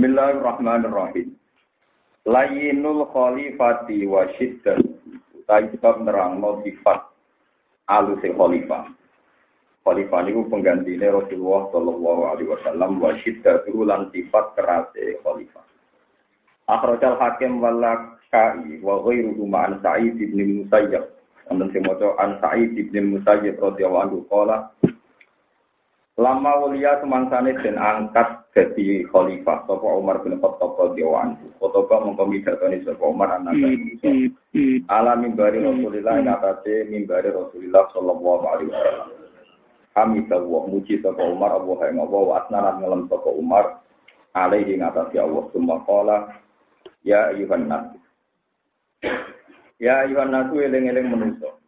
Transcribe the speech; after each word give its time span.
Bismillahirrahmanirrahim. 0.00 1.36
Layinul 2.24 3.04
khalifati 3.12 4.08
wa 4.08 4.24
syiddat. 4.40 4.80
Utai 5.36 5.68
sebab 5.76 6.08
nerangno 6.08 6.64
sifat 6.64 7.04
alus 7.84 8.24
khalifah. 8.24 8.88
Khalifah 9.84 10.20
niku 10.24 10.48
penggantine 10.48 11.04
Rasulullah 11.04 11.68
sallallahu 11.68 12.22
alaihi 12.32 12.48
wasallam 12.48 12.96
wa 12.96 13.12
syiddatu 13.20 13.76
lan 13.84 14.08
sifat 14.08 14.56
kerase 14.56 15.20
khalifah. 15.20 15.68
Akhrajal 16.64 17.20
hakim 17.20 17.60
wala 17.60 18.16
kai 18.32 18.80
wa 18.80 19.04
ghairuhu 19.04 19.44
ma'an 19.44 19.84
Sa'id 19.84 20.16
bin 20.16 20.64
Musayyab. 20.64 21.12
Wonten 21.52 21.76
sing 21.76 21.84
maca 21.84 22.16
an 22.24 22.40
Sa'id 22.40 22.72
bin 22.72 23.20
Musayyab 23.20 23.60
radhiyallahu 23.60 24.04
anhu 24.08 24.24
Lama 26.20 26.52
wulia 26.60 27.00
semangsane 27.00 27.56
dan 27.64 27.80
angkat 27.80 28.44
jadi 28.52 29.08
khalifah 29.08 29.64
sapa 29.64 29.88
Umar 29.88 30.20
bin 30.20 30.36
Khattab 30.36 30.76
radhiyallahu 30.76 31.16
anhu. 31.16 31.48
Khotoba 31.56 32.04
mongko 32.04 32.28
midhatoni 32.28 32.84
sapa 32.84 33.00
Umar 33.08 33.40
anak. 33.40 33.56
Ala 34.92 35.16
mimbari 35.16 35.64
Rasulillah 35.64 36.20
atase 36.20 36.92
mimbari 36.92 37.32
Rasulillah 37.32 37.88
sallallahu 37.96 38.44
alaihi 38.52 38.68
wasallam. 38.68 39.08
Hamidah 39.96 40.44
wa 40.44 40.68
muji 40.68 41.00
sapa 41.00 41.24
Umar 41.24 41.56
Allah 41.56 41.78
ing 41.88 41.96
Allah 42.04 42.20
wa 42.20 42.34
asnanan 42.44 42.74
ngelem 42.84 43.02
sapa 43.08 43.30
Umar 43.32 43.64
alaihi 44.36 44.76
ing 44.76 44.84
atase 44.84 45.16
Allah 45.16 45.48
summa 45.56 45.80
qala 45.88 46.36
ya 47.00 47.32
ayuhan 47.32 47.64
nas. 47.64 47.96
Ya 49.80 50.04
ayuhan 50.04 50.36
nas 50.36 50.52
eling-eling 50.52 51.08
manusa. 51.08 51.59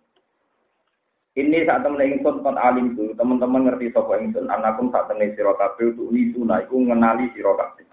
Ini 1.33 1.65
saat 1.65 1.81
temen 1.81 1.97
ingsun 1.97 2.45
kot 2.45 2.61
alim 2.61 2.93
itu, 2.93 3.17
teman-teman 3.17 3.65
ngerti 3.65 3.89
sapa 3.97 4.21
ingsun, 4.21 4.53
anakum 4.53 4.93
saat 4.93 5.09
temen 5.09 5.33
sira 5.33 5.57
kabeh 5.57 5.97
untuk 5.97 6.13
wisuna 6.13 6.61
iku 6.61 6.77
ngenali 6.77 7.33
sira 7.33 7.57
kabeh. 7.57 7.89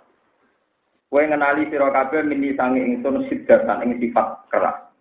Kowe 1.07 1.23
ngenali 1.23 1.71
sira 1.71 1.87
kabeh 1.87 2.27
mini 2.27 2.51
sange 2.59 2.83
ingsun 2.83 3.31
sidatan 3.31 3.87
ing 3.87 3.91
sifat 4.03 4.43
keras. 4.51 4.91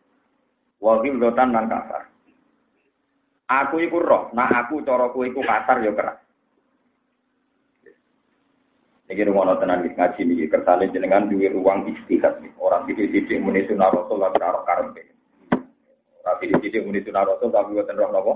Wa 0.79 1.03
dotan 1.03 1.51
lan 1.51 1.67
kasar. 1.67 2.07
Aku 3.51 3.83
iku 3.83 3.99
roh, 3.99 4.31
nah 4.31 4.47
aku 4.63 4.87
cara 4.87 5.11
iku 5.11 5.43
kasar 5.43 5.83
ya 5.83 5.91
keras. 5.91 6.19
Iki 9.09 9.25
rumono 9.25 9.57
tenan 9.57 9.89
ngaji 9.89 10.21
niki 10.21 10.53
kersane 10.53 10.93
jenengan 10.93 11.33
duwe 11.33 11.49
ruang 11.49 11.89
istihad 11.89 12.45
orang 12.61 12.85
titik-titik 12.85 13.41
muni 13.41 13.65
sunah 13.65 13.89
rasul 13.89 14.21
lan 14.21 14.37
karo 14.37 14.63
karepe. 14.69 15.18
Tapi 16.29 16.53
di 16.53 16.57
sini 16.61 16.85
muni 16.85 17.01
sunah 17.01 17.25
rasul 17.25 17.49
tapi 17.49 17.73
buatan 17.73 17.97
roh 17.97 18.11
nopo. 18.13 18.33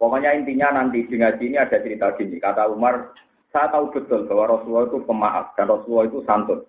Pokoknya 0.00 0.32
intinya 0.32 0.80
nanti 0.80 1.04
di 1.04 1.20
ngaji 1.20 1.44
ini 1.44 1.56
ada 1.60 1.76
cerita 1.76 2.16
gini. 2.16 2.40
Kata 2.40 2.72
Umar, 2.72 3.12
saya 3.52 3.68
tahu 3.68 3.92
betul 3.92 4.24
bahwa 4.24 4.56
Rasulullah 4.56 4.88
itu 4.88 4.98
pemaaf 5.04 5.52
dan 5.60 5.68
Rasulullah 5.68 6.08
itu 6.08 6.24
santun. 6.24 6.64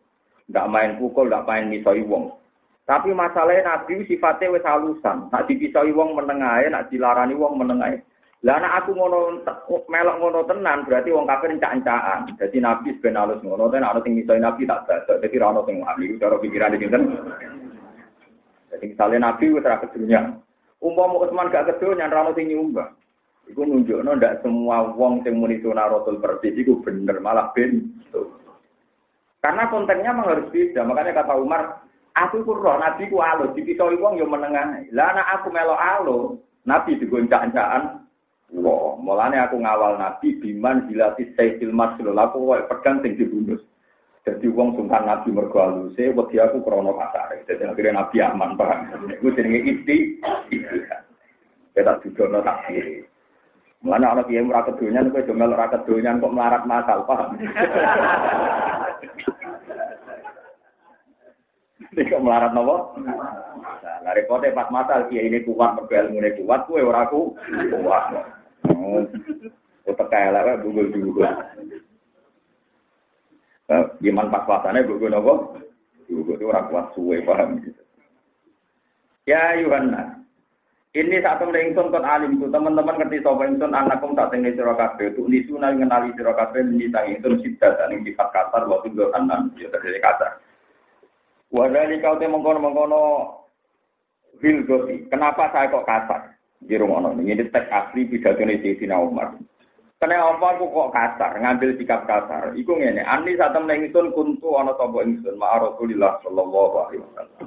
Tidak 0.51 0.67
main 0.67 0.99
pukul, 0.99 1.31
tidak 1.31 1.47
main 1.47 1.71
misoi 1.71 2.03
wong. 2.03 2.35
Tapi 2.83 3.15
masalahnya 3.15 3.71
Nabi 3.71 4.03
sifatnya 4.03 4.51
wis 4.51 4.67
halusan. 4.67 5.31
Nak 5.31 5.47
dipisoi 5.47 5.95
wong 5.95 6.11
menengahe, 6.11 6.67
nak 6.67 6.91
dilarani 6.91 7.31
wong 7.39 7.55
menengahe. 7.55 8.03
Lah 8.41 8.57
anak 8.57 8.83
aku 8.83 8.97
ngono 8.97 9.37
melok 9.85 10.17
ngono 10.17 10.41
tenan 10.49 10.81
berarti 10.83 11.13
wong 11.13 11.29
kafir 11.29 11.55
encak-encakan. 11.55 12.35
Jadi 12.35 12.57
Nabi 12.57 12.97
ben 12.97 13.15
halus 13.15 13.39
ngono 13.45 13.69
ten 13.69 13.85
ana 13.85 14.01
sing 14.03 14.17
misoi 14.17 14.41
Nabi 14.41 14.65
tak 14.65 14.89
badak. 14.89 15.21
Dadi 15.21 15.37
ora 15.37 15.61
ono 15.61 15.71
ahli 15.85 16.17
cara 16.17 16.41
iki 16.41 16.57
jadi 16.57 17.05
misalnya 19.01 19.33
Nabi 19.33 19.49
wis 19.49 19.65
ra 19.65 19.81
kedunya. 19.81 20.37
Umpama 20.77 21.25
Utsman 21.25 21.49
gak 21.49 21.73
kedunya 21.73 22.05
ra 22.05 22.21
ono 22.21 22.37
sing 22.37 22.53
nyumbang. 22.53 22.93
Iku 23.49 23.65
nunjukno 23.65 24.13
ndak 24.13 24.45
semua 24.45 24.93
wong 24.93 25.25
sing 25.25 25.41
muni 25.41 25.57
sunah 25.65 25.89
Rasul 25.89 26.21
persis 26.21 26.53
iku 26.53 26.77
bener 26.85 27.17
malah 27.17 27.49
ben. 27.57 27.89
Karena 29.41 29.65
kontennya 29.73 30.13
memang 30.13 30.37
harus 30.37 30.53
beda. 30.53 30.85
Makanya 30.85 31.17
kata 31.17 31.33
Umar, 31.33 31.81
aku 32.13 32.45
ku 32.45 32.53
roh 32.53 32.77
Nabi 32.77 33.09
ku 33.09 33.17
alus, 33.17 33.57
dipisoi 33.57 33.97
wong 33.97 34.21
yo 34.21 34.29
menengah. 34.29 34.85
Lah 34.93 35.17
anak 35.17 35.41
aku 35.41 35.49
melo 35.49 35.73
alus, 35.73 36.37
Nabi 36.69 37.01
digoncak-goncaan. 37.01 38.05
Wah, 38.53 39.01
mulane 39.01 39.41
aku 39.41 39.57
ngawal 39.57 39.97
Nabi 39.97 40.37
biman 40.37 40.85
dilatih 40.85 41.33
sayyidil 41.33 41.73
maslul. 41.73 42.13
Aku 42.13 42.45
kok 42.45 42.69
pedang 42.69 43.01
sing 43.01 43.17
dibunuh. 43.17 43.57
Jadi 44.21 44.45
wong 44.53 44.77
sungkan 44.77 45.09
Nabi 45.09 45.33
mergo 45.33 45.57
aluse, 45.57 46.13
wedi 46.13 46.37
aku 46.37 46.61
krana 46.61 46.93
kasare. 46.93 47.41
Jadi 47.49 47.65
akhirnya 47.65 48.05
Nabi 48.05 48.17
aman 48.21 48.53
paham. 48.53 49.09
Iku 49.17 49.33
jenenge 49.33 49.65
isti. 49.65 50.21
Kita 51.73 51.97
dudono 52.05 52.45
tak 52.45 52.69
kiri. 52.69 53.01
Mulane 53.81 54.05
ana 54.05 54.21
kiye 54.21 54.45
ora 54.45 54.61
kedonyan 54.61 55.09
kowe 55.09 55.25
do 55.25 55.33
melok 55.33 55.57
ora 55.57 55.73
kedonyan 55.73 56.21
kok 56.21 56.33
melarat 56.37 56.63
masal 56.69 57.01
paham. 57.09 57.33
Kok 61.97 62.21
melarat 62.21 62.53
nopo? 62.53 62.93
Nah, 64.05 64.13
repote 64.13 64.53
pas 64.53 64.69
masal 64.69 65.09
kiye 65.09 65.25
ini 65.25 65.41
kuat 65.41 65.73
mergo 65.73 65.97
ilmune 65.97 66.29
kuat 66.37 66.69
kowe 66.69 66.77
ora 66.77 67.09
ku 67.09 67.33
kuat. 67.73 68.05
Oh. 68.69 69.01
Tekan 69.89 70.29
elek 70.29 70.61
bugul-bugul. 70.61 71.25
Iman 74.03 74.27
pas 74.27 74.43
puasanya 74.43 74.83
gue 74.83 75.07
nopo, 75.07 75.55
gue 76.11 76.35
itu 76.35 76.45
orang 76.49 76.67
kuat 76.67 76.85
suwe 76.91 77.23
paham 77.23 77.63
gitu. 77.63 77.81
Ya 79.29 79.55
Yohana, 79.55 80.21
ini 80.91 81.23
temen 81.23 81.55
ingsun 81.55 81.87
kon 81.87 82.03
alim 82.03 82.35
itu 82.35 82.51
teman-teman 82.51 82.99
ngerti 82.99 83.23
sapa 83.23 83.47
ingsun 83.47 83.71
anakum 83.71 84.11
tak 84.11 84.35
tenge 84.35 84.51
sira 84.51 84.75
kabeh 84.75 85.15
tu 85.15 85.23
nisuna 85.23 85.71
ngenali 85.71 86.11
sira 86.19 86.35
kabeh 86.35 86.67
nita 86.67 87.07
ingsun 87.07 87.39
sidat 87.39 87.79
ing 87.87 88.03
sifat 88.03 88.27
kasar 88.35 88.67
wa 88.67 88.83
tudur 88.83 89.07
anan 89.15 89.55
ya 89.55 89.71
dari 89.71 90.03
kasar. 90.03 90.35
Wa 91.47 91.71
kau 91.71 92.19
te 92.19 92.27
mengkono-mengkono 92.27 93.01
Hilgosi, 94.41 95.05
kenapa 95.07 95.53
saya 95.53 95.69
kok 95.69 95.85
kasar? 95.85 96.33
Di 96.65 96.73
rumah 96.75 97.13
ini, 97.13 97.37
ini 97.37 97.45
teks 97.45 97.69
asli 97.69 98.09
pidato 98.09 98.41
Sayyidina 98.41 98.97
Umar. 98.97 99.37
Kenapa 100.01 100.57
aku 100.57 100.65
kok 100.73 100.97
kasar, 100.97 101.37
ngambil 101.37 101.77
sikap 101.77 102.09
kasar? 102.09 102.57
Iku 102.57 102.73
ngene, 102.73 103.05
ani 103.05 103.37
saat 103.37 103.53
temen 103.53 103.85
ingsun 103.85 104.09
kuntu 104.17 104.57
ana 104.57 104.73
sapa 104.73 105.05
ingsun 105.05 105.37
ma 105.37 105.61
Rasulillah 105.61 106.17
sallallahu 106.25 106.75
alaihi 106.89 107.05
wasallam. 107.05 107.45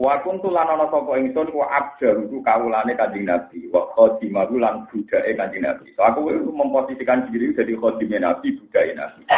Wa 0.00 0.16
kuntu 0.24 0.48
lan 0.48 0.72
ana 0.72 0.88
sapa 0.88 1.20
ingsun 1.20 1.52
ku 1.52 1.60
abdar 1.60 2.16
iku 2.24 2.40
kawulane 2.40 2.96
Kanjeng 2.96 3.28
Nabi, 3.28 3.68
wa 3.68 3.92
khadimahu 3.92 4.56
lan 4.56 4.88
budake 4.88 5.36
Kanjeng 5.36 5.68
Nabi. 5.68 5.92
So 5.92 6.00
aku 6.08 6.24
memposisikan 6.48 7.28
diri 7.28 7.52
jadi 7.52 7.76
khadimnya 7.76 8.24
Nabi, 8.24 8.56
budake 8.56 8.96
Nabi. 8.96 9.28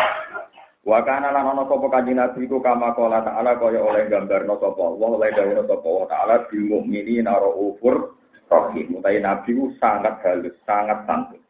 Wa 0.87 1.03
kana 1.03 1.35
lan 1.35 1.43
ana 1.43 1.67
sapa 1.67 1.91
Kanjeng 1.91 2.23
Nabi 2.23 2.47
iku 2.47 2.63
kama 2.63 2.95
qala 2.95 3.19
ta'ala 3.27 3.59
kaya 3.59 3.83
oleh 3.83 4.07
gambarno 4.07 4.63
sapa 4.63 4.79
Allah, 4.79 5.09
oleh 5.11 5.31
dawuh 5.35 5.67
sapa 5.67 5.87
Allah 5.91 6.07
taala 6.07 6.35
bil 6.47 6.71
mukminina 6.71 7.35
raufur 7.35 8.15
rahim. 8.47 8.95
Utai 8.95 9.19
Nabi 9.19 9.59
ku 9.59 9.75
sangat 9.83 10.23
halus, 10.23 10.55
sangat 10.63 11.03
santun. 11.03 11.43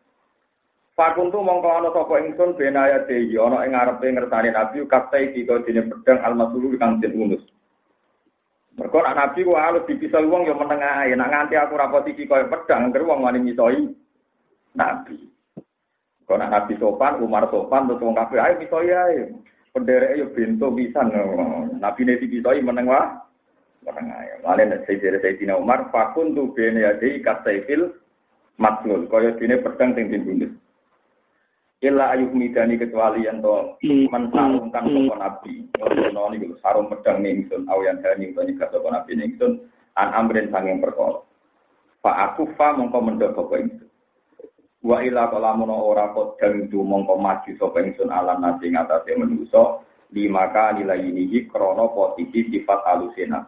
Fakuntu 0.98 1.38
mongko 1.38 1.70
ana 1.78 1.94
sapa 1.94 2.26
ingsun 2.26 2.58
benaya 2.58 3.06
dehi 3.06 3.38
ana 3.38 3.62
ing 3.62 3.70
ngarepe 3.70 4.10
ngertani 4.10 4.50
Nabi 4.50 4.82
kaftai 4.82 5.30
dika 5.30 5.62
dene 5.62 5.86
pedang 5.86 6.18
almasulu 6.26 6.74
kang 6.74 6.98
den 6.98 7.14
unus. 7.14 7.38
Mergo 8.74 9.06
nek 9.06 9.14
Nabi 9.14 9.46
ku 9.46 9.54
alus 9.54 9.86
dipisah 9.86 10.26
wong 10.26 10.50
ya 10.50 10.58
meneng 10.58 10.82
ae, 10.82 11.14
nek 11.14 11.30
nganti 11.30 11.54
aku 11.54 11.78
ra 11.78 11.86
posisi 11.86 12.26
kaya 12.26 12.50
pedang 12.50 12.90
ngger 12.90 13.06
wong 13.06 13.22
wani 13.22 13.46
misoi 13.46 13.94
Nabi. 14.74 15.22
Kok 16.26 16.34
nek 16.34 16.50
Nabi 16.50 16.74
sopan, 16.82 17.22
Umar 17.22 17.46
sopan, 17.46 17.86
terus 17.86 18.02
wong 18.02 18.18
kabeh 18.18 18.42
ae 18.42 18.58
misoi 18.58 18.90
ae. 18.90 19.30
Pendereke 19.70 20.18
yo 20.18 20.26
bento 20.34 20.66
pisan. 20.74 21.14
Nabi 21.78 22.10
ne 22.10 22.18
dipisoi 22.18 22.58
meneng 22.58 22.90
wae. 22.90 23.06
Meneng 23.86 24.18
ae. 24.18 24.42
Mane 24.42 24.66
nek 24.66 24.82
Sayyidina 24.82 25.62
Umar 25.62 25.94
fakuntu 25.94 26.50
benaya 26.58 26.98
dehi 26.98 27.22
kaftai 27.22 27.62
fil 27.70 27.94
maslul 28.58 29.06
kaya 29.06 29.38
dene 29.38 29.62
pedang 29.62 29.94
sing 29.94 30.10
dibunuh. 30.10 30.50
Ila 31.78 32.10
ayuk 32.10 32.34
midani 32.34 32.74
kecuali 32.74 33.22
yang 33.22 33.38
to 33.38 33.78
hmm. 33.86 34.10
mensarungkan 34.10 34.82
hmm. 34.82 35.06
sopo 35.06 35.14
nabi. 35.14 35.54
Ono 35.78 36.22
niku 36.34 36.58
sarung 36.58 36.90
pedang 36.90 37.22
ningsun 37.22 37.70
awian 37.70 38.02
dani 38.02 38.34
to 38.34 38.42
nyegah 38.42 38.66
sopo 38.74 38.90
nabi 38.90 39.14
ningsun 39.14 39.62
an 39.94 40.10
amrin 40.10 40.50
sanging 40.50 40.82
perkara. 40.82 41.22
Fa 42.02 42.30
aku 42.30 42.50
fa 42.58 42.74
mongko 42.74 42.98
mendhok 42.98 43.30
sapa 43.30 43.54
ingsun. 43.62 43.90
Wa 44.82 45.06
ila 45.06 45.30
kalamun 45.30 45.70
ora 45.70 46.10
kodang 46.10 46.66
itu 46.66 46.82
mongko 46.82 47.14
maju 47.14 47.50
sapa 47.54 47.78
ingsun 47.78 48.10
alam 48.10 48.42
nasi 48.42 48.74
ngatasé 48.74 49.14
manusa 49.14 49.82
lima 50.10 50.50
kali 50.50 50.82
layinihi 50.82 51.46
krana 51.46 51.94
posisi 51.94 52.58
sifat 52.58 52.90
halusena. 52.90 53.46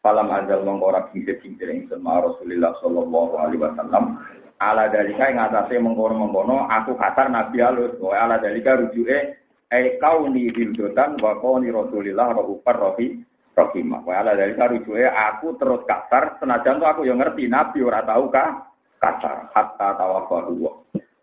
Falam 0.00 0.32
azal 0.32 0.64
mongko 0.64 0.88
ora 0.88 1.04
kincir-kincir 1.12 1.68
ingsun 1.68 2.00
ma 2.00 2.24
Rasulullah 2.24 2.72
sallallahu 2.80 3.34
alaihi 3.36 3.60
wasallam 3.60 4.24
ala 4.60 4.92
dalika 4.92 5.32
ing 5.32 5.40
atase 5.40 5.80
mengkono-mengkono 5.80 6.68
aku 6.68 6.92
kasar 7.00 7.32
nabi 7.32 7.64
alus 7.64 7.96
wa 7.96 8.12
ala 8.12 8.36
dalika 8.36 8.76
rujuke 8.76 9.40
e 9.72 9.80
kauni 9.96 10.52
hildotan 10.52 11.16
wa 11.16 11.40
kauni 11.40 11.72
rasulillah 11.72 12.36
rahufar 12.36 12.76
rohi 12.76 13.24
rohimah 13.56 14.04
wa 14.04 14.12
ala 14.20 14.36
dalika 14.36 14.68
rujuke 14.68 15.08
aku 15.08 15.56
terus 15.56 15.80
kasar 15.88 16.36
senajan 16.38 16.76
tuh 16.76 16.88
aku 16.92 17.08
yang 17.08 17.16
ngerti 17.16 17.48
nabi 17.48 17.80
ora 17.80 18.04
tahu 18.04 18.28
kah 18.28 18.68
kasar 19.00 19.48
hatta 19.56 19.96
tawafahu 19.96 20.52
wa 20.60 20.72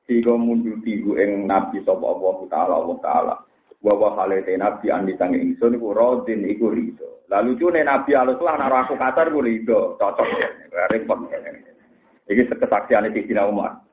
sehingga 0.10 0.33
mundur 0.33 0.81
tigu 0.81 1.13
ing 1.22 1.45
nabi 1.45 1.83
sapa 1.86 2.01
Allah 2.01 2.36
taala 2.50 2.74
Allah 2.74 2.98
taala 3.06 3.36
wa 3.83 4.10
halate 4.18 4.57
nabi 4.57 4.90
andi 4.90 5.13
tangi 5.19 5.38
ingsun 5.38 5.78
iku 5.78 5.94
rodin 5.94 6.48
iku 6.50 6.74
rido. 6.74 7.22
Lalu 7.30 7.60
cune 7.60 7.83
nabi 7.86 8.16
alus 8.18 8.40
lah 8.42 8.57
naro 8.57 8.88
aku 8.88 8.95
kasar 8.98 9.30
iku 9.30 9.44
rido, 9.44 9.80
cocok. 10.00 10.28
Repot. 10.90 11.19
Iki 12.27 12.51
kesaksian 12.51 13.07
di 13.07 13.24
Dina 13.24 13.47
Umar. 13.47 13.88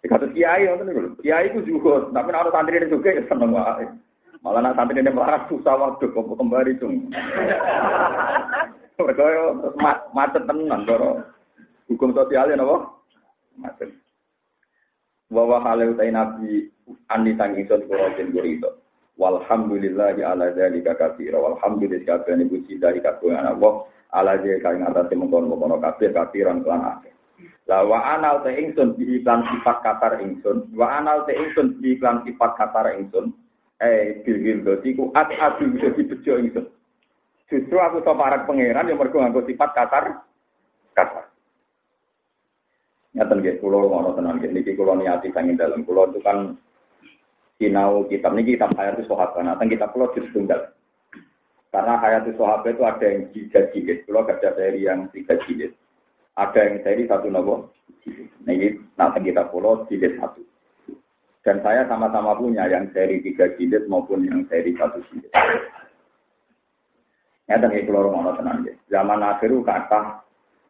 Dikata 0.00 0.30
kiai 0.32 0.70
ngoten 0.70 0.86
niku. 0.86 1.00
Kiai 1.20 1.52
ku 1.52 1.60
zuhud, 1.66 2.14
tapi 2.14 2.30
nek 2.30 2.46
ana 2.46 2.54
santri 2.54 2.78
ini 2.78 2.92
juga 2.92 3.16
seneng 3.26 3.50
wae. 3.50 3.84
Malah 4.44 4.60
nak 4.62 4.76
santri 4.78 5.02
ini 5.02 5.10
melarat 5.10 5.50
susah 5.50 5.74
waktu 5.74 6.08
kok 6.14 6.30
kembali 6.38 6.78
cung. 6.78 7.10
Mereka 8.96 9.24
macet 10.14 10.46
tenan 10.46 10.88
karo 10.88 11.20
hukum 11.90 12.14
sosialnya 12.14 12.62
napa? 12.62 12.96
Macet. 13.58 13.90
Wa 15.26 15.58
halu 15.58 15.98
nabi 15.98 16.70
andi 17.10 17.32
tangi 17.34 17.66
sun 17.66 17.82
kurotin 17.90 18.30
gurito. 18.30 18.78
Walhamdulillahi 19.18 20.22
ala 20.22 20.54
dzalika 20.54 20.94
katsira. 20.94 21.40
Walhamdulillahi 21.40 22.06
kabehane 22.06 22.46
puji 22.46 22.78
dari 22.78 23.02
kagungan 23.02 23.58
Allah 23.58 23.90
ala 24.14 24.38
dzalika 24.38 24.70
kang 24.70 24.86
atase 24.86 25.18
mengkon-mengkon 25.18 25.82
kabeh 25.82 26.14
katsiran 26.14 26.62
kelan 26.62 26.84
akeh. 26.84 27.15
Lah 27.66 27.82
wa 27.82 27.98
anal 28.14 28.46
te 28.46 28.54
ingsun 28.54 28.94
di 28.96 29.20
iklan 29.20 29.42
sifat 29.50 29.82
katar 29.82 30.22
ingsun, 30.22 30.70
wa 30.72 31.02
anal 31.02 31.26
te 31.26 31.34
ingsun 31.34 31.82
di 31.82 31.98
iklan 31.98 32.22
sifat 32.22 32.56
katar 32.56 32.94
ingsun. 32.96 33.34
Eh 33.76 34.24
bil 34.24 34.64
dadi 34.64 34.96
ku 34.96 35.12
at 35.12 35.28
adu 35.28 35.68
bisa 35.74 35.92
dibejo 35.92 36.40
ingsun. 36.40 36.66
Justru 37.46 37.76
aku 37.78 38.00
to 38.02 38.12
parak 38.14 38.48
pangeran 38.48 38.88
yang 38.88 38.98
mergo 38.98 39.20
nganggo 39.20 39.44
sifat 39.44 39.70
katar 39.76 40.24
katar. 40.96 41.28
Nyata 43.16 43.32
nggih 43.32 43.58
kula 43.60 43.80
ngono 43.84 44.16
tenan 44.16 44.40
nggih 44.40 44.52
niki 44.52 44.76
kula 44.76 44.96
niati 44.96 45.32
sanging 45.32 45.56
dalam 45.56 45.84
kula 45.88 46.12
itu 46.12 46.20
kan 46.20 46.56
sinau 47.56 48.04
kitab 48.08 48.36
ini 48.36 48.56
kitab 48.56 48.76
Hayatus 48.76 49.08
Sahabat. 49.08 49.40
Nah, 49.44 49.56
kitab 49.64 49.92
pulau 49.92 50.12
juz 50.12 50.28
tunggal. 50.32 50.72
Karena 51.72 51.96
Hayatus 52.00 52.36
Sahabat 52.36 52.76
itu 52.76 52.84
ada 52.84 53.06
yang 53.08 53.22
tiga 53.32 53.60
jilid, 53.72 53.98
pulau 54.04 54.24
ada 54.28 54.52
seri 54.52 54.84
yang 54.84 55.08
tiga 55.12 55.40
jilid. 55.44 55.72
Ada 56.36 56.60
yang 56.68 56.76
seri 56.84 57.08
satu 57.08 57.32
nopo. 57.32 57.72
Nah, 58.44 58.52
ini 58.52 58.76
nanti 59.00 59.18
kita 59.24 59.48
pulau 59.48 59.88
jilid 59.88 60.20
satu. 60.20 60.44
Dan 61.40 61.64
saya 61.64 61.88
sama-sama 61.88 62.36
punya 62.36 62.68
yang 62.68 62.92
seri 62.92 63.24
tiga 63.24 63.56
jilid 63.56 63.88
maupun 63.88 64.28
yang 64.28 64.44
seri 64.52 64.76
satu 64.76 65.00
jilid. 65.08 65.32
Ya, 67.46 67.62
itu 67.62 67.90
lorong 67.94 68.26
ono 68.26 68.34
tenang 68.34 68.66
Zaman 68.90 69.22
akhiru 69.22 69.62
kata 69.62 70.18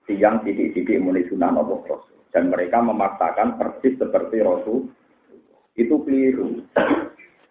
tiang 0.04 0.44
titik-titik 0.44 1.00
mulai 1.00 1.24
sunnah 1.26 1.48
nopo 1.48 1.82
Dan 2.30 2.52
mereka 2.52 2.84
memaksakan 2.84 3.56
persis 3.56 3.96
seperti 3.96 4.44
Rasul 4.44 4.86
itu 5.74 5.96
keliru. 6.04 6.62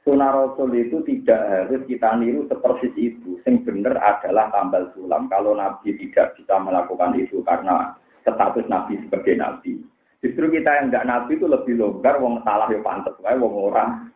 Sunnah 0.06 0.30
Rasul 0.30 0.70
itu 0.78 1.02
tidak 1.02 1.42
harus 1.50 1.82
kita 1.90 2.14
niru 2.22 2.46
seperti 2.46 2.94
itu. 2.94 3.42
Yang 3.44 3.66
benar 3.66 3.98
adalah 3.98 4.54
tambal 4.54 4.94
sulam. 4.94 5.26
Kalau 5.26 5.58
Nabi 5.58 5.98
tidak 5.98 6.38
bisa 6.38 6.62
melakukan 6.62 7.18
itu 7.18 7.42
karena 7.42 7.98
status 8.26 8.66
Nabi 8.66 8.98
sebagai 9.06 9.38
Nabi. 9.38 9.78
Justru 10.26 10.50
kita 10.50 10.82
yang 10.82 10.90
enggak 10.90 11.06
Nabi 11.06 11.38
itu 11.38 11.46
lebih 11.46 11.78
longgar, 11.78 12.18
wong 12.18 12.42
salah 12.42 12.66
ya 12.74 12.82
pantas, 12.82 13.14
wae 13.22 13.38
wong 13.38 13.54
orang 13.54 14.10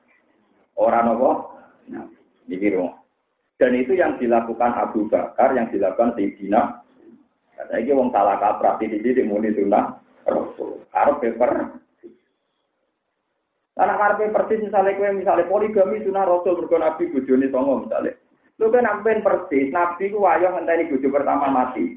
orang 0.73 1.13
apa? 1.13 1.31
Nabi. 1.93 2.17
Ini 2.49 2.73
Dan 3.59 3.75
itu 3.77 3.93
yang 3.93 4.17
dilakukan 4.17 4.71
Abu 4.73 5.05
Bakar, 5.05 5.53
yang 5.53 5.69
dilakukan 5.69 6.17
Sayyidina. 6.17 6.81
Karena 7.53 7.75
ini 7.77 7.91
wong 7.93 8.09
salah 8.09 8.41
kaprah, 8.41 8.81
di 8.81 8.89
sini 8.89 9.21
muni 9.27 9.53
sunnah 9.53 9.99
Rasul. 10.25 10.81
Harus 10.89 11.19
paper 11.21 11.79
karena 13.79 13.95
karpe 13.95 14.27
persis 14.35 14.59
misalnya 14.59 14.91
kue 14.99 15.07
misalnya 15.15 15.47
poligami 15.47 16.03
sunnah 16.03 16.27
rasul 16.27 16.59
mergo 16.59 16.75
nabi 16.75 17.07
bojone 17.15 17.47
songo 17.47 17.87
misalnya. 17.87 18.11
Lu 18.59 18.67
kan 18.75 18.83
sampean 18.83 19.23
persis 19.23 19.71
nabi 19.71 20.11
ku 20.11 20.19
wayo 20.19 20.51
ngenteni 20.51 20.91
bojo 20.91 21.07
pertama 21.07 21.47
mati. 21.47 21.95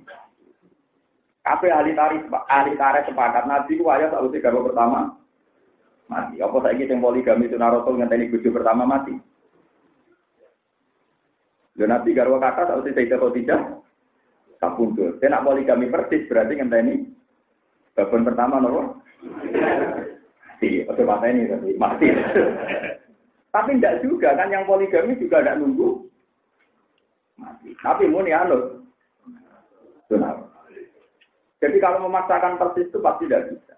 Kabeh 1.42 1.70
ahli 1.74 1.92
tarif 1.98 2.22
ahli 2.30 2.72
tarif 2.78 3.02
sepakat 3.10 3.50
nabi 3.50 3.74
ku 3.74 3.86
wayo 3.90 4.06
sakwise 4.08 4.38
garwa 4.38 4.66
pertama 4.66 5.00
mati. 6.06 6.38
Apa 6.38 6.56
saiki 6.62 6.86
sing 6.86 7.02
poligami 7.02 7.50
sunnah 7.50 7.74
rasul 7.74 7.98
ngenteni 7.98 8.30
bojo 8.30 8.48
pertama 8.54 8.86
mati? 8.86 9.14
Lho 11.74 11.84
nabi 11.90 12.14
garwa 12.14 12.38
atau 12.38 12.86
tidak? 13.34 13.60
Tak 14.62 14.78
puntul. 14.78 15.18
Saya 15.18 15.34
nak 15.34 15.44
poligami 15.50 15.90
persis 15.90 16.30
berarti 16.30 16.54
ngenteni 16.54 17.10
babon 17.98 18.22
pertama 18.22 18.62
nopo? 18.62 19.02
mati. 20.62 20.86
Oke 20.86 21.02
mata 21.02 21.26
ini 21.26 21.50
tapi 21.50 21.74
mati. 21.74 22.06
tapi 23.52 23.76
tidak 23.76 23.98
juga 24.06 24.32
kan 24.38 24.48
yang 24.54 24.64
poligami 24.64 25.18
juga 25.18 25.42
tidak 25.42 25.58
nunggu 25.58 26.06
mati. 27.34 27.74
Tapi 27.82 28.06
muni 28.06 28.30
anu. 28.30 28.78
Jadi 31.62 31.78
kalau 31.78 32.10
memaksakan 32.10 32.58
persis 32.58 32.90
itu 32.90 32.98
pasti 32.98 33.30
tidak 33.30 33.54
bisa. 33.54 33.74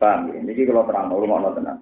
Paham 0.00 0.32
ya? 0.32 0.40
Ini 0.40 0.64
kalau 0.64 0.88
terang, 0.88 1.12
rumah 1.12 1.52
tenang. 1.52 1.78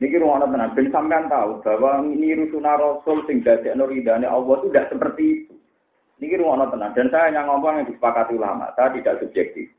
Ini 0.00 0.16
rumah 0.20 0.44
tenang. 0.44 0.76
Ben 0.76 0.92
sampean 0.92 1.32
tahu 1.32 1.64
bahwa 1.64 2.04
ini 2.04 2.36
rusuna 2.36 2.76
Rasul 2.76 3.24
sing 3.24 3.40
dadek 3.40 3.72
nuridane 3.72 4.28
Allah 4.28 4.60
itu 4.60 4.68
tidak 4.68 4.92
seperti 4.92 5.24
itu. 5.44 5.54
Ini 6.20 6.36
rumah 6.36 6.68
tenang. 6.68 6.92
Dan 6.92 7.08
saya 7.08 7.32
hanya 7.32 7.48
ngomong 7.48 7.80
yang 7.80 7.88
disepakati 7.88 8.36
ulama. 8.36 8.68
Saya 8.76 8.92
tidak 8.96 9.24
subjektif 9.24 9.72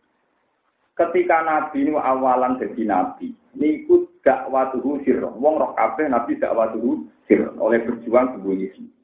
ketika 1.02 1.42
Nabi 1.42 1.88
ini 1.88 1.92
awalan 1.98 2.60
jadi 2.62 2.82
Nabi, 2.86 3.34
niku 3.58 4.06
dakwatuhu 4.22 5.02
sirron. 5.02 5.40
Wong 5.42 5.58
roh 5.58 5.74
kabeh 5.74 6.06
Nabi 6.06 6.38
dakwatuhu 6.38 7.08
sirron 7.26 7.58
oleh 7.58 7.82
berjuang 7.82 8.38
sembunyi 8.38 8.70
sembunyi. 8.76 9.01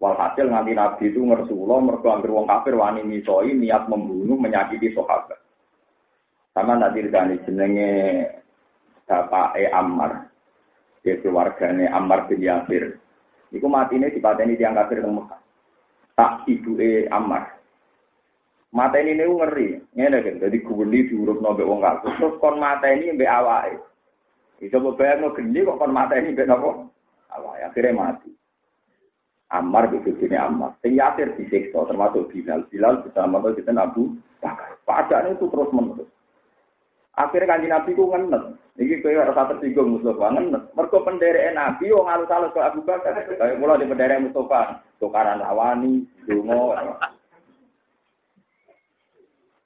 Walhasil 0.00 0.48
nganti 0.48 0.72
Nabi 0.72 1.12
itu 1.12 1.20
ngersula 1.20 1.76
mergo 1.84 2.08
anggere 2.08 2.32
wong 2.32 2.48
kafir 2.48 2.72
wani 2.72 3.04
misoi 3.04 3.52
niat 3.52 3.84
membunuh 3.84 4.40
menyakiti 4.40 4.96
sahabat. 4.96 5.36
Sama 6.56 6.80
nanti 6.80 7.04
dari 7.04 7.36
jenenge 7.44 7.92
Bapak 9.04 9.60
E 9.60 9.68
Ammar, 9.68 10.24
dia 11.04 11.20
keluargane 11.20 11.84
Ammar 11.84 12.32
bin 12.32 12.40
Yasir. 12.40 12.96
Iku 13.52 13.68
mati 13.68 14.00
ini 14.00 14.08
dipateni 14.08 14.56
tiang 14.56 14.72
kafir 14.72 15.04
teng 15.04 15.20
Mekah. 15.20 15.40
Tak 16.16 16.48
E 16.48 17.04
Ammar, 17.12 17.60
Mata 18.70 19.02
ini 19.02 19.18
nih 19.18 19.26
ngeri, 19.26 19.68
ngene 19.98 20.22
kan, 20.22 20.38
jadi 20.46 20.58
kubeli 20.62 21.10
diurut 21.10 21.42
nabe 21.42 21.66
wong 21.66 21.82
kasus, 21.82 22.14
terus 22.22 22.38
kon 22.38 22.62
mata 22.62 22.86
ini 22.86 23.18
mbak 23.18 23.26
awai. 23.26 23.74
Bisa 24.62 24.78
bayang 24.78 25.26
no 25.26 25.34
geni 25.34 25.66
kok 25.66 25.74
kon 25.74 25.90
mata 25.90 26.14
ini 26.14 26.30
mbak 26.30 26.46
nopo 26.46 26.86
awai, 27.34 27.66
akhirnya 27.66 27.98
mati. 27.98 28.30
Ammar 29.50 29.90
begitu 29.90 30.14
sini 30.22 30.38
Ammar. 30.38 30.78
Sing 30.78 30.94
Yasir 30.94 31.34
disiksa 31.34 31.82
termasuk 31.90 32.30
Bilal. 32.30 32.70
Bilal 32.70 33.02
bersama 33.02 33.42
itu 33.42 33.58
kita 33.58 33.74
Abu 33.74 34.14
Bakar. 34.86 35.26
Itu 35.26 35.50
terus 35.50 35.74
menerus. 35.74 36.06
Akhirnya 37.18 37.58
kanji 37.58 37.66
Nabi 37.66 37.90
ku 37.98 38.06
ngenes. 38.14 38.54
Iki 38.78 39.02
kowe 39.02 39.12
rasa 39.12 39.50
tersinggung 39.50 39.98
Mustafa 39.98 40.38
ngenes. 40.38 40.64
Mergo 40.78 41.02
penderek 41.02 41.50
Nabi 41.52 41.90
wong 41.90 42.06
alus-alus 42.06 42.54
ke 42.54 42.62
Abu 42.62 42.80
Bakar. 42.86 43.18
Kayak 43.26 43.58
mulai 43.58 43.82
di 43.82 43.90
penderek 43.90 44.22
Mustafa. 44.22 44.86
Tukaran 45.02 45.42
lawani, 45.42 46.06
dungo. 46.30 46.78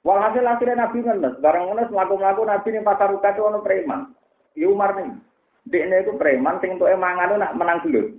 Walhasil 0.05 0.45
akhirnya 0.45 0.85
Nabi 0.85 1.01
ngenes, 1.01 1.41
barang 1.41 1.65
ngenes 1.65 1.89
melaku-melaku 1.89 2.45
Nabi 2.45 2.67
ini 2.69 2.85
pasar 2.85 3.09
ruka 3.09 3.33
itu 3.33 3.41
ono 3.41 3.65
preman. 3.65 4.13
Ya 4.53 4.69
Umar 4.69 4.93
nih, 4.93 5.17
dia 5.65 5.97
itu 5.97 6.13
preman, 6.13 6.61
sing 6.61 6.77
itu 6.77 6.85
nak 6.85 7.57
menang 7.57 7.81
gelut. 7.81 8.13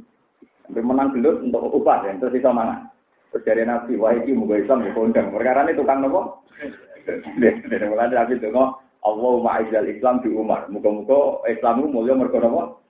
Sampai 0.67 0.83
menang 0.83 1.15
gelut 1.15 1.47
untuk 1.47 1.71
upah 1.71 2.03
ya, 2.03 2.19
terus 2.19 2.35
bisa 2.35 2.51
mangan. 2.51 2.91
Terus 3.31 3.47
dari 3.47 3.63
Nabi, 3.63 3.95
wah 3.95 4.11
ini 4.11 4.35
mau 4.35 4.51
Islam 4.51 4.83
ya 4.83 4.91
kondang. 4.91 5.31
Perkara 5.31 5.63
ini 5.63 5.79
tukang 5.79 6.03
nopo. 6.03 6.43
Dari 7.39 7.87
mulai 7.87 8.11
Nabi 8.11 8.35
itu 8.35 8.51
Allah 9.07 9.33
ma'izal 9.39 9.87
Islam 9.87 10.19
di 10.27 10.35
Umar. 10.35 10.67
Muka-muka 10.67 11.47
Islam 11.47 11.87
itu 11.87 11.89
mulia 11.95 12.19
mereka 12.19 12.43
nopo. 12.43 12.83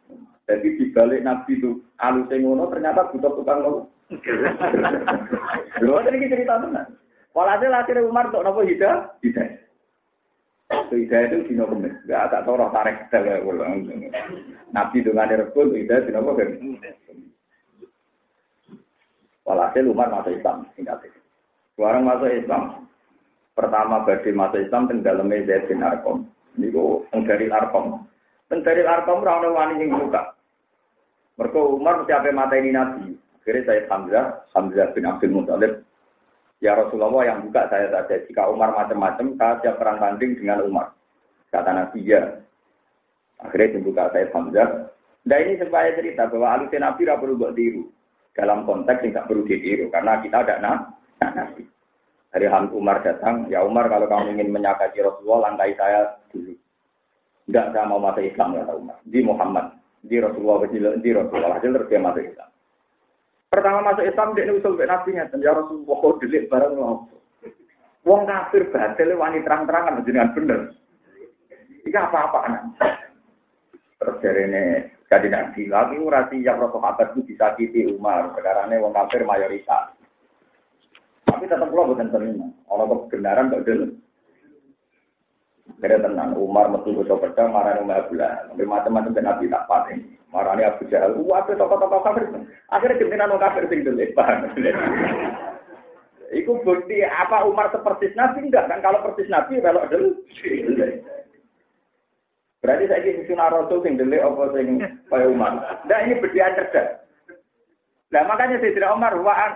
Jadi 0.48 0.78
dibalik 0.80 1.20
Nabi 1.20 1.60
itu 1.60 1.84
alus 2.00 2.32
ngono 2.32 2.64
ternyata 2.72 3.12
butuh 3.12 3.32
tukang 3.36 3.60
nopo. 3.60 3.80
Dua 5.82 6.00
tadi 6.00 6.32
cerita 6.32 6.62
tenan. 6.64 6.96
Walhasil 7.36 7.68
akhirnya 7.68 8.08
Umar 8.08 8.32
untuk 8.32 8.40
nopo 8.40 8.64
hidayah, 8.64 9.12
hidayah. 9.20 9.60
Hidayah 10.88 11.28
itu 11.28 11.52
dino 11.52 11.68
kemis, 11.68 11.94
gak 12.08 12.32
tak 12.32 12.42
tahu 12.48 12.58
roh 12.58 12.72
tarik 12.72 13.06
kita 13.12 13.44
ulang. 13.44 13.84
Nabi 14.72 15.04
dengan 15.04 15.28
rebut 15.28 15.76
hidayah 15.76 16.06
dino 16.08 16.24
kemis. 16.32 16.80
Walhasil 19.46 19.86
Umar 19.86 20.10
masuk 20.10 20.34
Islam, 20.34 20.66
singkat 20.74 20.98
itu. 21.06 21.20
Sekarang 21.78 22.02
masuk 22.02 22.30
Islam, 22.34 22.62
pertama 23.54 24.02
bagi 24.02 24.34
masuk 24.34 24.58
Islam 24.58 24.90
teng 24.90 25.06
dalamnya 25.06 25.46
Zaid 25.46 25.70
bin 25.70 25.86
Arkom. 25.86 26.26
Ini 26.58 26.74
kok 26.74 27.14
dari 27.30 27.46
Arkom. 27.46 28.02
Teng 28.50 28.60
dari 28.66 28.82
Arkom 28.82 29.22
ora 29.22 29.46
wani 29.46 29.86
yang 29.86 30.02
buka. 30.02 30.34
Mereka 31.38 31.60
Umar 31.62 32.02
mesti 32.02 32.32
mata 32.32 32.54
ini 32.58 32.74
Nabi. 32.74 33.12
Akhirnya 33.38 33.62
saya 33.68 33.86
Hamzah, 33.86 34.26
Hamzah 34.56 34.90
bin 34.90 35.06
Abdul 35.06 35.30
Muthalib 35.30 35.86
Ya 36.64 36.72
Rasulullah 36.72 37.22
yang 37.28 37.44
buka 37.44 37.68
saya 37.68 37.92
saja. 37.92 38.16
Jika 38.24 38.48
Umar 38.48 38.72
macam-macam, 38.72 39.36
saya 39.36 39.60
siap 39.60 39.76
perang 39.76 40.00
tanding 40.00 40.40
dengan 40.40 40.64
Umar. 40.64 40.96
Kata 41.52 41.70
Nabi 41.70 42.00
ya. 42.02 42.40
Akhirnya 43.38 43.76
dibuka 43.76 44.08
saya 44.10 44.32
Hamzah. 44.32 44.88
Nah 45.28 45.38
ini 45.42 45.60
supaya 45.60 45.92
cerita 45.92 46.24
bahwa 46.32 46.56
alusnya 46.56 46.88
Nabi 46.88 47.04
tidak 47.04 47.20
perlu 47.20 47.36
buat. 47.36 47.54
Dalam 48.36 48.68
konteks 48.68 49.00
tidak 49.00 49.26
perlu 49.26 49.48
ditiru. 49.48 49.88
Karena 49.88 50.20
kita 50.20 50.44
ada 50.44 50.54
nah, 50.60 50.76
nah 51.24 51.30
Nabi. 51.32 51.64
Dari 52.36 52.46
Ham 52.52 52.68
Umar 52.76 53.00
datang, 53.00 53.48
ya 53.48 53.64
Umar 53.64 53.88
kalau 53.88 54.04
kamu 54.04 54.36
ingin 54.36 54.52
menyakiti 54.52 55.00
Rasulullah, 55.00 55.48
langkai 55.48 55.72
saya 55.72 56.20
dulu. 56.28 56.52
Enggak, 57.48 57.72
saya 57.72 57.88
mau 57.88 58.02
masuk 58.02 58.28
Islam, 58.28 58.60
ya 58.60 58.64
Umar. 58.76 59.00
Di 59.08 59.20
Muhammad. 59.24 59.66
Di 60.04 60.20
Rasulullah, 60.20 60.68
di 61.00 61.10
Rasulullah. 61.16 61.56
Hasil 61.56 61.72
terus 61.72 61.88
dia 61.88 62.04
masuk 62.04 62.28
Islam. 62.28 62.48
Pertama 63.48 63.78
masuk 63.88 64.04
Islam, 64.04 64.36
dia 64.36 64.52
usul 64.52 64.76
ke 64.76 64.84
Nabi 64.84 65.16
nya. 65.16 65.24
Ya 65.40 65.56
Rasulullah, 65.56 65.96
kok 65.96 66.16
delik 66.20 66.44
barang 66.52 66.72
loh. 66.76 67.08
Wong 68.06 68.22
kafir 68.22 68.70
batil 68.70 69.18
wani 69.18 69.42
terang-terangan 69.42 70.04
jenengan 70.06 70.30
bener. 70.30 70.60
Iki 71.82 71.98
apa-apa 71.98 72.38
anak. 72.46 72.62
Terus 73.98 74.16
dari 74.22 74.42
ini 74.46 74.64
jadi 75.06 75.30
nabi 75.30 75.70
lagi 75.70 76.02
urasi 76.02 76.42
yang 76.42 76.58
rokok 76.58 76.82
kabar 76.82 77.14
itu 77.14 77.22
disakiti 77.30 77.86
Umar. 77.86 78.34
Ini 78.34 78.82
wong 78.82 78.90
kafir 78.90 79.22
mayoritas. 79.22 79.94
Tapi 81.22 81.46
tetap 81.46 81.70
pulau 81.70 81.94
bukan 81.94 82.10
terima. 82.10 82.50
Orang 82.66 83.06
kebenaran 83.06 83.54
gak 83.54 83.66
dulu. 83.66 83.86
Kira 85.82 85.98
tenang, 85.98 86.34
Umar 86.38 86.70
metu 86.70 86.94
bocah 86.94 87.18
pedang 87.22 87.54
marani 87.54 87.82
Umar 87.82 88.06
Abdullah. 88.06 88.50
Tapi 88.50 88.62
macam-macam 88.66 89.14
dan 89.14 89.24
Nabi 89.26 89.50
tak 89.50 89.66
paten. 89.70 89.98
Marani 90.34 90.62
Abu 90.66 90.86
Jahal. 90.90 91.14
Wah, 91.22 91.42
tokoh-tokoh 91.46 92.02
kafir. 92.02 92.24
Akhirnya 92.70 92.98
pimpinan 92.98 93.30
orang 93.34 93.50
kafir 93.50 93.70
sing 93.70 93.86
dulu. 93.86 94.02
Iku 96.34 96.52
bukti 96.66 97.06
apa 97.06 97.46
Umar 97.46 97.70
seperti 97.70 98.10
Nabi 98.18 98.50
enggak 98.50 98.66
kan? 98.66 98.82
Kalau 98.82 99.06
persis 99.06 99.30
Nabi 99.30 99.62
kalau 99.62 99.86
dulu. 99.86 100.18
Saya 102.96 103.12
ingin 103.12 103.28
sunnah 103.28 103.52
Rasul 103.52 103.84
sing 103.84 104.00
delik 104.00 104.24
apa 104.24 104.56
sing 104.56 104.80
kaya 105.12 105.28
Umar. 105.28 105.60
Nah 105.84 106.00
ini 106.00 106.16
berdian 106.16 106.56
cerdas. 106.56 107.04
Nah 108.08 108.24
makanya 108.24 108.56
tidak 108.56 108.88
Umar 108.88 109.12
waan 109.20 109.52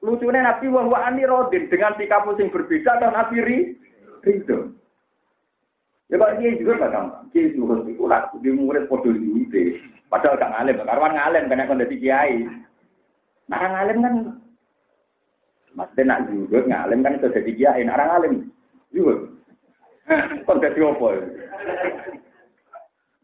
lucunya 0.00 0.40
Nabi 0.40 0.72
wa 0.72 0.88
wa 0.88 1.04
ani 1.04 1.28
rodin 1.28 1.68
dengan 1.68 1.92
sikap 2.00 2.24
sing 2.40 2.48
berbeda 2.48 3.04
dan 3.04 3.12
Nabi 3.12 3.36
ri 3.44 3.58
ridho. 4.24 4.72
Ya 6.08 6.16
kalau 6.16 6.40
dia 6.40 6.56
juga 6.56 6.80
gak 6.80 6.92
gampang. 6.96 7.24
Dia 7.36 7.52
juga 7.52 7.84
itu 7.84 8.04
lah 8.08 8.32
di 8.40 8.48
murid 8.48 8.88
podo 8.88 9.12
di 9.12 9.76
Padahal 10.08 10.40
gak 10.40 10.52
ngalim, 10.56 10.80
karwan 10.80 11.14
ngalim 11.20 11.44
karena 11.52 11.70
dari 11.84 11.96
kiai. 12.00 12.36
Nah 13.46 13.60
ngalim 13.60 13.98
kan 14.00 14.14
Maksudnya 15.70 16.02
nak 16.16 16.20
juga 16.32 16.58
ngalim 16.64 17.04
kan 17.04 17.14
itu 17.20 17.28
jadi 17.28 17.50
kiai, 17.54 17.84
orang 17.84 18.08
ngalim 18.08 18.34
juga. 18.88 19.14
Kok 20.48 20.58
jadi 20.64 20.80
apa? 20.80 21.08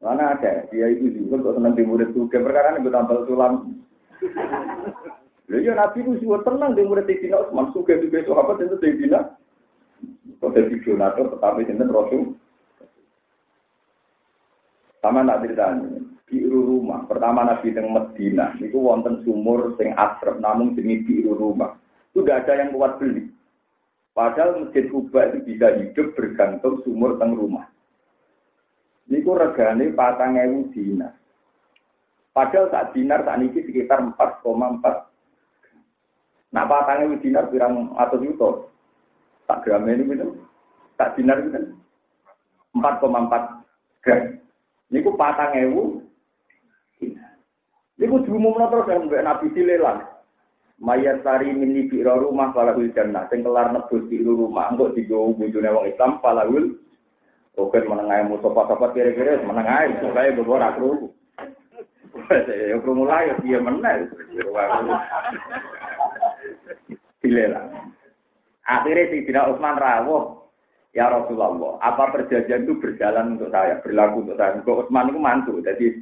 Mana 0.06 0.38
ada, 0.38 0.70
dia 0.70 0.86
itu 0.86 1.10
juga 1.18 1.42
kok 1.42 1.58
senang 1.58 1.74
di 1.74 1.82
murid. 1.82 2.14
Perkara 2.14 2.78
ini 2.78 2.86
tambal 2.94 3.26
sulam. 3.26 3.74
Lalu 5.50 5.66
ya 5.66 5.74
Nabi 5.74 5.98
itu 6.06 6.22
juga 6.22 6.46
tenang 6.46 6.78
di 6.78 6.86
murid 6.86 7.10
Sayyidina 7.10 7.42
Utsman. 7.42 7.74
Suka 7.74 7.98
juga 7.98 8.22
sahabat 8.22 8.62
itu 8.62 8.78
Sayyidina. 8.78 9.34
Kok 10.38 10.54
jadi 10.54 10.78
donatur 10.78 11.26
tetapi 11.34 11.66
sinten 11.66 11.90
Rasul. 11.90 12.38
Sama 15.02 15.26
nak 15.26 15.42
ceritanya, 15.42 16.02
biru 16.30 16.60
rumah. 16.62 17.02
Pertama 17.10 17.42
Nabi 17.42 17.74
teng 17.74 17.90
Medina, 17.90 18.54
itu 18.62 18.78
wonten 18.78 19.26
sumur 19.26 19.74
sing 19.74 19.90
asrep, 19.94 20.38
namun 20.38 20.78
jenis 20.78 21.02
biru 21.02 21.34
rumah. 21.34 21.74
Itu 22.14 22.22
ada 22.30 22.54
yang 22.54 22.70
kuat 22.70 23.02
beli. 23.02 23.26
Padahal 24.14 24.66
masjid 24.66 24.86
Kuba 24.86 25.34
itu 25.34 25.50
bisa 25.50 25.78
hidup 25.82 26.14
bergantung 26.14 26.78
sumur 26.86 27.18
teng 27.18 27.34
rumah. 27.34 27.66
Niku 29.06 29.38
regane 29.38 29.94
patang 29.94 30.34
ewu 30.34 30.66
dinar. 30.74 31.14
Padahal 32.34 32.68
saat 32.68 32.90
dinar 32.90 33.22
saat 33.22 33.38
ini 33.38 33.54
sekitar 33.54 34.02
4,4. 34.02 34.42
Nah 36.50 36.64
patang 36.66 37.06
ewu 37.06 37.14
dinar 37.22 37.46
pirang 37.48 37.94
atau 37.94 38.18
juta. 38.18 38.50
Tak 39.46 39.62
gram 39.62 39.86
ini 39.86 40.10
gitu. 40.10 40.34
Tak 40.98 41.14
dinar 41.14 41.38
gitu. 41.46 41.78
4,4 42.74 43.62
gram. 44.02 44.42
Niku 44.90 45.14
patang 45.14 45.54
ewu. 45.54 46.02
Niku 47.96 48.16
diumumno 48.26 48.68
terus 48.68 48.90
yang 48.90 49.06
Nabi 49.08 49.54
dilelang. 49.54 50.02
Mayat 50.76 51.24
tari 51.24 51.48
mini 51.56 51.88
biro 51.88 52.20
rumah 52.20 52.52
falahul 52.52 52.92
jannah. 52.92 53.24
Sing 53.32 53.40
kelar 53.40 53.72
nebus 53.72 54.04
di 54.12 54.20
rumah. 54.20 54.68
Enggak 54.68 54.92
digawa 54.92 55.32
bujune 55.32 55.72
wong 55.72 55.88
Islam 55.88 56.20
falahul. 56.20 56.76
Oke 57.56 57.80
menengah 57.88 58.28
musuh 58.28 58.52
sopat 58.52 58.92
kira-kira 58.92 59.40
menengah 59.40 59.88
supaya 60.04 60.36
beberapa 60.36 60.76
kru. 60.76 60.92
Ya 62.48 62.76
kru 62.80 62.92
mulai 62.92 63.32
dia 63.40 63.60
menang. 63.60 64.08
Dilelang. 67.24 67.92
Akhirnya 68.66 69.08
si 69.08 69.24
Dina 69.24 69.48
Utsman 69.48 69.78
rawuh 69.78 70.46
Ya 70.96 71.12
Rasulullah, 71.12 71.76
apa 71.84 72.08
perjanjian 72.08 72.64
itu 72.64 72.80
berjalan 72.80 73.36
untuk 73.36 73.52
saya, 73.52 73.84
berlaku 73.84 74.24
untuk 74.24 74.40
saya. 74.40 74.56
Untuk 74.56 74.88
Utsman 74.88 75.12
itu 75.12 75.20
mantu, 75.20 75.52
jadi 75.60 75.92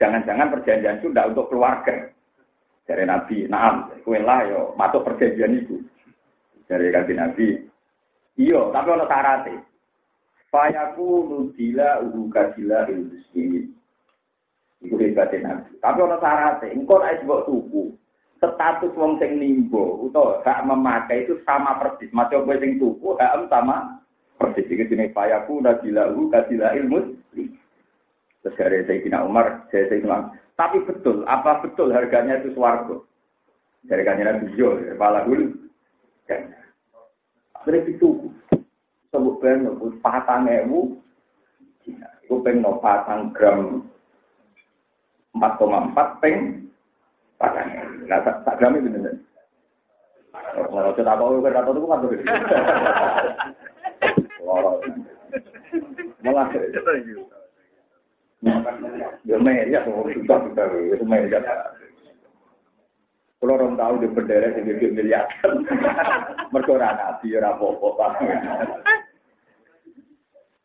jangan-jangan 0.00 0.48
perjanjian 0.56 1.04
itu 1.04 1.12
tidak 1.12 1.36
untuk 1.36 1.52
keluarga. 1.52 2.08
Dari 2.88 3.04
Nabi, 3.04 3.44
naam, 3.52 3.92
kue 4.00 4.16
lah 4.24 4.48
yo, 4.48 4.72
masuk 4.80 5.04
perjanjian 5.04 5.52
itu. 5.52 5.84
Dari 6.64 6.88
Nabi, 7.12 7.60
iyo, 8.40 8.72
tapi 8.72 8.88
ono 8.88 9.04
syaratnya. 9.04 9.71
Fayaku 10.52 11.32
nudila 11.32 12.04
uruka 12.04 12.52
sila 12.52 12.84
ilmuslimin. 12.92 13.72
Iku 14.84 15.00
hebatnya 15.00 15.48
Nabi. 15.48 15.80
Tapi 15.80 15.98
ono 16.04 16.20
syaratnya, 16.20 16.74
engkau 16.76 17.00
naik 17.00 17.24
sebuah 17.24 17.48
tuku. 17.48 17.96
Status 18.36 18.92
wong 18.98 19.22
sing 19.22 19.38
nimbo, 19.38 20.02
atau 20.10 20.42
hak 20.42 20.66
memakai 20.66 21.22
itu 21.24 21.38
sama 21.46 21.78
persis. 21.78 22.10
Macam 22.10 22.42
gue 22.42 22.58
sing 22.58 22.76
tuku, 22.76 23.14
hak 23.14 23.46
sama 23.46 24.02
Persis 24.42 24.66
ini 24.74 24.90
jenis 24.90 25.14
payaku 25.14 25.62
nadilahu 25.62 26.26
kadila 26.26 26.74
ilmu. 26.74 27.14
Terus 28.42 28.58
dari 28.58 28.82
Sayyidina 28.82 29.22
Umar, 29.22 29.70
saya 29.70 29.86
Sayyidina 29.86 30.34
Tapi 30.58 30.82
betul, 30.82 31.22
apa 31.30 31.62
betul 31.62 31.94
harganya 31.94 32.42
itu 32.42 32.50
swargo? 32.58 33.06
Dari 33.86 34.02
kanjeng 34.02 34.26
Nabi 34.26 34.50
Jo, 34.58 34.82
kepala 34.82 35.22
dulu. 35.26 35.54
Akhirnya 37.54 37.86
itu, 37.86 38.34
sebut 39.12 39.36
ben, 39.44 39.68
patang 40.00 40.48
ewu, 40.48 40.96
itu 41.84 42.34
peng 42.40 42.64
no 42.64 42.80
patang 42.80 43.28
gram 43.36 43.84
4,4 45.36 46.20
peng 46.24 46.64
patang 47.36 47.68
ewu. 47.68 48.08
Nah, 48.08 48.24
tak 48.24 48.56
gram 48.56 48.80
itu 48.80 48.88
bener. 48.88 49.14
Kalau 50.32 50.96
kita 50.96 51.12
tahu, 51.12 51.44
kita 51.44 51.60
tahu 51.60 51.76
itu 51.76 51.88
kan 51.88 52.00
Malah 56.22 56.48
Ya 59.22 59.38
meja 59.38 59.86
susah 59.86 60.38
kita 60.50 60.62
itu 60.90 61.04
meja. 61.06 61.38
Kalau 63.38 63.58
orang 63.58 63.74
tahu 63.74 63.94
di 64.02 64.08
bendera 64.10 64.54
di 64.54 64.62
miliar, 64.94 65.26
mereka 66.54 66.78
orang 66.78 66.94
nabi 66.94 67.34
orang 67.34 67.58
apa-apa. 67.58 68.06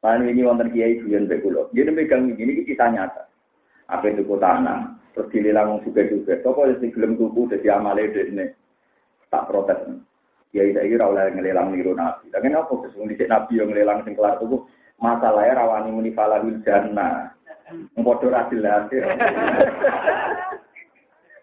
Nah 0.06 0.14
ini 0.22 0.46
wonten 0.46 0.70
kiai 0.70 1.02
buyan 1.02 1.26
bekulo. 1.26 1.74
Jadi 1.74 1.90
megang 1.90 2.30
ini 2.30 2.62
kita 2.64 2.94
nyata. 2.94 3.26
Apa 3.88 4.12
itu 4.12 4.28
tanah, 4.28 4.94
terus 5.16 5.32
dilelang 5.32 5.80
juga 5.82 6.04
juga. 6.06 6.36
Toko 6.44 6.68
yang 6.68 6.92
gelem 6.92 7.16
tubuh 7.16 7.48
jadi 7.48 7.80
amale 7.80 8.12
ini 8.12 8.52
tak 9.32 9.48
protes. 9.48 9.80
Ya 10.52 10.64
saya 10.76 10.88
kira 10.88 11.08
oleh 11.08 11.32
ngelelang 11.32 11.72
niru 11.72 11.96
nabi. 11.96 12.28
Tapi 12.32 12.52
apa 12.52 12.74
sesungguhnya 12.88 13.28
nabi 13.28 13.60
yang 13.60 13.68
ngelelang 13.72 14.04
sing 14.04 14.16
kelar 14.16 14.40
tubuh 14.40 14.64
masalahnya 15.00 15.60
rawani 15.60 15.90
muni 15.92 16.12
falahul 16.12 16.60
jannah. 16.64 17.32
Ngpodo 17.96 18.32
ra 18.32 18.48
jelas. 18.52 18.88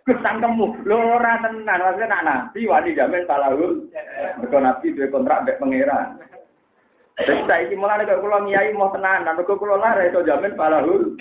Gus 0.05 0.21
tangkemmu, 0.21 0.85
lho 0.85 1.17
ora 1.17 1.41
tenan, 1.41 1.81
maksudnya 1.81 2.13
nak 2.13 2.25
nabi 2.29 2.69
wani 2.69 2.93
jamin 2.93 3.25
falahul. 3.25 3.89
Mergo 4.37 4.59
nabi 4.61 4.93
duwe 4.93 5.09
kontrak 5.09 5.49
mbek 5.49 5.57
pangeran. 5.57 6.21
Terus 7.15 7.47
saiki 7.47 7.79
mulane 7.79 8.03
kok 8.11 8.19
kula 8.19 8.43
ngiyai 8.43 8.75
mau 8.75 8.91
tenanan, 8.91 9.39
mergo 9.39 9.55
kula 9.55 9.79
lara 9.79 10.03
iso 10.03 10.27
jamin 10.27 10.59
falahul. 10.59 11.15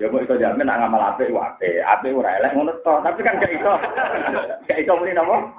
Ya 0.00 0.08
kok 0.08 0.24
iso 0.24 0.40
jamin 0.40 0.64
nak 0.64 0.80
ngamal 0.80 1.12
apik 1.12 1.28
wae, 1.28 1.84
apik 1.84 2.16
ora 2.16 2.40
elek 2.40 2.56
ngono 2.56 2.72
to, 2.80 2.94
tapi 3.04 3.20
kan 3.20 3.36
gak 3.36 3.52
iso. 3.52 3.72
Gak 4.64 4.80
iso 4.80 4.92
muni 4.96 5.12
napa? 5.12 5.52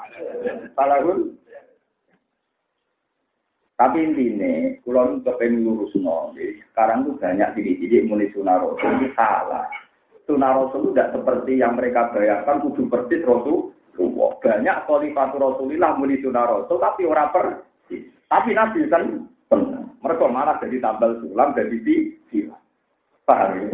Falahul. 0.73 1.37
Tapi 3.77 3.97
intinya, 4.05 4.73
kalau 4.85 5.17
kepengen 5.21 5.65
lurus 5.65 5.93
no, 5.97 6.33
sekarang 6.37 7.09
tuh 7.09 7.17
banyak 7.17 7.57
diri-diri 7.57 8.05
muni 8.05 8.29
rasul 8.29 8.89
ini 9.01 9.09
salah. 9.17 9.65
Sunnah 10.25 10.55
rasul 10.55 10.93
tidak 10.93 11.13
seperti 11.13 11.61
yang 11.61 11.77
mereka 11.77 12.09
bayangkan, 12.13 12.61
kudu 12.63 12.89
persis 12.89 13.25
rasul. 13.25 13.73
Banyak 14.41 14.89
khalifatu 14.89 15.35
rasulillah 15.37 15.93
muni 15.97 16.17
rasul, 16.21 16.77
tapi 16.81 17.05
orang 17.05 17.29
per. 17.29 17.45
Tapi 18.27 18.49
nabi 18.55 18.89
kan 18.89 19.27
benar. 19.51 19.83
Mereka 20.03 20.25
malah 20.27 20.59
jadi 20.59 20.83
tambal 20.83 21.15
sulam 21.23 21.55
jadi 21.55 21.77
di 21.79 21.95
silam. 22.27 22.59
Paham 23.23 23.55
ya? 23.55 23.67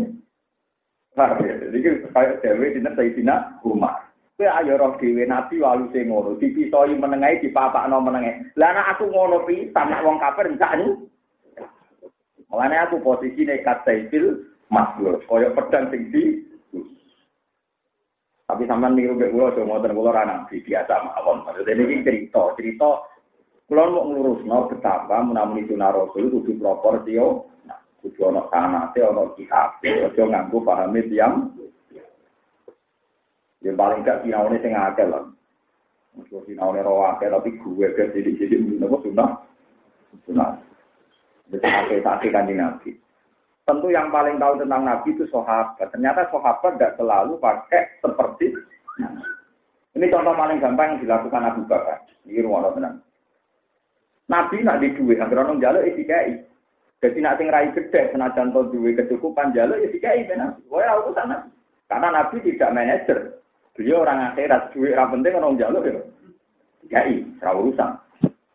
Paham 1.17 1.41
ya? 1.41 1.55
Jadi 1.57 1.77
kayak 2.13 2.37
dewe 2.45 2.77
di 2.77 2.79
Sayyidina 2.85 3.59
Umar. 3.65 4.09
Kowe 4.39 4.47
ayo 4.47 4.79
roh 4.79 4.95
dhewe 4.95 5.27
nabi 5.27 5.59
walu 5.59 5.91
sing 5.91 6.07
ngono, 6.07 6.39
dipisoi 6.39 6.95
menengahi 6.95 7.43
dipapakno 7.43 7.99
menengahi. 7.99 8.55
Lah 8.55 8.71
nek 8.71 8.95
aku 8.95 9.11
ngono 9.11 9.43
pisan 9.43 9.91
nek 9.91 10.03
wong 10.07 10.15
kafir 10.15 10.47
enggak 10.47 10.79
nih. 10.79 10.95
Mulane 12.47 12.75
aku 12.79 13.03
posisine 13.03 13.59
kasaifil 13.67 14.47
maslur, 14.71 15.19
koyo 15.27 15.51
pedang 15.51 15.91
sing 15.91 16.07
di 16.07 16.47
tapi 18.49 18.65
sampean 18.65 18.97
niru 18.97 19.13
mek 19.13 19.29
kula 19.29 19.53
aja 19.53 19.61
ngoten 19.61 19.93
kula 19.93 20.09
ora 20.09 20.23
nabi 20.25 20.57
biasa 20.65 21.05
mawon. 21.05 21.45
Maksudnya 21.45 21.77
ini 21.85 22.01
cerita, 22.01 22.49
cerita 22.57 22.89
kula 23.69 23.85
mau 23.85 24.09
ngurusno 24.09 24.65
betapa 24.65 25.21
menawi 25.21 25.61
sunah 25.69 25.93
rasul 25.93 26.33
kudu 26.33 26.57
proportio, 26.57 27.53
nah 27.69 27.77
kudu 28.01 28.33
ana 28.33 28.49
sanate 28.49 28.99
ana 29.05 29.29
kitab, 29.37 29.77
aja 29.85 30.23
nganggo 30.25 30.57
pahame 30.65 31.05
tiyang 31.05 31.53
Ya 33.59 33.75
paling 33.75 34.07
gak 34.07 34.23
sinaune 34.23 34.55
sing 34.63 34.71
akeh 34.71 35.03
lah. 35.03 35.27
Mesti 36.15 36.31
sinaune 36.47 36.79
ro 36.79 37.03
akeh 37.11 37.27
tapi 37.27 37.59
gue 37.59 37.91
ke 37.91 38.07
jadi-jadi 38.15 38.55
nopo 38.79 39.03
sunah. 39.03 39.35
Sunah. 40.23 40.55
Jadi 41.51 41.67
akeh-akeh 41.67 42.31
kan 42.31 42.47
Nabi. 42.47 42.95
Tentu 43.67 43.91
yang 43.91 44.15
paling 44.15 44.39
tahu 44.39 44.63
tentang 44.63 44.87
Nabi 44.87 45.11
itu 45.11 45.27
sahabat. 45.27 45.91
Ternyata 45.91 46.31
sahabat 46.31 46.79
tidak 46.79 46.95
selalu 46.95 47.35
pakai 47.35 47.99
seperti 47.99 48.47
ini 49.99 50.05
contoh 50.13 50.31
paling 50.37 50.61
gampang 50.61 50.95
yang 50.95 51.01
dilakukan 51.01 51.43
Abu 51.49 51.61
Bakar. 51.65 52.05
Ini 52.23 52.45
rumah 52.45 52.71
tenang. 52.71 53.01
Nabi 54.29 54.61
nak 54.61 54.85
di 54.85 54.93
duwe, 54.93 55.17
orang 55.17 55.57
jaluk 55.57 55.89
isi 55.89 56.05
kei. 56.05 56.37
Jadi 57.01 57.17
nak 57.17 57.41
sing 57.41 57.49
rai 57.49 57.73
gede, 57.73 58.13
senajan 58.13 58.53
to 58.53 58.69
duwe 58.69 58.93
kecukupan 58.93 59.57
jaluk 59.57 59.81
isi 59.81 59.97
kei 59.97 60.29
benar. 60.29 60.53
Wah, 60.69 60.85
aku 61.01 61.17
sana. 61.17 61.49
Karena 61.89 62.13
Nabi 62.13 62.45
tidak 62.45 62.69
manajer. 62.69 63.41
Beliau 63.73 64.05
orang 64.05 64.35
akhirat, 64.35 64.75
orang 64.75 65.11
penting 65.17 65.33
orang 65.39 65.57
jalur 65.57 65.83
ya. 65.87 66.03
Kiai, 66.89 67.25
ra 67.41 67.55
urusan. 67.57 67.91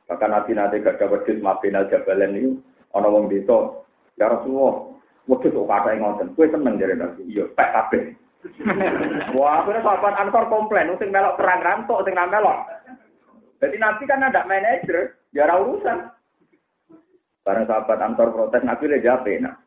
Bahkan 0.04 0.30
nanti 0.30 0.52
nanti 0.52 0.84
gak 0.84 1.00
dapat 1.00 1.24
dis 1.24 1.40
mabinal 1.40 1.88
jabalan 1.88 2.36
itu, 2.36 2.50
orang 2.92 3.12
wong 3.14 3.24
desa, 3.32 3.80
ya 4.20 4.28
Rasulullah, 4.28 4.92
waktu 5.24 5.48
itu 5.48 5.64
kata 5.64 5.96
yang 5.96 6.00
ngoten, 6.04 6.36
gue 6.36 6.46
seneng 6.52 6.76
jadi 6.76 6.94
nabi, 7.00 7.24
iya, 7.24 7.44
pek 7.56 7.72
kabeh. 7.72 8.02
Wah, 9.40 9.64
akhirnya 9.64 9.80
sahabat 9.80 10.20
Ansor 10.20 10.44
komplain, 10.52 10.92
sing 11.00 11.08
melok 11.08 11.40
perang 11.40 11.64
rantok, 11.64 12.04
sing 12.04 12.12
melok. 12.12 12.58
Jadi 13.64 13.76
nanti 13.80 14.04
kan 14.04 14.20
ada 14.20 14.44
manajer, 14.44 15.16
ra 15.42 15.58
urusan. 15.58 15.98
Barang 17.42 17.66
sahabat 17.66 18.00
Ansor 18.00 18.32
protes, 18.32 18.64
nabi 18.64 18.88
udah 18.88 19.02
jawab, 19.04 19.28
nah, 19.36 19.58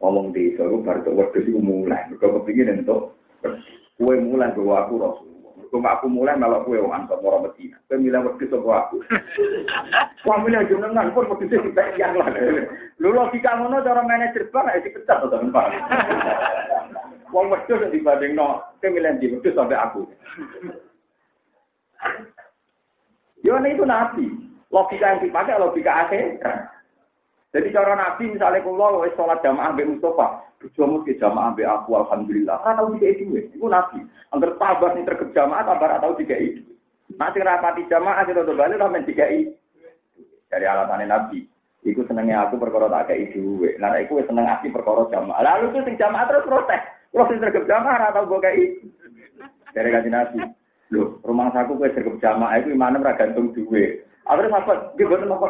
ngomong 0.00 0.32
di 0.32 0.56
suruh 0.56 0.80
baru 0.80 1.04
tuh 1.04 1.12
waktu 1.12 1.44
itu 1.44 1.60
mulai, 1.60 2.08
gue 2.08 2.24
kepingin 2.24 2.86
untuk 2.86 3.18
Kue 3.98 4.14
mulai 4.22 4.54
bawa 4.54 4.86
aku 4.86 4.94
Rasulullah. 5.02 5.52
Kue 5.68 5.82
aku 5.82 6.06
mulai 6.06 6.38
malah 6.38 6.62
kue 6.62 6.78
wong 6.78 6.94
antar 6.94 7.18
orang 7.18 7.50
Medina. 7.50 7.82
Kue 7.90 7.98
milih 7.98 8.22
waktu 8.22 8.46
sama 8.46 8.86
aku. 8.86 9.02
Kue 10.22 10.36
milih 10.46 10.70
jenengan 10.70 11.10
pun 11.10 11.26
waktu 11.26 11.50
itu 11.50 11.58
kita 11.70 11.98
yang 11.98 12.14
lah. 12.14 12.30
Lu 13.02 13.10
logika 13.10 13.58
ngono 13.58 13.82
cara 13.82 14.06
manajer 14.06 14.46
bank 14.54 14.70
ya 14.70 14.86
dipecat 14.86 15.18
atau 15.26 15.34
apa? 15.34 15.62
Wong 17.34 17.50
wedhus 17.50 17.90
dibanding 17.90 18.38
no, 18.38 18.62
kue 18.78 18.86
milih 18.86 19.18
di 19.18 19.34
wedhus 19.34 19.54
sampai 19.58 19.82
aku. 19.82 20.06
Yo 23.42 23.58
itu 23.58 23.82
nabi. 23.82 24.47
Logika 24.68 25.16
yang 25.16 25.24
dipakai 25.24 25.56
logika 25.56 25.92
akhir. 26.04 26.44
Jadi 27.48 27.72
cara 27.72 27.96
Nabi 27.96 28.36
misalnya 28.36 28.60
kalau 28.60 29.00
wis 29.00 29.16
sholat 29.16 29.40
jamaah 29.40 29.72
be 29.72 29.88
Mustafa, 29.88 30.44
bojomu 30.60 31.00
ke 31.08 31.16
jamaah 31.16 31.56
be 31.56 31.64
aku 31.64 31.96
alhamdulillah. 31.96 32.60
Ora 32.60 32.76
tau 32.76 32.92
dikei 32.92 33.16
dhuwit. 33.24 33.48
Iku 33.56 33.72
Nabi. 33.72 34.04
Angger 34.36 34.52
tabah 34.60 34.92
ning 34.92 35.08
terkep 35.08 35.32
jamaah 35.32 35.64
ora 35.64 35.96
tau 35.96 36.12
dikei. 36.20 36.60
Nek 37.16 37.32
sing 37.32 37.42
rapati 37.48 37.88
jamaah 37.88 38.28
sing 38.28 38.36
rada 38.36 38.52
bali 38.52 38.76
ora 38.76 39.00
dikei. 39.00 39.48
Dari 40.52 40.66
alasannya 40.68 41.08
Nabi. 41.08 41.48
Iku 41.88 42.04
senengnya 42.04 42.44
aku 42.44 42.60
perkara 42.60 42.92
tak 42.92 43.16
dhuwit. 43.32 43.80
Lah 43.80 43.96
iku 43.96 44.20
wis 44.20 44.28
seneng 44.28 44.44
aku 44.44 44.68
perkara 44.68 45.08
jamaah. 45.08 45.40
Lalu 45.40 45.80
tuh 45.80 45.82
sing 45.88 45.96
jamaah 45.96 46.28
terus 46.28 46.44
protes. 46.44 46.82
Kalau 47.08 47.28
sing 47.32 47.40
terkep 47.40 47.64
jamaah 47.64 47.96
ora 47.96 48.12
tau 48.12 48.28
gue 48.28 48.44
kei. 48.44 48.64
Dari 49.72 49.88
kanjeng 49.88 50.12
Nabi. 50.12 50.38
Loh, 50.92 51.20
rumah 51.24 51.48
saku 51.56 51.80
kowe 51.80 51.88
terkep 51.88 52.20
jamaah 52.20 52.60
itu 52.60 52.76
imane 52.76 53.00
ora 53.00 53.16
gantung 53.16 53.56
dhuwit. 53.56 54.07
Akhirnya 54.28 54.60
apa? 54.60 54.92
Dia 55.00 55.08
buat 55.08 55.24
apa 55.24 55.46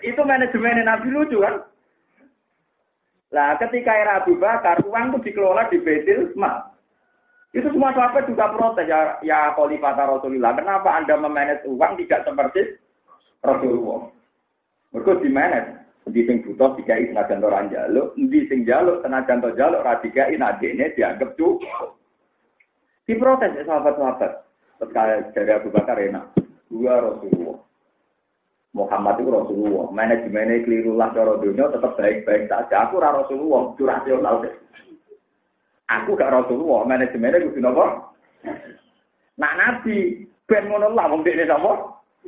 Itu 0.00 0.20
manajemen 0.24 0.80
Nabi 0.80 1.08
lucu 1.12 1.44
kan? 1.44 1.60
Lah 3.28 3.60
ketika 3.60 3.92
era 3.92 4.24
Abu 4.24 4.40
Bakar, 4.40 4.80
uang 4.88 5.12
itu 5.12 5.28
dikelola 5.28 5.68
di 5.68 5.76
Betil 5.84 6.32
Mal. 6.32 6.72
Itu 7.52 7.68
semua 7.68 7.92
sahabat 7.92 8.24
juga 8.28 8.48
protes 8.52 8.88
ya, 8.88 9.20
ya 9.20 9.52
Khalifah 9.52 9.96
Rasulullah. 9.96 10.56
Kenapa 10.56 10.88
Anda 10.96 11.20
memanage 11.20 11.68
uang 11.68 12.00
tidak 12.00 12.24
seperti 12.24 12.80
Rasulullah? 13.44 14.08
Mereka 14.96 15.20
di 15.20 15.28
manage. 15.28 15.72
Di 16.08 16.24
sing 16.24 16.40
butuh 16.40 16.72
dikai 16.80 17.12
senajan 17.12 17.44
orang 17.44 17.68
jaluk, 17.68 18.16
di 18.16 18.48
sing 18.48 18.64
jaluk 18.64 19.04
senajan 19.04 19.44
to 19.44 19.52
jaluk 19.60 19.84
ra 19.84 20.00
dikai 20.00 20.40
nadene 20.40 20.96
dianggap 20.96 21.36
cukup. 21.36 22.00
Diprotes 23.04 23.52
ya 23.52 23.68
sahabat-sahabat. 23.68 24.32
Terus 24.80 24.92
dari 25.36 25.52
Abu 25.52 25.68
Bakar 25.68 26.00
enak. 26.00 26.32
Dua 26.68 26.94
Rasulullah. 27.00 27.58
Muhammad 28.76 29.16
itu 29.18 29.30
Rasulullah. 29.32 29.86
Manajemennya 29.90 30.62
keliru 30.62 30.92
lah 30.94 31.10
cara 31.16 31.40
dunia 31.40 31.72
tetap 31.72 31.96
baik-baik 31.96 32.46
saja. 32.52 32.86
Aku 32.86 33.00
ora 33.00 33.16
Rasulullah, 33.16 33.72
itu 33.72 33.82
rasional 33.88 34.34
deh. 34.44 34.54
Aku 35.88 36.12
gak 36.14 36.30
Rasulullah, 36.30 36.84
manajemennya 36.84 37.48
kudu 37.48 37.64
napa? 37.64 38.12
Nak 39.40 39.56
nabi 39.56 40.28
ben 40.44 40.68
ngono 40.68 40.92
lah 40.92 41.08
wong 41.08 41.24
dekne 41.24 41.48
sapa? 41.48 41.72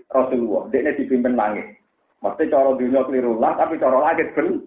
Rasulullah. 0.09 0.64
Dekne 0.72 0.96
dipimpin 0.96 1.37
langit. 1.37 1.76
Mesti 2.24 2.53
cara 2.53 2.72
dunia 2.76 3.05
keliru 3.05 3.37
lah, 3.37 3.57
tapi 3.61 3.76
cara 3.76 4.00
langit 4.00 4.33
ben. 4.33 4.64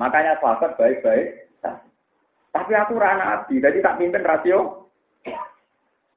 Makanya 0.00 0.40
sahabat 0.40 0.74
baik-baik. 0.80 1.52
Tapi 2.54 2.72
aku 2.72 2.96
ora 2.96 3.18
nabi, 3.18 3.60
jadi 3.60 3.82
tak 3.82 3.98
pimpin 4.00 4.24
rasio 4.24 4.88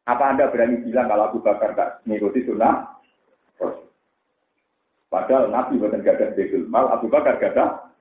apa 0.07 0.23
Anda 0.23 0.47
berani 0.47 0.87
bilang 0.87 1.11
kalau 1.11 1.27
Abu 1.27 1.39
Bakar 1.43 1.75
gak 1.75 2.07
mengikuti 2.07 2.47
sunnah? 2.47 2.95
Padahal 5.07 5.51
Nabi 5.51 5.79
bukan 5.79 6.03
gada 6.03 6.31
betul 6.31 6.67
mal, 6.67 6.87
Abu 6.91 7.11
Bakar 7.11 7.39
gada 7.39 7.91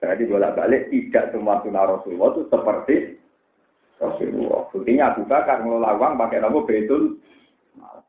Jadi 0.00 0.22
bolak 0.26 0.56
balik 0.56 0.90
tidak 0.90 1.30
semua 1.30 1.62
sunnah 1.62 1.86
Rasulullah 1.86 2.28
itu 2.34 2.42
seperti 2.50 2.96
Rasulullah. 4.00 4.66
Buktinya 4.72 5.04
Abu 5.14 5.22
Bakar 5.28 5.62
ngelola 5.62 5.94
uang 5.94 6.14
pakai 6.18 6.40
nama 6.40 6.58
betul. 6.64 7.20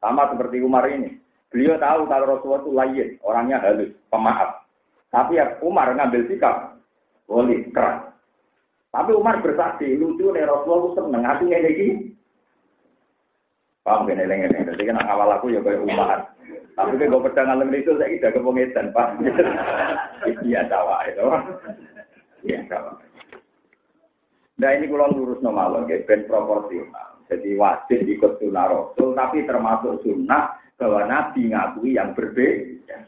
Sama 0.01 0.33
seperti 0.33 0.63
Umar 0.65 0.89
ini. 0.89 1.21
Beliau 1.51 1.75
tahu 1.77 2.07
kalau 2.07 2.25
Rasulullah 2.31 2.63
itu 2.63 2.71
lain, 2.71 3.07
orangnya 3.27 3.59
halus, 3.59 3.91
pemaaf. 4.07 4.63
Tapi 5.11 5.35
ya 5.35 5.59
Umar 5.59 5.91
ngambil 5.91 6.31
sikap, 6.31 6.79
boleh 7.27 7.67
keras. 7.75 8.10
Tapi 8.91 9.15
Umar 9.15 9.39
bersaksi, 9.39 9.95
lucu 9.95 10.35
nih 10.35 10.43
Rasulullah 10.43 10.91
seneng, 10.99 11.23
artinya 11.23 11.57
ini 11.63 11.71
gini. 11.79 11.95
Paham 13.87 14.03
gini, 14.03 14.27
ini, 14.27 14.51
ini. 14.51 14.67
Jadi 14.67 14.83
kan 14.83 14.99
awal 15.07 15.31
aku 15.31 15.47
ya 15.47 15.63
kayak 15.63 15.79
Umar. 15.79 16.35
Tapi 16.75 16.99
kan 16.99 17.11
gue 17.11 17.25
pedang 17.31 17.49
alam 17.55 17.71
itu, 17.71 17.95
saya 17.95 18.11
tidak 18.11 18.35
kepengetan, 18.35 18.91
Pak. 18.91 19.07
Iya, 20.45 20.67
tawa 20.67 21.07
itu. 21.07 21.23
Iya, 22.45 22.67
tawa. 22.67 22.99
Nah 24.61 24.69
ini 24.77 24.85
kalau 24.91 25.15
lurus 25.15 25.41
normal, 25.41 25.87
ya, 25.87 26.03
ben 26.05 26.27
proporsional. 26.27 27.23
Jadi 27.31 27.55
wajib 27.55 28.05
ikut 28.05 28.43
sunnah 28.43 28.67
Rasul, 28.67 29.15
tapi 29.15 29.47
termasuk 29.47 30.03
sunnah 30.03 30.59
bahwa 30.75 31.07
Nabi 31.07 31.47
ngakui 31.47 31.95
yang 31.95 32.11
berbeda. 32.11 33.07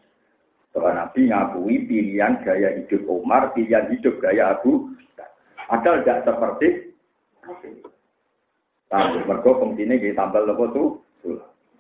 Bahwa 0.72 0.92
Nabi 0.96 1.28
ngakui 1.28 1.76
pilihan 1.86 2.40
gaya 2.42 2.72
hidup 2.80 3.04
Umar, 3.06 3.52
pilihan 3.52 3.92
hidup 3.92 4.18
gaya 4.24 4.58
Abu 4.58 4.96
Padahal 5.74 6.06
tidak 6.06 6.22
seperti 6.30 6.68
Tapi 8.94 9.26
mergo 9.26 9.58
fungsinya 9.58 9.98
kita 9.98 10.14
tambah 10.14 10.46
lepo 10.46 10.66
tuh 10.70 10.88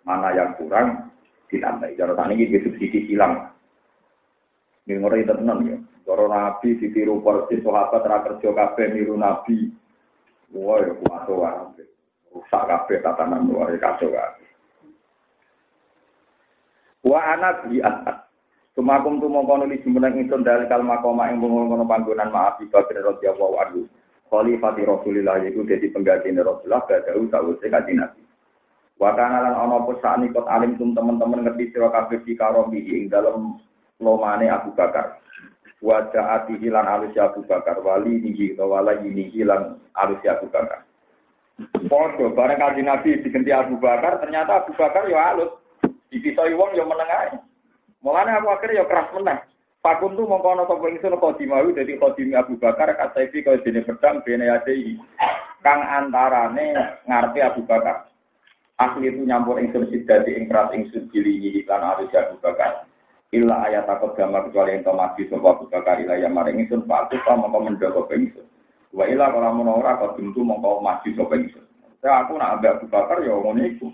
mana 0.02 0.34
yang 0.34 0.58
kurang 0.58 1.14
ditambah. 1.46 1.94
Cara 1.94 2.18
tani 2.18 2.42
ini 2.42 2.58
subsidi 2.58 3.06
silang. 3.06 3.54
Ini 4.90 4.98
ngori 4.98 5.22
itu 5.22 5.38
tenang 5.38 5.60
ya. 5.70 5.78
Cara 6.10 6.26
nabi 6.26 6.74
ditiru 6.82 7.22
persis 7.22 7.62
sahabat 7.62 8.02
ra 8.02 8.26
kerja 8.26 8.50
kabeh 8.50 8.98
niru 8.98 9.14
nabi. 9.14 9.70
Wah 10.58 10.82
ya 10.82 10.98
kuaso 10.98 11.34
kabeh. 11.46 11.88
Rusak 12.34 12.64
kabeh 12.66 12.98
tatanan 13.06 13.46
luar 13.46 13.78
kacau 13.78 14.10
kabeh. 14.10 14.50
Wa 17.06 17.20
anak 17.38 17.70
di 17.70 17.78
atas. 17.78 18.26
Sumakum 18.74 19.22
tu 19.22 19.30
mongko 19.30 19.62
nuli 19.62 19.78
jumeneng 19.86 20.18
ingsun 20.18 20.42
dalil 20.42 20.66
kal 20.66 20.82
makoma 20.82 21.30
ing 21.30 21.38
ngono 21.38 21.86
panggonan 21.86 22.34
maaf 22.34 22.58
Abi 22.58 22.66
Bakar 22.74 23.06
radhiyallahu 23.06 23.56
anhu. 23.62 23.82
Khalifati 24.34 24.82
Rasulillah 24.82 25.46
yaiku 25.46 25.62
dadi 25.62 25.94
pengganti 25.94 26.34
Rasulullah 26.34 26.82
badau 26.90 27.30
sawise 27.30 27.70
kanjeng 27.70 28.02
Nabi. 28.02 28.26
Wa 28.98 29.14
kana 29.14 29.46
lan 29.46 29.54
ana 29.62 29.78
apa 29.78 29.94
sakni 30.02 30.34
kot 30.34 30.50
alim 30.50 30.74
tum 30.82 30.98
teman-teman 30.98 31.46
ngerti 31.46 31.70
sira 31.70 31.94
kabeh 31.94 32.26
di 32.26 32.34
karomi 32.34 32.82
ing 32.82 33.14
dalem 33.14 33.62
lomane 34.02 34.50
Abu 34.50 34.74
Bakar. 34.74 35.22
Wajah 35.78 36.42
ati 36.42 36.58
hilang 36.58 36.90
alus 36.90 37.14
Abu 37.22 37.46
Bakar 37.46 37.78
wali 37.78 38.26
nihi 38.26 38.58
atau 38.58 38.74
wala 38.74 38.98
ini 39.06 39.30
hilang 39.30 39.78
alus 39.94 40.18
Abu 40.26 40.50
Bakar. 40.50 40.82
Podo 41.86 42.34
bareng 42.34 42.58
kaji 42.58 42.82
Nabi 42.82 43.22
diganti 43.22 43.54
Abu 43.54 43.78
Bakar 43.78 44.18
ternyata 44.18 44.66
Abu 44.66 44.74
Bakar 44.74 45.06
ya 45.06 45.38
alus. 45.38 45.62
Dipisoi 46.10 46.58
wong 46.58 46.74
ya 46.74 46.90
menengah. 46.90 47.53
Mulane 48.04 48.36
Abu 48.36 48.52
Bakar 48.52 48.70
ya 48.76 48.84
keras 48.84 49.08
meneng. 49.16 49.39
Pakun 49.80 50.16
tu 50.20 50.28
mongko 50.28 50.56
ana 50.56 50.63
sapa 50.68 50.92
ingsun 50.92 51.16
khodimawi 51.20 51.76
dadi 51.76 51.96
khodimi 51.96 52.36
Abu 52.36 52.60
Bakar 52.60 52.92
kasaifi 53.00 53.44
kaya 53.44 53.63
dene 53.63 53.84
pedang 53.84 54.20
bene 54.28 54.48
yadei. 54.48 55.00
Kang 55.63 55.80
antarane 55.80 57.00
ngarepe 57.08 57.39
Abu 57.39 57.63
Bakar. 57.63 58.12
Asli 58.76 59.08
itu 59.08 59.24
nyampur 59.24 59.60
ingsun 59.63 59.88
sidati 59.88 60.36
ing 60.36 60.52
keras 60.52 60.76
ingsun 60.76 61.08
dilingi 61.16 61.63
iklan 61.63 61.84
arus 61.96 62.12
Abu 62.12 62.36
Bakar. 62.44 62.84
Illa 63.32 63.72
ayat 63.72 63.88
takut 63.88 64.13
gambar 64.20 64.52
kecuali 64.52 64.78
yang 64.78 64.96
mati 64.96 65.24
sapa 65.32 65.48
Abu 65.56 65.66
Bakar 65.72 65.96
ila 66.04 66.16
yang 66.20 66.36
maring 66.36 66.60
ingsun 66.60 66.84
patu 66.84 67.16
ta 67.24 67.39
mongko 67.39 67.60
mendoko 67.63 68.04
ingsun. 68.12 68.48
Wa 68.92 69.08
kalau 69.08 69.52
menora 69.56 70.00
kau 70.00 70.16
tentu 70.20 70.44
mongko 70.44 70.84
mati 70.84 71.16
sapa 71.16 71.39
ingsun. 71.39 71.63
Saya 72.04 72.28
aku 72.28 72.36
nak 72.36 72.60
Abu 72.60 72.88
Bakar 72.92 73.24
ya 73.24 73.32
ngono 73.32 73.63
iku. 73.63 73.88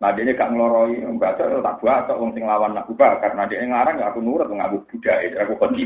Nah 0.00 0.16
dia 0.16 0.32
gak 0.32 0.56
ngeloroi, 0.56 1.04
baca 1.20 1.60
tak 1.60 1.76
buat 1.84 2.08
atau 2.08 2.24
wong 2.24 2.32
sing 2.32 2.48
lawan 2.48 2.72
Abu 2.72 2.96
Bakar. 2.96 3.36
Nah 3.36 3.44
dia 3.44 3.60
ngarang 3.60 4.00
ya 4.00 4.08
aku 4.08 4.24
nurut 4.24 4.48
ngaku 4.48 4.88
budaya, 4.88 5.28
aku 5.44 5.60
kunci. 5.60 5.84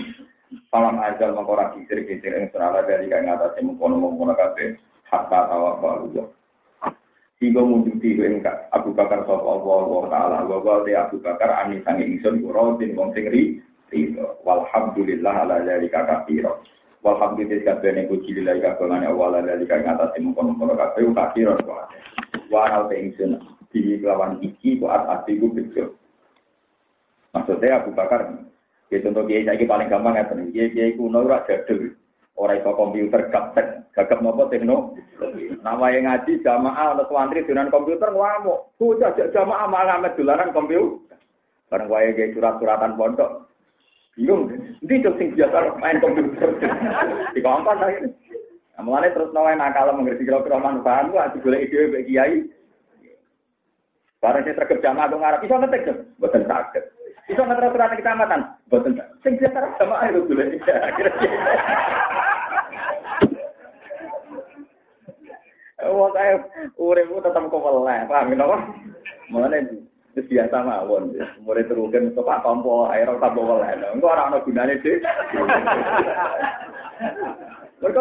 Salam 0.71 1.03
ajal 1.03 1.35
mengkora 1.35 1.75
kisir 1.75 2.07
kisir 2.07 2.31
yang 2.31 2.47
serala 2.55 2.87
dari 2.87 3.11
kaya 3.11 3.27
ngatasi 3.27 3.67
mengkono 3.67 3.99
mengkono 3.99 4.39
kafe 4.39 4.79
hatta 5.11 5.51
tawa 5.51 5.83
balu. 5.83 6.31
Tiga 7.43 7.61
engkak 8.23 8.71
Abu 8.71 8.95
Bakar 8.95 9.27
sapa 9.27 9.43
Allah 9.43 9.83
wa 9.83 10.07
taala 10.07 10.39
wa 10.47 10.63
wa 10.63 10.87
Abu 10.87 11.19
Bakar 11.19 11.51
ani 11.51 11.83
sange 11.83 12.07
ingsun 12.07 12.47
rodin 12.47 12.95
wong 12.95 13.11
sing 13.19 13.27
ri 13.27 13.59
Walhamdulillah 14.47 15.47
ala 15.47 15.63
dzalika 15.67 16.07
katsira. 16.07 16.55
Walhamdulillah 17.03 17.63
kabeh 17.63 18.07
puji 18.07 18.31
lillahi 18.39 18.63
kabeh 18.63 18.91
awal 19.11 19.39
ala 19.39 19.43
dzalika 19.43 19.83
ngatasi 19.83 20.23
mengkono 20.23 20.55
mengkono 20.55 20.79
kafe 20.79 21.03
katsira. 21.03 21.59
Wa 22.47 22.63
al 22.71 22.87
ingsun 22.95 23.43
di 23.75 23.99
lawan 23.99 24.39
iki 24.39 24.79
kok 24.79 24.95
ati 24.95 25.43
ku 25.43 25.51
bejo. 25.51 25.99
Maksudnya 27.35 27.83
Abu 27.83 27.91
Bakar, 27.91 28.31
ya 28.95 29.03
contoh 29.03 29.27
kiai 29.27 29.43
saya 29.43 29.59
paling 29.67 29.91
gampang 29.91 30.15
ya 30.15 30.31
tenan. 30.31 30.55
Kiai 30.55 30.71
kiai 30.71 30.95
kuno 30.95 31.27
ora 31.27 31.43
jadul, 31.51 31.91
ora 32.39 32.55
iso 32.55 32.71
komputer 32.79 33.27
gaptek, 33.35 33.91
gagap 33.91 34.23
nopo 34.23 34.47
tekno. 34.47 34.95
Nama 35.67 35.87
yang 35.91 36.07
ngaji 36.07 36.47
jamaah 36.47 36.95
atau 36.95 37.11
santri 37.11 37.43
dengan 37.43 37.75
komputer 37.75 38.15
ngamuk. 38.15 38.79
Bocah 38.79 39.19
jamaah 39.35 39.67
malah 39.67 39.99
ngamet 39.99 40.15
dolanan 40.15 40.55
komputer. 40.55 41.19
Bareng 41.67 41.91
wae 41.91 42.15
kiai 42.15 42.31
surat-suratan 42.39 42.95
pondok. 42.95 43.51
Bingung, 44.15 44.47
ndi 44.79 45.03
dong 45.03 45.19
sing 45.19 45.35
biasa 45.35 45.75
main 45.83 45.99
komputer. 45.99 46.55
Di 47.35 47.43
kompas 47.43 47.83
akhirnya. 47.83 48.15
Mulane 48.79 49.11
terus 49.11 49.35
nawain 49.35 49.59
nakal 49.59 49.91
mengerti 49.95 50.27
kira-kira 50.27 50.59
manfaat 50.59 51.11
ku 51.11 51.19
ati 51.19 51.43
golek 51.43 51.67
ide 51.67 52.07
kiai. 52.07 52.47
Barang 54.25 54.41
saya 54.41 54.57
terkep 54.57 54.81
jamaah 54.81 55.05
aku 55.05 55.21
ngarap, 55.21 55.45
bisa 55.45 55.61
ngetik 55.61 55.85
dong, 55.85 56.01
buatan 56.17 56.49
sakit. 56.49 56.81
Bisa 57.29 57.45
ngetik 57.45 57.77
surat 57.77 57.93
kecamatan, 57.93 58.41
buatan 58.73 58.97
sakit. 58.97 59.21
Sing 59.21 59.37
biasa 59.37 59.77
jamaah 59.77 60.09
itu 60.09 60.25
dulu. 60.25 60.41
Wah 65.85 66.09
saya 66.17 66.41
uripku 66.81 67.21
tetap 67.21 67.45
keweleh, 67.53 68.09
paham 68.09 68.33
ya 68.33 68.49
apa? 68.49 68.57
Mulane 69.29 69.85
wis 70.17 70.25
biasa 70.25 70.57
mawon. 70.65 71.13
Murid 71.45 71.69
terukin 71.69 72.17
kok 72.17 72.25
Pak 72.25 72.41
Tompo 72.41 72.89
air 72.89 73.05
ora 73.05 73.21
tambah 73.21 73.45
weleh. 73.45 73.77
Engko 73.93 74.09
ora 74.09 74.33
ana 74.33 74.41
gunane 74.41 74.81
sih. 74.81 74.97
Mereka 77.85 78.01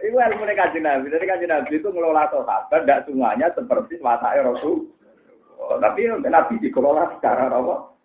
itu 0.00 0.16
ilmu 0.16 0.48
kajian 0.48 0.88
Nabi. 0.88 1.12
Jadi 1.12 1.28
kajian 1.28 1.52
Nabi 1.52 1.76
itu 1.76 1.92
ngelola 1.92 2.32
sahabat, 2.32 2.88
tidak 2.88 3.04
semuanya 3.04 3.52
seperti 3.52 4.00
watak 4.00 4.40
Rasul. 4.40 4.88
Tapi 5.58 6.00
Nabi 6.22 6.54
dikelola 6.62 7.18
secara 7.18 7.50
apa? 7.50 7.98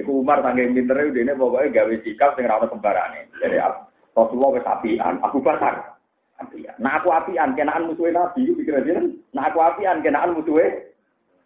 Iku 0.00 0.24
Umar 0.24 0.40
sanggeng 0.40 0.72
pinternya 0.72 1.12
udah 1.12 1.20
ini 1.20 1.32
pokoknya 1.36 1.72
gawe 1.76 1.94
sikap 2.00 2.30
sing 2.32 2.48
rawat 2.48 2.72
kembarane. 2.72 3.28
Jadi 3.44 3.60
Rasulullah 4.16 4.56
wis 4.56 4.64
apian, 4.64 5.20
Abu 5.20 5.44
Bakar 5.44 6.00
apian. 6.40 6.72
Nah 6.80 6.96
aku 6.96 7.12
apian, 7.12 7.52
kenaan 7.52 7.88
musuhnya 7.88 8.24
Nabi, 8.24 8.48
itu 8.48 8.56
pikir 8.56 8.80
aja 8.80 9.04
Nah 9.36 9.52
aku 9.52 9.60
apian, 9.60 10.00
kenaan 10.00 10.32
musuhnya 10.32 10.88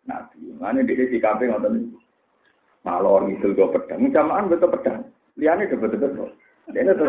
Nabi. 0.06 0.54
Mana 0.62 0.86
dia 0.86 1.10
sikapnya 1.10 1.58
ngotot 1.58 1.74
Malor 2.86 3.26
ngidul 3.26 3.58
gue 3.58 3.72
pedang, 3.74 4.14
jamaan 4.14 4.46
betul 4.46 4.70
pedang. 4.70 5.10
Liane 5.34 5.66
udah 5.66 5.78
betul-betul. 5.82 6.30
Dia 6.70 6.86
itu 6.86 7.04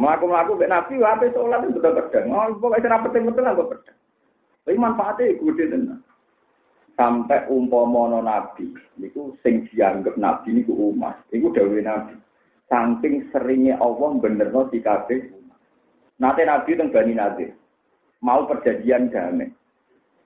Melaku-melaku 0.00 0.56
be 0.56 0.64
Nabi, 0.64 0.96
wape 0.96 1.28
sholat 1.36 1.60
itu 1.68 1.76
betul 1.76 1.92
pedang. 1.92 2.32
Oh, 2.32 2.48
pokoknya 2.56 2.88
cara 2.88 3.04
penting-penting 3.04 3.44
lah 3.44 3.52
gue 3.52 3.68
pedang. 3.68 3.98
Tapi 4.64 4.80
manfaatnya 4.80 5.36
gede 5.36 5.64
tenan. 5.68 6.00
Sampai 6.94 7.50
umpomono 7.50 8.22
Nabi, 8.22 8.70
itu 9.02 9.34
sing 9.42 9.66
dianggap 9.66 10.14
Nabi 10.14 10.62
niku 10.62 10.94
umat. 10.94 11.26
Iku 11.34 11.50
dawe 11.50 11.78
Nabi. 11.82 12.14
Saking 12.70 13.34
seringnya 13.34 13.82
Allah 13.82 14.14
benerno 14.22 14.70
si 14.70 14.78
kabeh 14.78 15.34
Nanti 16.14 16.46
Nabi 16.46 16.78
itu 16.78 16.84
Bani 16.94 17.14
Nadir. 17.14 17.50
Mau 18.22 18.46
perjanjian 18.46 19.10
damai. 19.10 19.50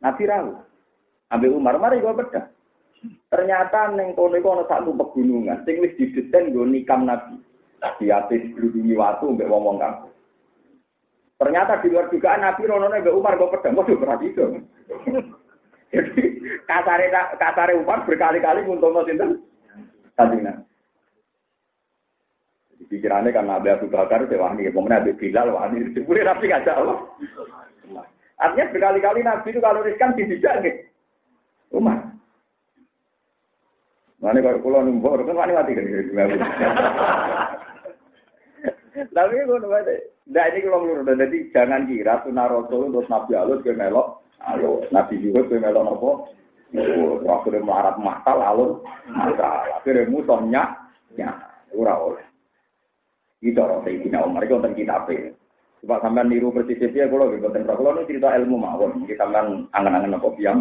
Nabi 0.05 0.23
rawu. 0.29 0.53
Ambil 1.33 1.57
Umar, 1.57 1.77
mari 1.81 2.01
gue 2.01 2.13
pedang. 2.13 2.49
Ternyata 3.29 3.95
neng 3.95 4.17
kono 4.19 4.37
iku 4.37 4.59
ana 4.59 4.65
satu 4.67 4.91
pegunungan 4.91 5.63
sing 5.63 5.79
wis 5.79 5.95
didesain 5.95 6.51
nggo 6.51 6.67
nikam 6.67 7.07
Nabi. 7.09 7.41
Di 7.79 8.11
atas 8.11 8.43
berhubungi 8.53 8.99
waktu 8.99 9.25
mbek 9.39 9.47
wong-wong 9.47 9.79
kampung. 9.79 10.11
Ternyata 11.39 11.79
di 11.79 11.89
luar 11.95 12.11
dugaan 12.11 12.43
Nabi 12.43 12.63
rono 12.69 12.91
mbek 12.91 13.17
Umar 13.17 13.39
gue 13.39 13.53
pedang. 13.55 13.79
Waduh 13.79 13.97
berarti 13.97 14.27
itu. 14.29 14.45
Jadi 15.89 16.25
kasare 16.69 17.09
kasare 17.41 17.73
Umar 17.77 18.05
berkali-kali 18.05 18.65
nguntungno 18.65 19.05
sinten? 19.09 19.41
Kanjeng 20.19 20.45
Nabi. 20.45 20.63
Pikirannya 22.89 23.35
kan 23.37 23.45
Nabi 23.45 23.69
Abu 23.69 23.93
Bakar, 23.93 24.25
wahni, 24.25 24.65
kemudian 24.69 25.05
Nabi 25.05 25.13
Bilal, 25.13 25.53
wahni, 25.53 25.93
boleh 26.09 26.25
Nabi 26.25 26.49
ngajak 26.49 26.79
Allah. 26.79 26.99
Artinya 28.39 28.71
berkali-kali 28.73 29.21
Nabi 29.21 29.49
itu 29.51 29.61
kalau 29.61 29.85
riskan 29.85 30.17
tidak 30.17 30.55
gitu. 30.63 30.81
Umar. 31.75 32.01
Mana 34.19 34.43
kalau 34.43 34.63
pulau 34.63 34.83
numpur 34.83 35.23
kan 35.23 35.37
wani 35.39 35.55
mati 35.55 35.79
kan 35.79 35.87
Tapi 39.15 39.31
gue 39.47 39.59
nunggu 39.63 39.79
Nah 40.29 40.45
ini 40.51 40.59
kalau 40.61 40.83
menurut 40.83 41.07
jadi 41.07 41.39
jangan 41.55 41.87
kira 41.87 42.21
sunnah 42.27 42.51
Rasul 42.51 42.91
untuk 42.91 43.07
Nabi 43.07 43.33
Alus 43.39 43.63
ke 43.63 43.73
melok. 43.73 44.27
Halo, 44.43 44.87
Nabi 44.95 45.19
juga 45.19 45.47
ke 45.47 45.59
melok 45.59 45.85
nopo. 45.85 46.11
Waktu 47.25 47.57
dia 47.57 47.65
melarat 47.65 47.97
masal 47.97 48.39
alun 48.45 48.71
masal. 49.09 49.81
Akhirnya 49.81 50.05
musuhnya 50.07 50.63
ya 51.17 51.33
ora 51.73 51.97
oleh. 51.97 52.27
Itu 53.41 53.57
orang 53.57 53.87
Sayyidina 53.89 54.27
Umar 54.27 54.45
itu 54.45 54.59
tentang 54.61 54.77
kitab 54.77 55.09
Coba 55.79 56.03
sampean 56.03 56.27
niru 56.27 56.51
persis 56.51 56.77
dia 56.91 57.07
kalau 57.07 57.31
gitu 57.31 57.49
tentang 57.55 57.79
kalau 57.79 57.95
ini 57.97 58.09
cerita 58.11 58.35
ilmu 58.35 58.57
mawon. 58.59 59.07
Kita 59.09 59.25
sampean 59.25 59.71
angan-angan 59.73 60.19
apa 60.19 60.29
biang. 60.37 60.59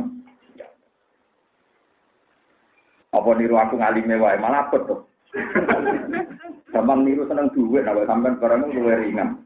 Apa 3.12 3.30
niru 3.34 3.56
aku 3.58 3.76
ngalime 3.82 4.16
wae 4.16 4.38
malah 4.40 4.70
apa 4.70 4.78
tuh. 4.86 5.02
Sampean 6.76 7.08
niru 7.08 7.24
seneng 7.26 7.50
duit, 7.56 7.82
nah 7.88 7.96
sampean 8.06 8.38
barang 8.38 8.70
luwe 8.70 8.94
ringan. 9.02 9.42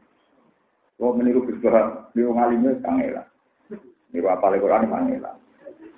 Kalau 1.00 1.18
meniru 1.18 1.42
bergerak, 1.42 2.14
niru 2.14 2.36
ngalime 2.36 2.78
kangela. 2.84 3.31
Niru 4.12 4.28
apa 4.28 4.52
lagi 4.52 4.60
Quran 4.60 4.92
kangela. 4.92 5.32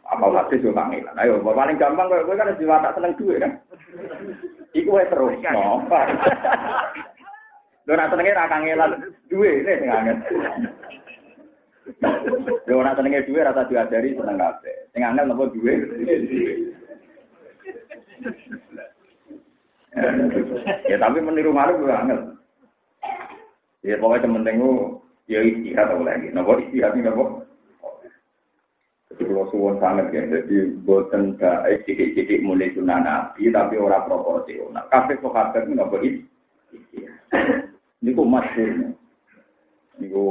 Apa 0.07 0.25
hadis 0.31 0.63
yo 0.63 0.71
kangela. 0.71 1.11
Ayo, 1.19 1.43
paling 1.43 1.79
gampang 1.79 2.07
kowe 2.07 2.35
kan 2.39 2.55
jiwa 2.55 2.79
tak 2.79 2.95
seneng 2.95 3.19
duit 3.19 3.43
kan. 3.43 3.59
Iku 4.75 4.95
wae 4.95 5.11
terus. 5.11 5.35
No. 5.51 5.83
Lho 7.85 7.93
nak 8.01 8.09
senenge 8.09 8.33
ra 8.33 8.49
kangelan 8.49 9.13
duwe 9.29 9.61
ne 9.61 9.73
sing 9.77 9.91
angel. 9.93 10.17
Lho 12.65 12.81
nak 12.81 12.97
senenge 12.97 13.29
duwe 13.29 13.45
rasa 13.45 13.69
diajari 13.69 14.17
seneng 14.17 14.41
kabeh. 14.41 14.77
Sing 14.97 15.05
angel 15.05 15.29
napa 15.29 15.53
duwe? 15.53 15.75
ya 20.89 20.97
tapi 20.99 21.19
meniru 21.21 21.53
malu 21.53 21.85
gue 21.85 21.93
angel. 21.93 22.21
Ya 23.85 24.01
pokoknya 24.01 24.33
penting 24.33 24.65
ya 25.29 25.45
istihad 25.45 25.93
atau 25.93 26.01
lagi. 26.01 26.33
Nopo 26.33 26.57
istihad 26.57 26.97
ini 26.97 27.05
nopo. 27.05 27.44
Jadi 29.15 29.31
kalau 29.31 29.47
suwon 29.55 29.79
sangat 29.79 30.11
ya, 30.11 30.27
jadi 30.27 30.75
buatan 30.83 31.39
baik 31.39 31.87
sidik-sidik 31.87 32.43
mulai 32.43 32.75
sunnah 32.75 32.99
nabi, 32.99 33.47
tapi 33.47 33.79
orang 33.79 34.11
proporsional. 34.11 34.91
Kafe 34.91 35.23
sahabat 35.23 35.63
itu 35.63 35.71
nopo 35.71 36.03
istihad. 36.03 37.15
Niku 38.03 38.27
masyhur. 38.27 38.91
Niku 40.03 40.25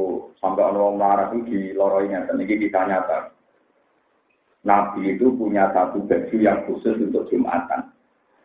sampai 0.43 0.67
orang 0.67 0.99
marah 0.99 1.31
itu 1.31 1.47
di 1.47 1.59
lorongnya, 1.71 2.27
dan 2.27 2.43
ini 2.43 2.59
kita 2.67 2.83
Nabi 4.63 5.15
itu 5.15 5.31
punya 5.35 5.71
satu 5.71 6.03
baju 6.03 6.35
yang 6.39 6.67
khusus 6.67 6.99
untuk 6.99 7.27
Jumatan. 7.31 7.87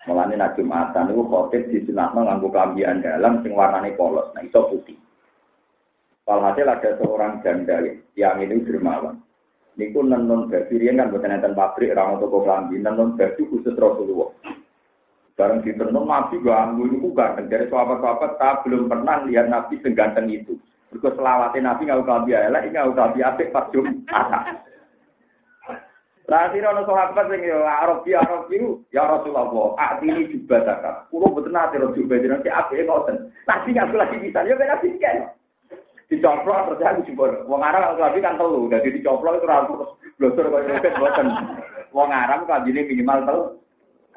Mulane 0.06 0.38
nak 0.38 0.54
Jumatan 0.54 1.10
niku 1.10 1.26
khotib 1.26 1.66
disunatno 1.70 2.26
nganggo 2.26 2.54
kambian 2.54 3.02
dalam 3.02 3.42
sing 3.42 3.54
warnane 3.58 3.94
polos, 3.98 4.30
nah 4.34 4.42
iso 4.46 4.70
putih. 4.70 4.98
Walhasil 6.26 6.66
ada 6.66 6.94
seorang 7.02 7.42
janda 7.42 7.82
yang 8.14 8.38
ini 8.38 8.62
dermawan. 8.62 9.18
Niku 9.78 10.02
nenun 10.02 10.50
baju 10.50 10.74
riyen 10.74 10.98
kan 10.98 11.14
boten 11.14 11.30
enten 11.30 11.54
pabrik 11.54 11.94
ora 11.94 12.10
ono 12.10 12.18
toko 12.18 12.42
klambi, 12.42 12.82
nenun 12.82 13.14
baju 13.14 13.42
khusus 13.46 13.78
Rasulullah. 13.78 14.34
Bareng 15.38 15.62
ditenun 15.62 16.02
Nabi 16.02 16.42
ganggu 16.42 16.82
niku 16.90 17.14
ganteng 17.14 17.46
dari 17.46 17.70
sahabat-sahabat 17.70 18.42
tak 18.42 18.66
belum 18.66 18.90
pernah 18.90 19.22
lihat 19.22 19.46
Nabi 19.46 19.78
seganteng 19.78 20.26
itu. 20.34 20.58
Mergo 20.90 21.14
selawate 21.14 21.62
Nabi 21.62 21.86
ngau 21.86 22.02
klambi 22.02 22.34
elek, 22.34 22.74
ngau 22.74 22.90
klambi 22.90 23.22
apik 23.22 23.54
pas 23.54 23.70
Jumat. 23.70 24.66
Lah 26.26 26.50
sira 26.50 26.74
ono 26.74 26.82
sahabat 26.82 27.30
sing 27.30 27.46
yo 27.46 27.62
Arab 27.62 28.02
ya 28.02 28.18
Arab 28.18 28.50
ya 28.90 29.06
Rasulullah, 29.06 29.78
atini 29.78 30.26
juga 30.26 30.60
zakat. 30.66 31.06
Kulo 31.14 31.30
nate 31.46 31.78
ro 31.78 31.94
juga 31.94 32.18
jenenge 32.18 32.50
apike 32.50 32.82
ngoten. 32.82 33.30
Nabi 33.46 33.78
ngaku 33.78 33.94
lagi 33.94 34.16
bisa 34.18 34.42
yo 34.42 34.58
ben 34.58 34.66
nabi 34.74 34.98
kan 34.98 35.37
dicoplok 36.08 36.72
terus 36.72 36.84
aku 36.84 37.00
jebol. 37.04 37.32
Wong 37.44 37.60
Arab 37.60 37.94
kalau 37.94 38.00
lagi 38.08 38.24
kan 38.24 38.40
telu, 38.40 38.64
jadi 38.72 38.88
dicoplok 38.88 39.38
itu 39.38 39.46
ora 39.46 39.68
terus 39.68 39.90
blosor 40.16 40.46
kaya 40.48 40.80
roket 40.80 40.94
boten. 40.96 41.26
Wong 41.92 42.10
Arab 42.10 42.48
jadi 42.48 42.80
minimal 42.88 43.18
telu. 43.28 43.42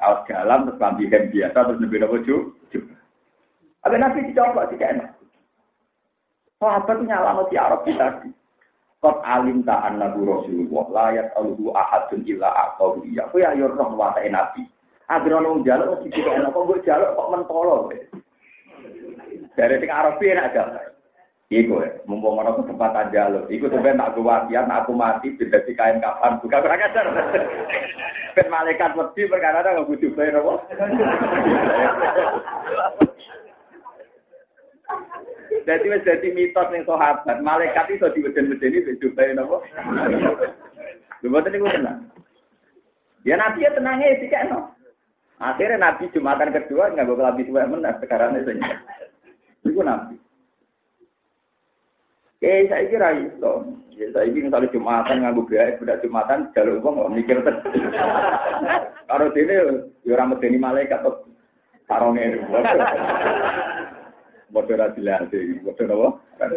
Kaos 0.00 0.24
dalam 0.26 0.66
terus 0.66 0.80
lambi 0.80 1.06
hem 1.12 1.30
biasa 1.30 1.58
terus 1.68 1.80
lebih 1.84 2.00
nopo 2.00 2.16
ju. 2.24 2.36
Ada 3.84 3.96
nasi 4.00 4.24
dicoplok 4.24 4.72
tidak 4.72 4.92
enak. 4.96 5.10
Sahabat 6.56 6.98
nyala 7.04 7.44
si 7.52 7.56
Arab 7.60 7.84
kita. 7.84 8.24
Kot 9.02 9.18
alim 9.26 9.66
ta 9.66 9.82
annabu 9.82 10.22
Rasulullah 10.22 10.86
layat 10.94 11.34
alhu 11.34 11.74
ahadun 11.74 12.22
illa 12.22 12.54
aqahu 12.54 13.02
iya. 13.02 13.26
Kowe 13.34 13.42
ayo 13.42 13.66
roh 13.66 13.98
wae 13.98 14.30
nabi. 14.30 14.62
Agar 15.10 15.42
ono 15.42 15.58
njaluk 15.58 15.98
mesti 15.98 16.14
tidak 16.14 16.38
enak 16.38 16.54
kok 16.54 16.62
mbok 16.62 16.82
jaluk 16.86 17.10
kok 17.18 17.30
mentolo. 17.34 17.76
Dari 19.58 19.74
sing 19.82 19.90
Arab 19.90 20.22
enak 20.22 20.54
aja. 20.54 20.91
Iku 21.52 21.84
ya, 21.84 22.00
mumpung 22.08 22.40
orang 22.40 22.64
kesempatan 22.64 23.12
jalur. 23.12 23.44
Iku 23.52 23.68
sebenarnya 23.68 24.08
tak 24.08 24.16
gue 24.16 24.24
wasiat, 24.24 24.72
aku 24.72 24.96
mati, 24.96 25.36
beda 25.36 25.60
si 25.68 25.76
kain 25.76 26.00
kapan. 26.00 26.40
Bukan 26.40 26.64
kurang 26.64 26.80
ajar. 26.80 27.04
Ben 28.32 28.48
malaikat 28.48 28.96
wedi 28.96 29.28
perkara 29.28 29.60
ada 29.60 29.76
nggak 29.76 29.92
butuh 29.92 30.08
bayar 30.16 30.40
apa? 30.40 30.56
Jadi 35.68 35.92
wis 35.92 36.00
jadi 36.00 36.32
mitos 36.32 36.64
ning 36.72 36.88
sahabat, 36.88 37.44
malaikat 37.44 37.92
itu 37.92 38.08
diweden-wedeni 38.16 38.88
beda 38.88 39.12
bayar 39.12 39.44
apa? 39.44 39.60
Lha 41.20 41.28
boten 41.28 41.52
niku 41.52 41.68
tenang. 41.68 42.08
Ya 43.28 43.36
nabi 43.36 43.68
ya 43.68 43.76
tenangnya 43.76 44.16
sih 44.16 44.32
kan. 44.32 44.72
Akhirnya 45.36 45.76
nabi 45.76 46.08
Jumatan 46.16 46.56
kedua 46.56 46.88
nggak 46.96 47.04
gue 47.04 47.20
lebih 47.20 47.52
tua 47.52 47.68
menang 47.68 48.00
sekarang 48.00 48.40
itu. 48.40 48.56
Itu 49.68 49.84
nabi. 49.84 50.21
Eh, 52.42 52.66
saya 52.66 52.90
kira 52.90 53.08
itu. 53.22 53.54
Ya, 53.94 54.10
saya 54.10 54.26
ini 54.26 54.50
misalnya 54.50 54.74
Jumatan 54.74 55.22
nganggu 55.22 55.46
biaya, 55.46 55.78
sudah 55.78 55.94
Jumatan, 56.02 56.50
jalur 56.58 56.82
uang 56.82 56.94
nggak 56.98 57.12
mikir. 57.14 57.38
Kalau 59.06 59.26
sini, 59.36 59.54
ya 60.02 60.10
orang 60.18 60.34
medeni 60.34 60.58
malaikat 60.58 61.06
atau 61.06 61.22
sarongnya. 61.86 62.42
Bodoh 64.50 64.74
rasilasi, 64.74 65.62
bodoh 65.62 65.86
apa? 65.86 66.50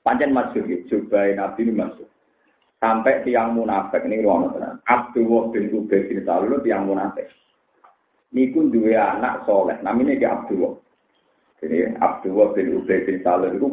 Panjang 0.00 0.32
masuk, 0.32 0.64
coba 0.88 1.36
nabi 1.36 1.68
ini 1.68 1.76
masuk. 1.76 2.08
Sampai 2.80 3.20
tiang 3.28 3.52
munafik 3.52 4.00
ini 4.08 4.24
ruang 4.24 4.56
tenang. 4.56 4.80
Abdullah 4.88 5.52
bin 5.52 5.68
Ubay 5.76 6.08
bin 6.08 6.24
Salul 6.24 6.56
tiang 6.64 6.88
munafik. 6.88 7.28
Niku 8.32 8.72
dua 8.72 9.20
anak 9.20 9.44
soleh, 9.44 9.76
namanya 9.84 10.16
dia 10.16 10.32
Abdullah. 10.32 10.80
Jadi 11.60 11.92
Abdullah 12.00 12.56
bin 12.56 12.80
Ubay 12.80 13.04
bin 13.04 13.20
Salul 13.20 13.52
itu 13.60 13.68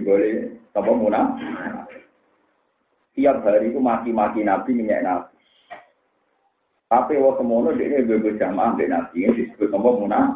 boleh 0.00 0.32
apa 0.72 0.90
munaf. 0.90 1.28
Tiap 3.14 3.46
hari 3.46 3.70
itu 3.70 3.78
maki-maki 3.78 4.42
Nabi 4.42 4.70
minyak 4.74 5.04
Nabi. 5.06 5.34
Tapi 6.90 7.18
waktu 7.18 7.42
semono 7.42 7.70
dia 7.74 7.90
ini 7.90 8.06
bebo 8.06 8.34
jamaah 8.34 8.74
dari 8.74 8.90
Nabi 8.90 9.16
ini 9.22 9.38
disebut 9.38 9.70
apa 9.70 9.88
munaf. 9.94 10.26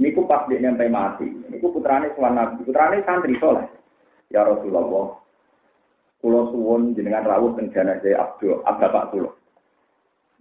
Niku 0.00 0.24
pas 0.24 0.48
dia 0.48 0.60
nyampe 0.60 0.88
mati. 0.88 1.28
Niku 1.52 1.76
putrane 1.76 2.12
suan 2.16 2.32
Nabi. 2.32 2.64
Putrane 2.64 3.04
santri 3.04 3.36
soleh. 3.36 3.68
Ya 4.32 4.40
Rasulullah. 4.46 5.20
Kulo 6.20 6.52
suwon 6.52 6.92
jenengan 6.92 7.24
rawuh 7.24 7.56
teng 7.56 7.72
jenazah 7.72 8.12
Abdul, 8.20 8.60
Bapak 8.60 9.08
kulo. 9.12 9.40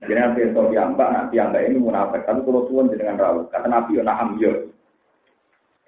Jenengan 0.04 0.36
besok 0.36 0.76
yang 0.76 0.96
mbak, 0.96 1.12
nanti 1.12 1.40
yang 1.40 1.56
ini 1.56 1.80
munafik. 1.80 2.28
Tapi 2.28 2.44
kulo 2.44 2.68
suwon 2.68 2.92
jenengan 2.92 3.20
rawuh. 3.20 3.48
Kata 3.48 3.68
Nabi 3.68 4.00
yo 4.00 4.04
naham 4.04 4.36
yo. 4.40 4.72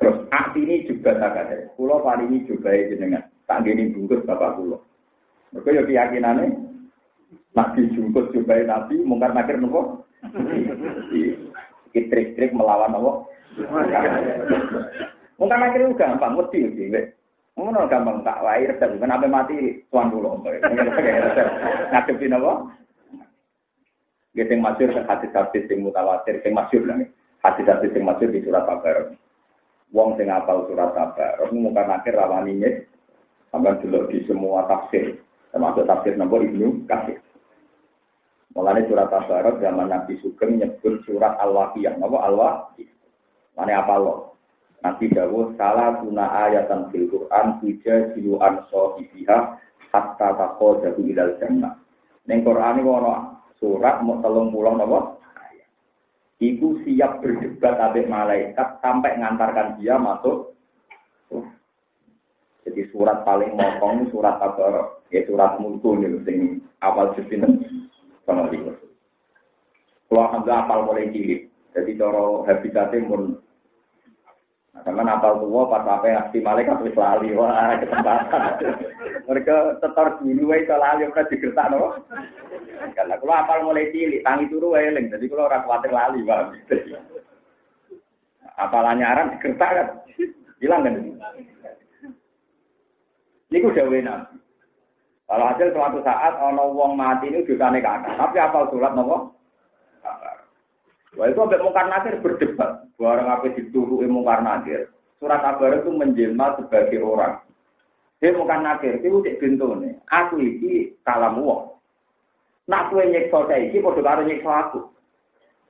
Terus 0.02 0.18
aksi 0.34 0.60
ini 0.66 0.90
juga 0.90 1.14
tak 1.22 1.38
ada. 1.38 1.70
Pulau 1.78 2.02
paling 2.02 2.34
ini 2.34 2.50
juga 2.50 2.74
ya 2.74 2.90
jenengan. 2.90 3.22
Tak 3.46 3.62
gini 3.70 3.94
bungkus 3.94 4.26
bapak 4.26 4.58
pulau. 4.58 4.82
Mereka 5.54 5.70
ya 5.78 5.82
keyakinannya. 5.86 6.58
Nabi 7.54 7.86
jungkus 7.94 8.34
juga 8.34 8.58
ya 8.58 8.66
nabi. 8.66 8.98
Mungkar 9.06 9.38
nakir 9.38 9.62
nopo. 9.62 10.10
Trik-trik 11.94 12.50
melawan 12.58 12.98
nopo. 12.98 13.30
Mungkar 15.38 15.60
nakir 15.62 15.86
itu 15.86 15.94
gampang. 15.94 16.34
Mesti 16.34 16.66
ya. 16.82 17.02
Ngono 17.62 17.86
gampang 17.86 18.26
tak 18.26 18.42
lahir 18.42 18.74
dan 18.82 18.98
kenapa 18.98 19.30
mati 19.30 19.86
tuan 19.94 20.10
pulau. 20.10 20.42
Ngadepi 20.42 22.26
nopo. 22.26 22.74
Gitu 24.34 24.48
yang 24.48 24.64
masyur 24.64 24.96
hadis-hadis 24.96 25.68
yang 25.68 25.84
mutawatir, 25.86 26.40
yang 26.42 26.56
masyur 26.56 26.88
lah. 26.88 26.98
Hadis-hadis 27.44 27.92
yang 27.92 28.08
masyur 28.08 28.32
di 28.32 28.40
surat 28.42 28.64
Al-Baqarah. 28.64 29.12
Wong 29.92 30.16
sing 30.16 30.32
apal 30.32 30.68
surat 30.72 30.96
kabar, 30.96 31.36
Rasul 31.44 31.60
muka 31.68 31.84
nakir 31.84 32.16
rawaninya 32.16 32.72
sampai 33.52 33.76
dulu 33.84 34.08
di 34.08 34.24
semua 34.24 34.64
tafsir, 34.64 35.20
termasuk 35.52 35.84
tafsir 35.84 36.16
nomor 36.16 36.40
Ibnu 36.48 36.88
Katsir. 36.88 37.20
Mulanya 38.52 38.84
surat 38.84 39.08
Tabarak 39.08 39.64
zaman 39.64 39.88
Nabi 39.88 40.20
Sugeng 40.20 40.60
nyebut 40.60 41.00
surat 41.08 41.40
Al-Waqiyah. 41.40 41.96
Apa 42.04 42.18
Al-Waqiyah? 42.28 42.96
Mana 43.56 43.80
apa 43.80 43.96
lo? 43.96 44.36
Nabi 44.84 45.08
Dawud 45.14 45.56
salah 45.56 46.02
guna 46.02 46.26
ayatan 46.50 46.90
fil 46.90 47.08
Quran 47.08 47.62
tuja 47.62 48.12
silu 48.12 48.42
an 48.42 48.66
sohibiha 48.68 49.62
hatta 49.94 50.28
tako 50.36 50.82
jabu 50.84 51.06
ilal 51.06 51.38
jannah. 51.38 51.78
Neng 52.26 52.42
Quran 52.42 52.82
ini 52.82 52.92
surat 53.62 54.02
mau 54.02 54.20
telung 54.20 54.50
pulang 54.50 54.82
apa? 54.82 55.11
Iku 56.42 56.82
siap 56.82 57.22
berdebat 57.22 57.78
abek 57.78 58.10
malaikat 58.10 58.82
sampai 58.82 59.14
ngantarkan 59.22 59.78
dia 59.78 60.02
masuk. 60.02 60.58
Jadi 62.66 62.82
surat 62.90 63.22
paling 63.22 63.54
mokong 63.54 64.10
surat 64.10 64.42
apa? 64.42 64.98
Ya 65.14 65.22
surat 65.30 65.62
mulku 65.62 66.02
nih, 66.02 66.18
sing 66.26 66.66
awal 66.82 67.14
justin 67.14 67.62
sama 68.26 68.50
dia. 68.50 68.74
Kalau 70.10 70.28
alhamdulillah 70.28 70.62
apal 70.66 70.80
mulai 70.90 71.14
cilik. 71.14 71.46
Jadi 71.78 71.92
coro 71.96 72.44
habitatnya 72.44 73.08
pun 73.08 73.38
Nah, 74.72 74.88
teman 74.88 75.04
apal 75.04 75.36
tua 75.44 75.68
pas 75.68 75.84
apa 75.84 76.08
ngasih 76.08 76.40
malaikat 76.40 76.80
wis 76.80 76.96
lali 76.96 77.36
wah 77.36 77.76
kesempatan. 77.76 78.56
Mereka 79.28 79.84
tetor 79.84 80.24
dulu 80.24 80.56
wae 80.56 80.64
lali 80.64 81.04
ora 81.12 81.28
digertak 81.28 81.68
no. 81.76 82.00
Karena 82.96 83.20
kalau 83.20 83.36
apal 83.36 83.60
mulai 83.68 83.92
cilik, 83.92 84.24
tangi 84.24 84.48
turu 84.48 84.80
eling. 84.80 85.12
Jadi 85.12 85.28
kalau 85.28 85.52
orang 85.52 85.64
khawatir 85.68 85.92
lali, 85.92 86.20
bang. 86.24 86.46
Apalannya 88.58 89.06
aran 89.06 89.28
kertas 89.44 89.72
kan, 89.76 89.88
hilang 90.64 90.88
kan? 90.88 90.96
Ini 93.52 93.60
nabi. 93.60 94.00
Kalau 95.32 95.48
hasil 95.48 95.72
suatu 95.72 96.00
saat 96.04 96.36
ono 96.44 96.76
wong 96.76 97.00
mati 97.00 97.32
ini 97.32 97.48
juga 97.48 97.72
nih 97.72 97.80
kakak. 97.80 98.20
Tapi 98.20 98.38
apal 98.40 98.68
surat 98.68 98.92
nopo? 98.92 99.32
Wah 101.20 101.28
itu 101.28 101.40
sampai 101.40 101.60
mungkar 101.60 101.86
nakir 101.92 102.16
berdebat. 102.24 102.88
Barang 102.96 103.28
apa 103.28 103.52
dituruhi 103.52 104.08
mungkar 104.08 104.40
nakir. 104.40 104.88
Surat 105.20 105.44
kabar 105.44 105.84
itu 105.84 105.92
menjelma 105.92 106.56
sebagai 106.56 107.04
orang. 107.04 107.44
Dia 108.22 108.38
mungkar 108.38 108.62
nakir, 108.62 109.02
itu 109.02 109.22
cek 109.26 109.42
nih. 109.42 109.98
Aku 110.08 110.38
ini 110.38 110.94
kalam 111.02 111.42
wong. 111.42 111.74
Nak 112.70 112.94
kue 112.94 113.04
nyekso 113.10 113.50
saya 113.50 113.66
ini, 113.66 113.82
kode 113.82 114.02
karo 114.06 114.22
nyekso 114.24 114.50
aku. 114.50 114.80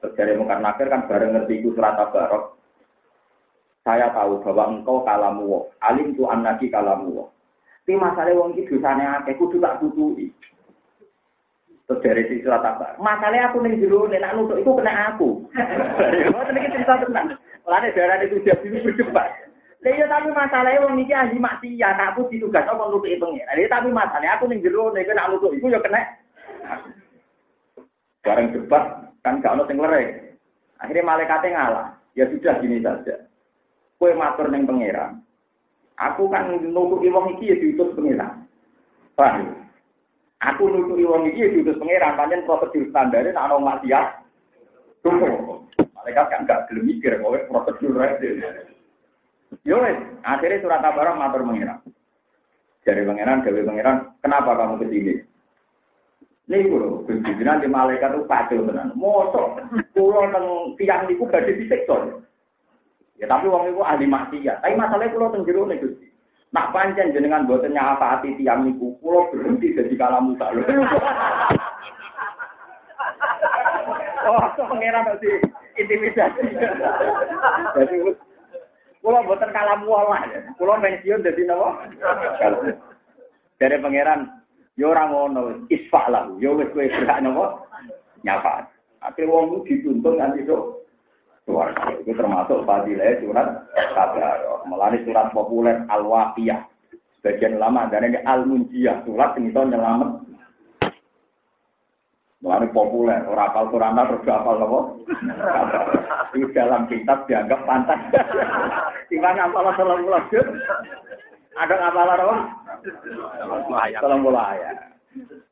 Terjadi 0.04 0.38
mungkar 0.38 0.60
nakir 0.60 0.92
kan 0.92 1.08
bareng 1.08 1.34
ngerti 1.34 1.64
itu 1.64 1.74
surat 1.74 1.96
tabarok. 1.96 2.60
Saya 3.82 4.14
tahu 4.14 4.46
bahwa 4.46 4.78
engkau 4.78 5.02
kalamu 5.02 5.44
wo. 5.50 5.60
Alim 5.82 6.14
tu 6.14 6.30
anaki 6.30 6.70
kalamu 6.70 7.10
wo. 7.18 7.26
Tapi 7.82 7.98
masalah 7.98 8.32
wong 8.38 8.54
iki 8.54 8.78
dosane 8.78 9.04
akeh 9.04 9.36
kudu 9.36 9.58
tak 9.58 9.82
tutui. 9.82 10.30
Terus 11.92 12.08
dari 12.08 12.24
sisi 12.32 12.48
tabar. 12.48 12.96
Masalahnya 13.04 13.52
aku 13.52 13.68
ning 13.68 13.76
jero 13.84 14.08
nek 14.08 14.24
nak 14.24 14.40
nutuk 14.40 14.64
iku 14.64 14.80
kena 14.80 15.12
aku. 15.12 15.44
Ngoten 16.32 16.56
iki 16.56 16.72
cerita 16.72 17.04
tenan. 17.04 17.36
Mulane 17.68 17.92
darah 17.92 18.24
itu 18.24 18.40
dia 18.48 18.56
dulu 18.64 18.80
berdebat. 18.88 19.28
Lah 19.84 19.92
iya 19.92 20.08
tapi 20.08 20.32
masalahnya 20.32 20.88
wong 20.88 21.04
iki 21.04 21.12
ahli 21.12 21.36
maksiat, 21.36 22.00
aku 22.00 22.32
ditugas 22.32 22.64
apa 22.64 22.80
nutuk 22.88 23.12
itu 23.12 23.20
pengen. 23.20 23.44
Lah 23.44 23.68
tapi 23.68 23.92
masalahnya 23.92 24.40
aku 24.40 24.48
ning 24.48 24.64
jero 24.64 24.88
nek 24.96 25.04
nak 25.12 25.36
nutuk 25.36 25.52
iku 25.52 25.68
ya 25.68 25.84
kena 25.84 26.00
Bareng 28.24 28.56
debat, 28.56 29.12
Kan 29.20 29.44
gak 29.44 29.60
ono 29.60 29.68
sing 29.68 29.76
lereng. 29.76 30.32
Akhirnya 30.80 31.04
malaikatnya 31.04 31.60
ngalah. 31.60 31.88
Ya 32.16 32.24
sudah 32.32 32.56
gini 32.64 32.80
saja. 32.80 33.28
Kue 34.00 34.16
matur 34.16 34.48
neng 34.48 34.64
pangeran. 34.64 35.20
Aku 36.00 36.32
kan 36.32 36.56
nutuki 36.56 37.12
wong 37.12 37.36
iki 37.36 37.52
ya 37.52 37.60
diutus 37.60 37.92
pangeran. 38.00 38.48
Paham? 39.20 39.68
Aku 40.42 40.66
nutuki 40.66 41.06
wong 41.06 41.30
iki 41.30 41.46
ya 41.46 41.54
diutus 41.54 41.78
pangeran. 41.78 42.18
Panjen 42.18 42.46
prosedur 42.50 42.90
standarnya 42.90 43.38
nak 43.38 43.54
ono 43.54 43.58
maksiat. 43.62 44.06
Tunggu. 45.06 45.30
Malaikat 45.94 46.26
kan 46.34 46.50
gak 46.50 46.66
gelem 46.70 46.90
mikir 46.90 47.22
kowe 47.22 47.38
prosedur 47.46 48.02
ae. 48.02 48.34
Yo 49.62 49.78
akhirnya 50.26 50.62
surat 50.66 50.82
kabar 50.82 51.14
matur 51.14 51.46
pangeran. 51.46 51.80
Jadi 52.82 53.06
pangeran, 53.06 53.46
gawe 53.46 53.62
pangeran, 53.62 53.98
kenapa 54.26 54.58
kamu 54.58 54.82
ke 54.82 54.86
sini? 54.90 55.14
Nih 56.50 56.68
kulo, 56.68 57.06
gusti 57.06 57.32
nanti 57.46 57.70
malaikat 57.70 58.12
itu 58.12 58.28
pacul 58.28 58.68
tenan. 58.68 58.92
Mosok, 58.98 59.64
kulo 59.96 60.28
teng 60.34 60.46
tiang 60.76 61.08
niku 61.08 61.30
badhe 61.30 61.56
disiksa. 61.56 62.20
Ya 63.22 63.30
tapi 63.30 63.48
wong 63.48 63.72
iku 63.72 63.86
ahli 63.86 64.10
maksiat. 64.10 64.66
Tapi 64.66 64.76
masalahnya 64.76 65.14
kulo 65.16 65.32
teng 65.32 65.46
jero 65.46 65.64
nih 65.64 65.80
gusti. 65.80 66.11
Nak 66.52 66.76
pancen 66.76 67.16
jenengan 67.16 67.48
boten 67.48 67.72
nyafaati 67.72 68.36
tiang 68.36 68.68
niku, 68.68 69.00
kulo 69.00 69.32
berhenti 69.32 69.72
jadi 69.78 69.96
kalamu 69.96 70.36
tak 70.36 70.52
lho. 70.52 70.64
Oh, 74.28 74.68
pangeran 74.68 75.08
tadi 75.08 75.32
intimidasi. 75.80 76.44
Jadi 77.80 77.96
Kulo 79.02 79.18
boten 79.26 79.50
kalam 79.50 79.82
wala. 79.90 80.22
Kulo 80.62 80.78
pensiun 80.78 81.26
dadi 81.26 81.42
napa? 81.42 81.90
Dari 83.58 83.78
pangeran 83.82 84.30
yo 84.78 84.94
ora 84.94 85.10
ngono, 85.10 85.66
isfa 85.74 86.06
lah. 86.06 86.30
Yo 86.38 86.54
wis 86.54 86.70
kowe 86.70 86.86
berhak 86.86 87.26
napa? 87.26 87.66
Nyapa. 88.22 88.70
Akhirnya 89.02 89.34
wong 89.34 89.66
dituntun 89.66 90.22
nganti 90.22 90.46
sok 90.46 90.86
suara. 91.50 91.98
Itu 91.98 92.14
termasuk 92.14 92.62
fadilah 92.70 93.18
surat 93.26 93.48
kabar. 94.10 94.66
Melani 94.66 95.06
surat 95.06 95.30
populer 95.36 95.86
Al-Waqiyah. 95.90 96.66
Sebagian 97.22 97.62
lama 97.62 97.86
dan 97.94 98.10
ini 98.10 98.20
Al-Munjiyah. 98.26 99.06
Surat 99.06 99.38
yang 99.38 99.54
itu 99.54 99.62
nyelamat 99.62 100.10
Mulai 102.42 102.74
populer, 102.74 103.22
orang 103.30 103.54
apal 103.54 103.70
Quran 103.70 104.02
terus 104.02 104.26
apal 104.26 104.58
apa? 104.58 104.80
Itu 106.34 106.50
dalam 106.58 106.90
kitab 106.90 107.30
dianggap 107.30 107.70
pantas. 107.70 108.02
Gimana 109.14 109.46
apal 109.46 109.70
salam 109.78 110.10
juz? 110.34 110.42
Ada 111.54 111.94
apal 111.94 112.10
apa? 112.10 112.36
Salam 114.02 114.26
ayat. 114.26 114.90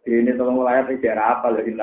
Ini 0.10 0.34
tolong 0.34 0.66
ayat 0.66 0.90
tidak 0.90 1.22
apal 1.22 1.62
dari 1.62 1.78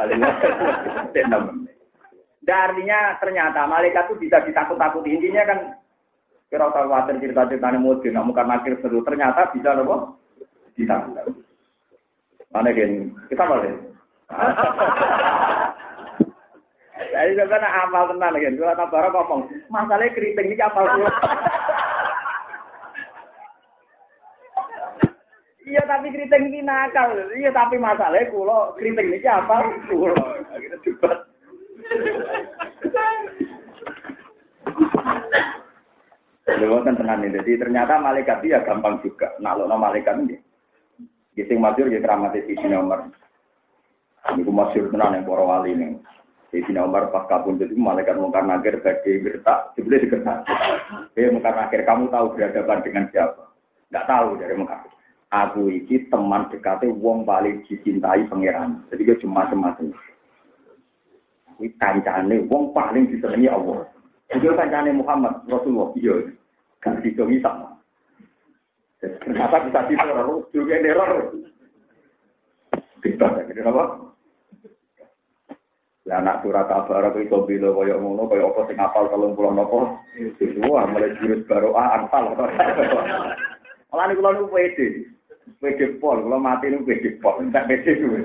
Artinya 2.47 2.99
ternyata 3.23 3.63
malaikat 3.71 4.11
itu 4.11 4.27
bisa 4.27 4.43
ditakut-takuti. 4.43 5.15
Intinya 5.15 5.43
kan 5.47 5.59
kira 6.47 6.71
khawatir 6.71 7.19
cerita-cerita 7.19 7.75
mungkin, 7.77 8.15
nak 8.15 8.27
muka 8.27 8.47
nakir 8.47 8.79
seru. 8.79 9.03
Ternyata 9.03 9.51
bisa 9.51 9.75
apa? 9.75 10.15
Ditakut-takuti. 10.79 11.43
Mana 12.55 12.71
gini? 12.71 13.11
Kita 13.29 13.45
boleh. 13.45 13.75
Jadi 17.17 17.33
sebenarnya 17.33 17.69
amal 17.85 18.09
tenan 18.13 18.33
lagi. 18.33 18.49
Kalau 18.57 18.77
tak 18.77 18.91
barang 18.93 19.13
ngomong, 19.13 19.41
masalahnya 19.73 20.15
keriting 20.15 20.53
ini 20.53 20.63
apal 20.63 20.87
kulo. 20.87 21.11
Iya 25.67 25.83
tapi 25.83 26.15
keriting 26.15 26.47
ini 26.47 26.63
nakal. 26.63 27.11
Iya 27.35 27.51
tapi 27.51 27.75
masalahnya 27.75 28.31
kulo 28.31 28.79
keriting 28.79 29.11
ini 29.11 29.27
apal 29.27 29.67
kulo. 29.91 30.15
Kita 30.55 30.77
coba. 30.79 31.27
Lewat 36.47 36.87
kan 36.87 36.95
tenan 36.95 37.27
ini. 37.27 37.43
Jadi 37.43 37.59
ternyata 37.59 37.99
malaikat 37.99 38.39
ya 38.47 38.63
gampang 38.63 39.03
juga. 39.03 39.35
Nah, 39.43 39.59
lo 39.59 39.67
malaikat 39.67 40.15
ini. 40.23 40.39
Gising 41.35 41.59
masyur 41.59 41.91
ya 41.91 41.99
di 42.01 42.55
nomor. 42.71 43.11
Ini 44.31 44.43
masyur 44.47 44.89
tenan 44.95 45.19
yang 45.19 45.27
para 45.27 45.43
wali 45.43 45.75
ini. 45.75 45.99
Sayyidina 46.55 46.87
Umar 46.87 47.11
pas 47.11 47.27
kabun 47.27 47.59
itu 47.59 47.75
malaikat 47.75 48.17
mungkar 48.17 48.47
nakir 48.47 48.79
bagi 48.79 49.19
gertak, 49.19 49.75
dibeli 49.75 50.07
digertak. 50.07 50.47
Eh 51.19 51.29
mungkar 51.29 51.59
nakir, 51.59 51.83
kamu 51.83 52.07
tahu 52.09 52.39
berhadapan 52.39 52.79
dengan 52.87 53.05
siapa? 53.11 53.51
Tidak 53.91 54.07
tahu 54.07 54.29
dari 54.39 54.55
mungkar. 54.55 54.87
Aku 55.35 55.67
iki 55.67 56.07
teman 56.07 56.47
dekatnya 56.49 56.95
wong 56.97 57.27
paling 57.27 57.67
dicintai 57.67 58.31
pangeran. 58.31 58.87
Jadi 58.89 59.03
dia 59.03 59.19
cuma 59.19 59.51
semacam. 59.51 59.91
Ini 61.59 61.69
kancane 61.83 62.37
wong 62.47 62.71
paling 62.71 63.11
disenangi 63.11 63.51
Allah. 63.51 63.91
Itu 64.35 64.51
kancane 64.55 64.91
Muhammad 64.91 65.47
Rasulullah. 65.47 65.95
Iya, 65.95 66.15
gak 66.83 67.03
bisa 67.05 67.27
sama. 67.43 67.79
Ternyata 68.99 69.69
bisa 69.69 69.81
diteror, 69.87 70.51
juga 70.51 70.77
neror. 70.83 71.37
Bisa, 72.99 73.27
kenapa? 73.55 74.07
Lah 76.07 76.23
anak 76.23 76.47
surat 76.47 76.71
kabar 76.71 77.11
aku 77.11 77.19
iso 77.27 77.43
bilo 77.51 77.75
kaya 77.75 77.99
ngono 77.99 78.31
kaya 78.31 78.47
apa 78.47 78.63
sing 78.71 78.79
apal 78.79 79.11
30 79.11 79.59
napa. 79.59 79.79
Wah, 80.71 80.87
mulai 80.87 81.19
jurus 81.19 81.43
baru 81.51 81.75
ah 81.75 81.99
apal. 81.99 82.31
Malah 83.91 84.05
niku 84.07 84.23
kula 84.23 84.31
niku 84.39 84.47
pede. 84.55 84.87
Pede 85.59 85.99
pol, 85.99 86.23
kula 86.23 86.39
mati 86.39 86.71
niku 86.71 86.87
pede 86.87 87.19
pol, 87.19 87.43
entek 87.43 87.67
pede 87.67 87.99
kuwi. 87.99 88.23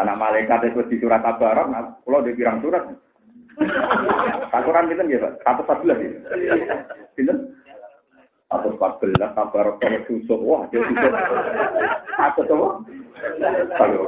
Anak 0.00 0.16
malaikat 0.16 0.72
itu 0.72 0.88
di 0.88 0.96
surat 1.04 1.20
kabar, 1.20 1.68
kula 2.08 2.24
di 2.24 2.32
pirang 2.32 2.64
surat. 2.64 2.96
Takuran 4.48 4.88
pinten 4.88 5.12
ya, 5.12 5.18
Pak? 5.22 5.32
114 5.44 5.98
ya. 5.98 6.10
Pinten? 7.18 7.36
Atau 8.48 8.72
14 8.78 9.36
kabar 9.36 9.66
kalau 9.76 10.00
susuk. 10.08 10.40
Wah, 10.40 10.64
dia 10.72 10.80
susuk. 10.80 11.12
Atau 12.16 12.44
apa? 12.48 12.68
Kalau 13.76 14.02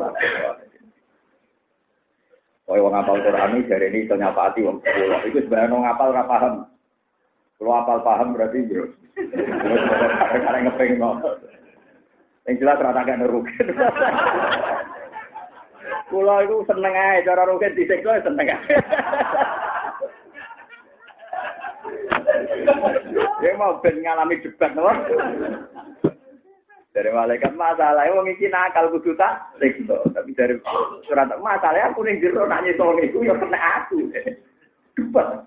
Kaya 2.71 2.87
wong 2.87 2.95
apal 2.95 3.19
Quran 3.19 3.67
dari 3.67 3.91
ini 3.91 4.07
iso 4.07 4.15
nyapati 4.15 4.63
wong 4.63 4.79
sekolah. 4.87 5.27
Itu 5.27 5.43
sebenarnya 5.43 5.75
wong 5.75 5.91
apal 5.91 6.15
ora 6.15 6.23
paham. 6.23 6.55
Kalau 7.59 7.75
apal 7.75 7.99
paham 8.07 8.31
berarti 8.31 8.63
bro. 8.63 8.87
Karena 10.31 10.71
ngepeng 10.71 11.03
no. 11.03 11.19
Yang 12.47 12.63
jelas 12.63 12.79
rata 12.79 13.03
gak 13.03 13.19
nerugi. 13.19 13.51
Kulo 16.11 16.43
itu 16.43 16.57
seneng 16.67 16.91
aja 16.91 17.23
cara 17.23 17.47
rugen 17.47 17.79
disiksa 17.79 18.19
seneng 18.27 18.51
aja. 18.51 18.59
Dia 23.41 23.57
mau 23.57 23.79
ben 23.81 24.03
ngalami 24.03 24.43
debat 24.43 24.75
no. 24.75 24.91
Dari 26.91 27.07
malaikat 27.15 27.55
masalah, 27.55 28.03
wong 28.11 28.27
iki 28.35 28.51
nakal 28.51 28.91
kudu 28.91 29.15
tak 29.15 29.55
siksa. 29.63 30.03
Tapi 30.11 30.35
dari 30.35 30.59
surat 31.07 31.31
masalah 31.39 31.95
aku 31.95 32.03
ning 32.03 32.19
jero 32.19 32.45
nak 32.51 32.67
nyesoni 32.67 33.07
iku 33.07 33.23
ya 33.23 33.39
kena 33.39 33.59
aku. 33.79 34.11
Debat. 34.99 35.47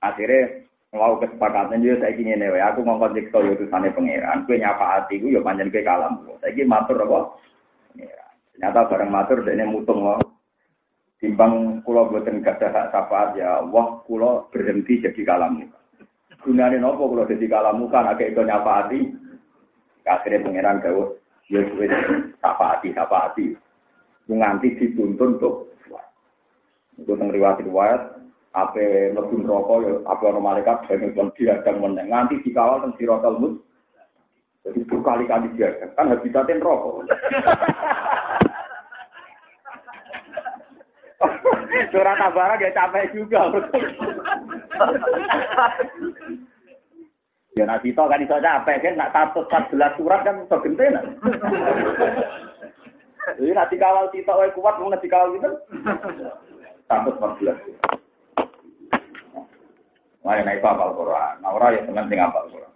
Akhirnya 0.00 0.64
mau 0.96 1.20
kesepakatan 1.20 1.84
yo 1.84 2.00
saiki 2.00 2.24
ngene 2.24 2.48
wae 2.48 2.64
aku 2.64 2.80
ngongkon 2.80 3.20
siksa 3.20 3.44
yo 3.44 3.52
utusane 3.52 3.92
pangeran. 3.92 4.48
Kowe 4.48 4.56
nyapa 4.56 5.04
ati 5.04 5.20
ku 5.20 5.28
yo 5.28 5.44
panjen 5.44 5.68
kowe 5.68 5.84
kalam. 5.84 6.24
Saiki 6.40 6.64
matur 6.64 7.04
apa? 7.04 7.36
Ternyata 8.58 8.90
bareng 8.90 9.14
matur 9.14 9.46
dene 9.46 9.70
mutung 9.70 10.02
wae. 10.02 10.18
Timbang 11.22 11.78
kula 11.86 12.10
boten 12.10 12.42
gadah 12.42 12.74
hak 12.74 12.90
syafaat 12.90 13.38
ya 13.38 13.62
Allah 13.62 14.02
kula 14.02 14.50
berhenti 14.50 14.98
jadi 14.98 15.22
kalam. 15.22 15.62
Gunane 16.42 16.82
napa 16.82 16.98
kula 16.98 17.30
jadi 17.30 17.46
kalam 17.46 17.86
kan 17.86 18.10
akeh 18.10 18.34
iso 18.34 18.42
nyafaati 18.42 19.14
Akhirnya 20.08 20.42
pangeran 20.42 20.82
gawe 20.82 21.04
ya 21.54 21.60
wis 21.78 21.94
sapati 22.42 22.90
sapati. 22.98 23.54
Nganti 24.26 24.74
dituntun 24.74 25.38
untuk 25.38 25.70
Itu 26.98 27.14
teng 27.14 27.30
riwayat 27.30 27.62
riwayat 27.62 28.02
ape 28.58 29.14
mlebu 29.14 29.38
neraka 29.38 29.74
ya 29.86 29.94
ape 30.02 30.24
ana 30.26 30.40
malaikat 30.42 30.82
sing 30.90 31.14
kon 31.14 31.30
diadang 31.38 31.78
meneng 31.78 32.10
nganti 32.10 32.42
dikawal 32.42 32.82
teng 32.82 32.98
siratal 32.98 33.38
mus. 33.38 33.54
Jadi 34.66 34.82
berkali-kali 34.82 35.54
diadang 35.54 35.94
kan 35.94 36.10
habitatnya 36.10 36.58
neraka. 36.58 37.06
Surat 41.92 42.16
Tabara 42.16 42.56
dia 42.56 42.72
capek 42.72 43.12
juga. 43.12 43.52
Ya 47.56 47.66
nak 47.66 47.82
kita 47.82 48.06
kan 48.06 48.22
iso 48.22 48.38
capek 48.38 48.76
kan 48.80 48.94
nak 48.94 49.12
tatut 49.12 49.50
14 49.50 49.98
surat 49.98 50.20
kan 50.22 50.46
iso 50.46 50.56
gentena. 50.62 51.02
Jadi 53.36 53.52
nak 53.52 53.68
dikawal 53.68 54.08
kita 54.14 54.32
wae 54.32 54.54
kuat 54.54 54.78
mau 54.78 54.94
dikawal 54.94 55.34
gitu. 55.36 55.50
Tatut 56.86 57.14
14. 57.20 57.52
Wah, 60.26 60.36
naik 60.44 60.60
apal 60.60 60.92
Quran. 60.92 61.40
Nah, 61.40 61.56
orang 61.56 61.72
ya 61.72 61.80
seneng 61.88 62.04
sing 62.12 62.20
apal 62.20 62.44
Quran. 62.52 62.72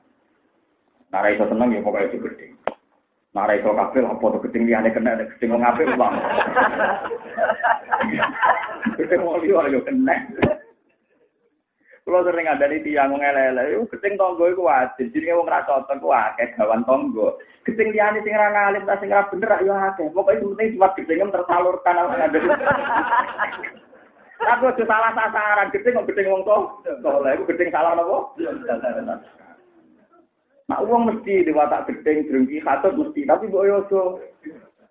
Nah, 1.12 1.28
iso 1.28 1.44
seneng 1.44 1.68
ya 1.68 1.84
pokoknya 1.84 2.16
gede. 2.16 2.46
Nah, 3.32 3.48
ra 3.48 3.56
iso 3.56 3.72
kabeh 3.72 4.04
apa 4.04 4.20
to 4.20 4.38
gedeng 4.44 4.68
kena 4.68 5.16
nek 5.16 5.32
gedeng 5.36 5.56
wong 5.56 5.64
Bang. 5.96 6.14
Gedeng 9.00 9.24
wong 9.24 9.40
liya 9.40 9.80
kena. 9.88 10.16
Kulo 12.02 12.18
sering 12.26 12.50
ada 12.50 12.66
di 12.66 12.82
tiang 12.82 13.14
ngelele, 13.14 13.72
yo 13.72 13.88
gedeng 13.88 14.18
tonggo 14.20 14.50
iku 14.52 14.68
wajib. 14.68 15.08
Jenenge 15.16 15.38
wong 15.38 15.48
ra 15.48 15.64
cocok 15.64 15.96
ku 16.02 16.12
akeh 16.12 16.52
gawan 16.60 16.84
tonggo. 16.84 17.40
Gedeng 17.64 17.94
liyane 17.94 18.20
sing 18.20 18.36
ra 18.36 18.52
ngalim 18.52 18.84
ta 18.84 19.00
sing 19.00 19.08
ra 19.08 19.24
bener 19.30 19.64
yo 19.64 19.72
akeh. 19.72 20.12
Pokoke 20.12 20.36
penting 20.36 20.76
cuma 20.76 20.92
gedeng 20.92 21.32
tersalurkan. 21.32 22.02
Aku 24.42 24.66
aja 24.66 24.84
salah 24.84 25.14
sasaran, 25.14 25.70
gedeng 25.70 26.02
kok 26.02 26.08
gedeng 26.10 26.34
wong 26.34 26.42
to. 26.44 26.58
Soleh 27.00 27.32
iku 27.38 27.48
gedeng 27.48 27.72
salah? 27.72 27.96
Nah, 30.72 30.80
uang 30.88 31.04
mesti 31.04 31.44
diwatak 31.44 31.84
gedeng, 31.84 32.24
drengki, 32.24 32.64
khatut 32.64 32.96
mesti. 32.96 33.28
Tapi 33.28 33.44
mbok 33.44 33.68
yo 33.68 33.84
aja 33.84 34.02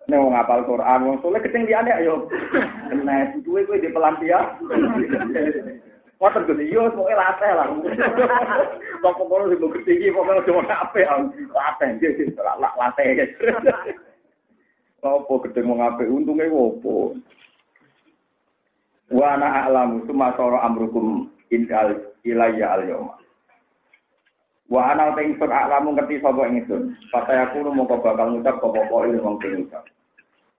nek 0.06 0.22
wong 0.22 0.38
apal 0.38 0.62
Quran, 0.62 1.10
wong 1.10 1.18
soleh 1.18 1.42
gedeng 1.42 1.66
liyane 1.66 1.90
ayo. 1.90 2.30
Kena 2.86 3.34
duwe 3.42 3.66
kowe 3.66 3.82
di 3.82 3.90
pelampian. 3.90 4.62
Wonten 6.22 6.46
Gus, 6.46 6.62
yo 6.70 6.86
pokoke 6.94 7.18
latih 7.18 7.50
lah. 7.50 7.66
Kok 9.02 9.26
kono 9.26 9.50
sing 9.50 9.58
gedhe 9.58 9.90
iki 9.98 10.14
pokoke 10.14 10.46
cuma 10.46 10.70
apik 10.70 11.02
latih 11.50 11.90
iki 11.90 13.34
latih. 13.42 13.98
Apa 15.02 15.34
gedeng 15.50 15.66
wong 15.66 15.82
apik 15.82 16.06
untunge 16.06 16.46
opo? 16.46 17.18
Wa 19.10 19.34
a'lamu 19.34 20.06
summa 20.06 20.30
sara 20.38 20.62
amrukum 20.62 21.26
indal 21.50 21.98
ilayya 22.22 22.70
al-yawma. 22.78 23.18
Wa 24.72 24.96
ana 24.96 25.12
ta 25.12 25.20
ingsun 25.20 25.52
aklamu 25.52 25.92
ngerti 25.92 26.24
sapa 26.24 26.48
ingsun. 26.48 26.96
Fata 27.12 27.44
aku 27.44 27.60
mongko 27.60 28.00
bakal 28.00 28.32
ngucap 28.32 28.56
apa 28.56 28.80
ilmu 29.04 29.20
wong 29.20 29.36
sing 29.44 29.68
ngucap. 29.68 29.84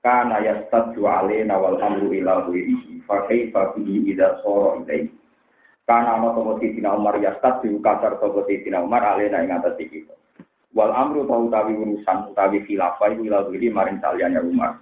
Kana 0.06 0.38
yastadu 0.38 1.10
alaina 1.10 1.58
wal 1.58 1.82
amru 1.82 2.14
ila 2.14 2.46
ghairihi. 2.46 3.02
Fa 3.10 3.26
kaifa 3.26 3.74
bihi 3.74 4.14
idza 4.14 4.38
sara 4.46 4.78
ilaihi. 4.86 5.10
Kana 5.90 6.22
ana 6.22 6.30
sapa 6.30 6.62
Sidina 6.62 6.94
Umar 6.94 7.18
yastadu 7.18 7.82
kasar 7.82 8.22
sapa 8.22 8.46
Sidina 8.46 8.86
Umar 8.86 9.02
alaina 9.02 9.42
ing 9.42 9.50
atas 9.50 9.82
iki. 9.82 10.06
Wal 10.78 10.94
amru 10.94 11.26
tau 11.26 11.50
utawi 11.50 11.74
urusan 11.74 12.30
utawi 12.30 12.62
khilafah 12.70 13.18
ila 13.18 13.50
ghairi 13.50 13.74
maring 13.74 13.98
saliyane 13.98 14.38
Umar. 14.46 14.78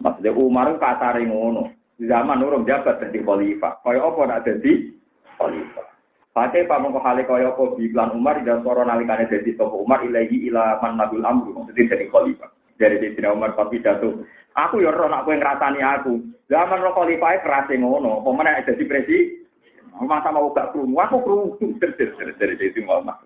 Maksudnya 0.00 0.32
Umar 0.32 0.80
kasare 0.80 1.28
ngono. 1.28 1.68
Zaman 2.00 2.40
urung 2.40 2.64
jabat 2.64 3.04
dadi 3.04 3.20
khalifah. 3.20 3.84
Kaya 3.84 4.00
apa 4.00 4.20
nak 4.24 4.48
dadi 4.48 4.96
khalifah. 5.36 5.91
Pate 6.32 6.64
pamongko 6.64 7.04
hale 7.04 7.28
kaya 7.28 7.52
apa 7.52 7.76
biklan 7.76 8.16
Umar 8.16 8.40
dan 8.40 8.64
soro 8.64 8.80
nalikane 8.88 9.28
dadi 9.28 9.52
toko 9.52 9.84
Umar 9.84 10.00
ilahi 10.00 10.48
ila 10.48 10.80
man 10.80 10.96
nabil 10.96 11.20
amru 11.20 11.52
maksudnya 11.52 11.92
dari 11.92 12.08
khalifah. 12.08 12.48
Dari 12.80 12.96
Sayyidina 12.96 13.36
Umar 13.36 13.52
tapi 13.52 13.84
jatuh. 13.84 14.24
Aku 14.56 14.80
ya 14.80 14.96
roh 14.96 15.12
kowe 15.12 15.36
ngrasani 15.36 15.84
aku. 15.84 16.24
Zaman 16.48 16.80
roh 16.80 16.96
khalifah 16.96 17.36
kerase 17.44 17.76
ngono, 17.76 18.24
apa 18.24 18.30
meneh 18.32 18.64
dadi 18.64 18.84
presiden. 18.88 19.44
Masa 19.92 20.32
mau 20.32 20.48
gak 20.56 20.72
krungu, 20.72 20.96
aku 20.96 21.20
krungu 21.20 21.76
dari 22.40 22.56
Sayyidina 22.56 22.96
Umar. 22.96 23.20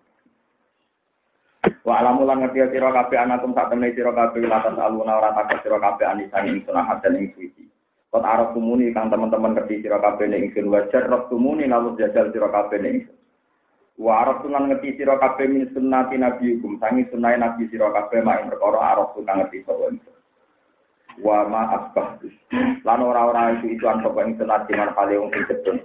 Wa 1.86 2.02
alamu 2.02 2.26
lan 2.26 2.42
ngerti 2.42 2.74
sira 2.74 2.90
kabeh 2.90 3.18
anakum 3.18 3.54
sak 3.54 3.70
temne 3.70 3.94
sira 3.94 4.10
kabeh 4.10 4.42
aluna 4.50 5.18
ora 5.18 5.30
sira 5.62 5.78
kabeh 5.78 6.06
anisan 6.06 6.46
ing 6.50 6.58
sunah 6.66 6.98
dan 6.98 7.14
ing 7.14 7.30
suci. 7.34 7.65
Kot 8.16 8.24
arab 8.24 8.56
tumuni 8.56 8.96
kang 8.96 9.12
teman-teman 9.12 9.52
ngerti 9.52 9.84
sira 9.84 10.00
kabeh 10.00 10.24
ning 10.24 10.48
ingsun 10.48 10.72
wajar 10.72 11.04
rob 11.04 11.28
tumuni 11.28 11.68
lalu 11.68 12.00
jajal 12.00 12.32
sira 12.32 12.48
kabeh 12.48 12.80
ning 12.80 13.04
ingsun. 13.04 13.16
Wa 14.00 14.24
arab 14.24 14.40
tunan 14.40 14.72
ngerti 14.72 14.96
sira 14.96 15.20
kabeh 15.20 15.44
min 15.44 15.68
sunnati 15.76 16.16
nabi 16.16 16.56
hukum 16.56 16.80
sangi 16.80 17.04
sunai 17.12 17.36
nabi 17.36 17.68
sira 17.68 17.92
kabeh 17.92 18.24
mak 18.24 18.48
perkara 18.48 18.96
arab 18.96 19.12
tunan 19.12 19.44
ngerti 19.44 19.68
sapa 19.68 19.84
ingsun. 19.92 20.16
Wa 21.20 21.44
ma 21.44 21.76
asbah. 21.76 22.16
Lan 22.88 23.04
ora-ora 23.04 23.52
itu 23.60 23.76
itu 23.76 23.84
an 23.84 24.00
sapa 24.00 24.20
ingsun 24.24 24.48
ati 24.48 24.72
man 24.72 24.96
kale 24.96 25.20
wong 25.20 25.28
sing 25.36 25.44
cedhun. 25.52 25.76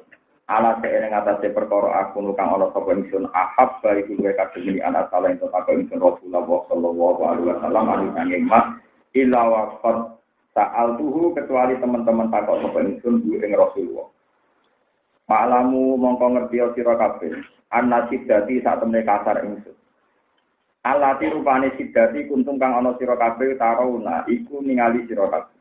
Ala 0.47 0.79
seereng 0.79 1.11
atase 1.11 1.51
perkara 1.51 2.07
aku 2.07 2.23
nukang 2.23 2.47
ana 2.47 2.71
sapa 2.71 2.95
ingsun 2.95 3.27
ahab 3.35 3.83
bari 3.83 4.07
kuwe 4.07 4.31
kabeh 4.39 4.71
ini 4.71 4.79
anak 4.79 5.11
salah 5.11 5.35
ing 5.35 5.43
sapa 5.43 5.67
ingsun 5.67 5.99
Rasulullah 5.99 6.47
sallallahu 6.47 7.21
alaihi 7.27 7.47
wasallam 7.59 7.91
anu 7.91 8.07
mak 8.47 8.79
illa 9.19 9.41
wa 9.43 9.75
Sa'al 10.51 10.99
tuhu 10.99 11.31
kecuali 11.31 11.79
teman-teman 11.79 12.27
takut 12.27 12.59
sapa 12.59 12.83
ingsun 12.83 13.23
bu 13.23 13.39
ing 13.39 13.55
Rasulullah. 13.55 14.11
Malamu 15.31 15.95
mongko 15.95 16.27
ngerti 16.27 16.59
sira 16.75 16.99
kabeh. 16.99 17.31
Anna 17.71 18.03
sidati 18.11 18.59
sak 18.59 18.83
temne 18.83 18.99
kasar 19.07 19.47
ingsun. 19.47 19.71
Alati 20.83 21.31
rupane 21.31 21.71
sidati 21.79 22.27
kuntung 22.27 22.59
kang 22.59 22.75
ana 22.75 22.91
sira 22.99 23.15
kabeh 23.15 23.55
tarauna 23.55 24.27
iku 24.27 24.59
ningali 24.59 25.07
sira 25.07 25.31
kabeh. 25.31 25.55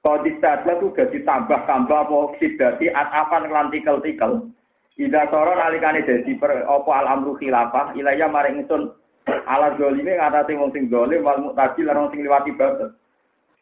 Kodis 0.00 0.40
sadla 0.40 0.80
tu 0.80 0.94
gak 0.96 1.12
ditambah-tambah 1.12 2.00
apa 2.08 2.18
sidati 2.40 2.88
atapan 2.88 3.52
lan 3.52 3.68
tikel-tikel. 3.68 4.48
Ida 4.96 5.28
soro 5.28 5.52
nalikane 5.52 6.08
dadi 6.08 6.34
per 6.40 6.64
apa 6.64 6.90
al 6.90 7.06
amru 7.20 7.36
khilafah 7.36 7.92
ilaya 7.94 8.26
maring 8.32 8.64
ingsun 8.64 8.96
ala 9.28 9.76
zalime 9.76 10.16
ngatasi 10.16 10.56
wong 10.56 10.72
sing 10.72 10.88
zalim 10.88 11.22
wal 11.22 11.38
muqtadi 11.38 11.84
lan 11.84 12.08
sing 12.08 12.24
liwati 12.24 12.56
batas. 12.56 12.96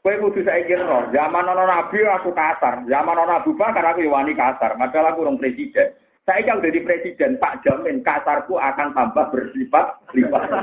Kowe 0.06 0.22
kudu 0.22 0.46
saiki 0.46 0.78
roh, 0.78 1.10
zaman 1.10 1.50
ana 1.50 1.66
nabi 1.66 1.98
aku 2.06 2.30
kasar, 2.30 2.86
zaman 2.86 3.18
ana 3.18 3.42
Abu 3.42 3.58
Bakar 3.58 3.82
aku 3.90 4.06
wani 4.06 4.38
kasar, 4.38 4.78
padahal 4.78 5.10
aku 5.10 5.26
urung 5.26 5.34
presiden. 5.34 5.98
Saya 6.22 6.46
kalau 6.46 6.62
jadi 6.62 6.78
presiden, 6.86 7.42
tak 7.42 7.66
jamin 7.66 8.06
kasarku 8.06 8.54
akan 8.54 8.94
tambah 8.94 9.34
bersifat 9.34 9.98
lipat. 10.14 10.46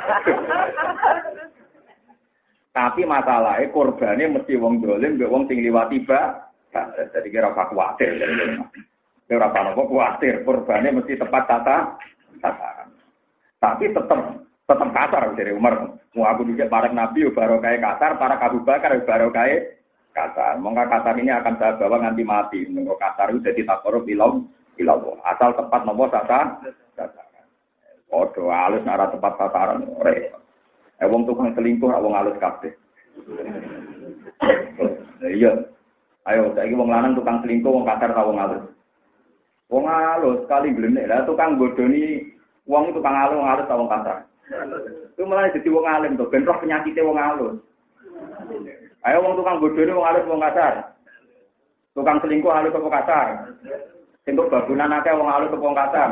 Tapi 2.79 3.03
masalahnya 3.03 3.67
korbannya 3.75 4.31
mesti 4.31 4.55
wong 4.55 4.79
dolim, 4.79 5.19
wong 5.19 5.43
sing 5.51 5.59
liwati 5.59 6.07
ba. 6.07 6.47
Jadi 7.11 7.27
kira 7.27 7.51
apa 7.51 7.67
khawatir. 7.67 8.15
Kira 9.27 9.51
apa 9.51 9.75
khawatir, 9.75 10.47
korbannya 10.47 11.03
mesti 11.03 11.19
tepat 11.19 11.43
tata. 11.51 11.99
Tapi 13.59 13.91
tetap 13.91 14.39
tetap 14.63 14.89
kasar 14.95 15.23
dari 15.35 15.51
Umar. 15.51 15.99
Mau 16.13 16.23
aku 16.29 16.47
juga 16.47 16.69
para 16.71 16.87
nabi 16.93 17.27
baru 17.27 17.59
kayak 17.59 17.83
kasar, 17.83 18.11
para 18.15 18.39
Abu 18.39 18.63
Bakar 18.63 18.95
baru 19.03 19.27
kayak 19.33 19.81
kasar. 20.15 20.61
Mongga 20.61 20.87
kasar 20.87 21.17
ini 21.19 21.33
akan 21.33 21.55
saya 21.59 21.75
bawa 21.75 21.99
nanti 21.99 22.23
mati. 22.23 22.63
Mongga 22.69 22.95
kasar 22.95 23.33
itu 23.33 23.43
jadi 23.43 23.61
takor 23.67 23.99
bilang 24.05 24.47
bilang 24.77 25.19
asal 25.27 25.51
tepat 25.57 25.81
nomor 25.83 26.07
sasa. 26.13 26.63
Odo 28.13 28.53
alus 28.53 28.85
arah 28.85 29.09
tepat 29.09 29.33
sasaran. 29.41 29.89
Repot. 29.99 30.41
Eh 31.01 31.07
wong 31.09 31.25
tukang 31.25 31.51
selingkuh 31.57 31.89
wong 31.89 32.13
alus 32.13 32.37
kabeh. 32.37 32.71
Iya. 35.23 35.51
Ayo 36.23 36.55
saiki 36.55 36.77
wong 36.77 36.87
lanang 36.93 37.17
tukang 37.17 37.41
selingkuh 37.43 37.73
wong 37.73 37.85
kasar 37.89 38.13
ta 38.15 38.23
wong 38.23 38.37
alus. 38.39 38.63
Wong 39.67 39.89
alus 39.89 40.45
kali 40.45 40.71
glenek 40.71 41.09
lah 41.09 41.25
tukang 41.25 41.57
bodoni 41.57 42.31
wong 42.69 42.93
tukang 42.93 43.17
alus 43.17 43.35
wong 43.41 43.49
alus 43.49 43.67
ta 43.67 43.75
wong 43.75 43.89
kasar. 43.91 44.17
Itu 45.13 45.23
malah 45.23 45.53
jadi 45.55 45.69
wong 45.71 45.85
alim 45.87 46.19
tuh, 46.19 46.27
ben 46.27 46.43
roh 46.43 46.57
penyakitnya 46.59 47.07
wong 47.07 47.17
alus. 47.19 47.55
Ayo 49.03 49.17
wong 49.23 49.39
tukang 49.39 49.59
bodoh 49.59 49.83
ini 49.83 49.95
wong 49.95 50.07
alus 50.07 50.27
wong 50.27 50.41
kasar. 50.43 50.73
Tukang 51.95 52.19
selingkuh 52.19 52.51
alus 52.51 52.75
wong 52.75 52.91
kasar. 52.91 53.27
Singkup 54.23 54.51
babunan 54.51 54.95
akeh 54.99 55.15
wong 55.15 55.29
alus 55.31 55.55
wong 55.55 55.75
kasar. 55.75 56.09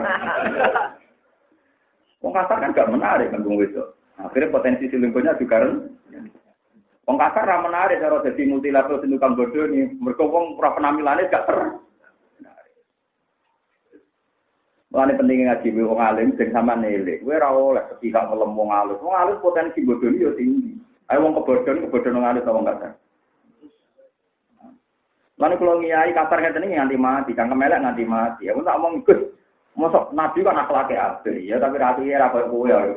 Wong 2.21 2.33
kasar 2.35 2.57
kan 2.59 2.75
gak 2.75 2.91
menarik 2.91 3.31
kan 3.31 3.43
wong 3.43 3.59
wedok. 3.59 3.95
Akhirnya 4.21 4.53
potensi 4.53 4.87
selingkuhnya 4.87 5.39
juga 5.39 5.63
ren. 5.63 5.95
Wong 7.09 7.17
kasar 7.17 7.43
ra 7.43 7.59
menarik 7.59 7.99
cara 7.99 8.23
jadi 8.23 8.41
multi 8.47 8.69
level 8.71 9.01
sing 9.01 9.11
tukang 9.11 9.35
bodoh 9.35 9.67
ini. 9.67 9.91
Mergo 9.99 10.27
wong 10.31 10.55
ora 10.55 10.71
penampilannya 10.75 11.31
gak 11.31 11.45
ter. 11.47 11.59
Mulane 14.91 15.15
pentingnya 15.15 15.55
ngaji 15.55 15.87
wong 15.87 16.03
alim 16.03 16.35
sing 16.35 16.51
sama 16.51 16.75
nilai. 16.75 17.23
Kowe 17.23 17.31
ora 17.31 17.49
oleh 17.55 17.83
sepihak 17.87 18.27
ngelem 18.27 18.51
wong 18.51 18.75
alus. 18.75 18.99
Wong 18.99 19.15
alus 19.15 19.39
potensi 19.39 19.87
bodoni 19.87 20.19
yo 20.19 20.35
tinggi. 20.35 20.75
Ayo 21.07 21.23
wong 21.23 21.39
kebodhon 21.39 21.87
kebodhon 21.87 22.19
wong 22.19 22.27
alus 22.27 22.43
wong 22.43 22.67
kasar. 22.67 22.91
Lalu 25.39 25.55
kalau 25.57 25.79
ngiyai 25.79 26.11
kasar 26.11 26.37
ngeten 26.43 26.67
iki 26.67 26.75
nganti 26.75 26.97
mati, 26.99 27.31
kang 27.33 27.49
kemelek 27.49 27.81
nganti 27.81 28.03
mati. 28.05 28.43
Aku 28.51 28.61
tak 28.61 28.77
omong 28.77 29.01
Gus, 29.07 29.17
mosok 29.73 30.13
nabi 30.13 30.45
kan 30.45 30.59
akhlake 30.59 30.93
apik 30.93 31.41
ya, 31.41 31.57
tapi 31.57 31.81
ratu 31.81 32.05
ya 32.05 32.21
ra 32.21 32.29
koyo 32.29 32.45
kowe 32.51 32.69
ya. 32.69 32.77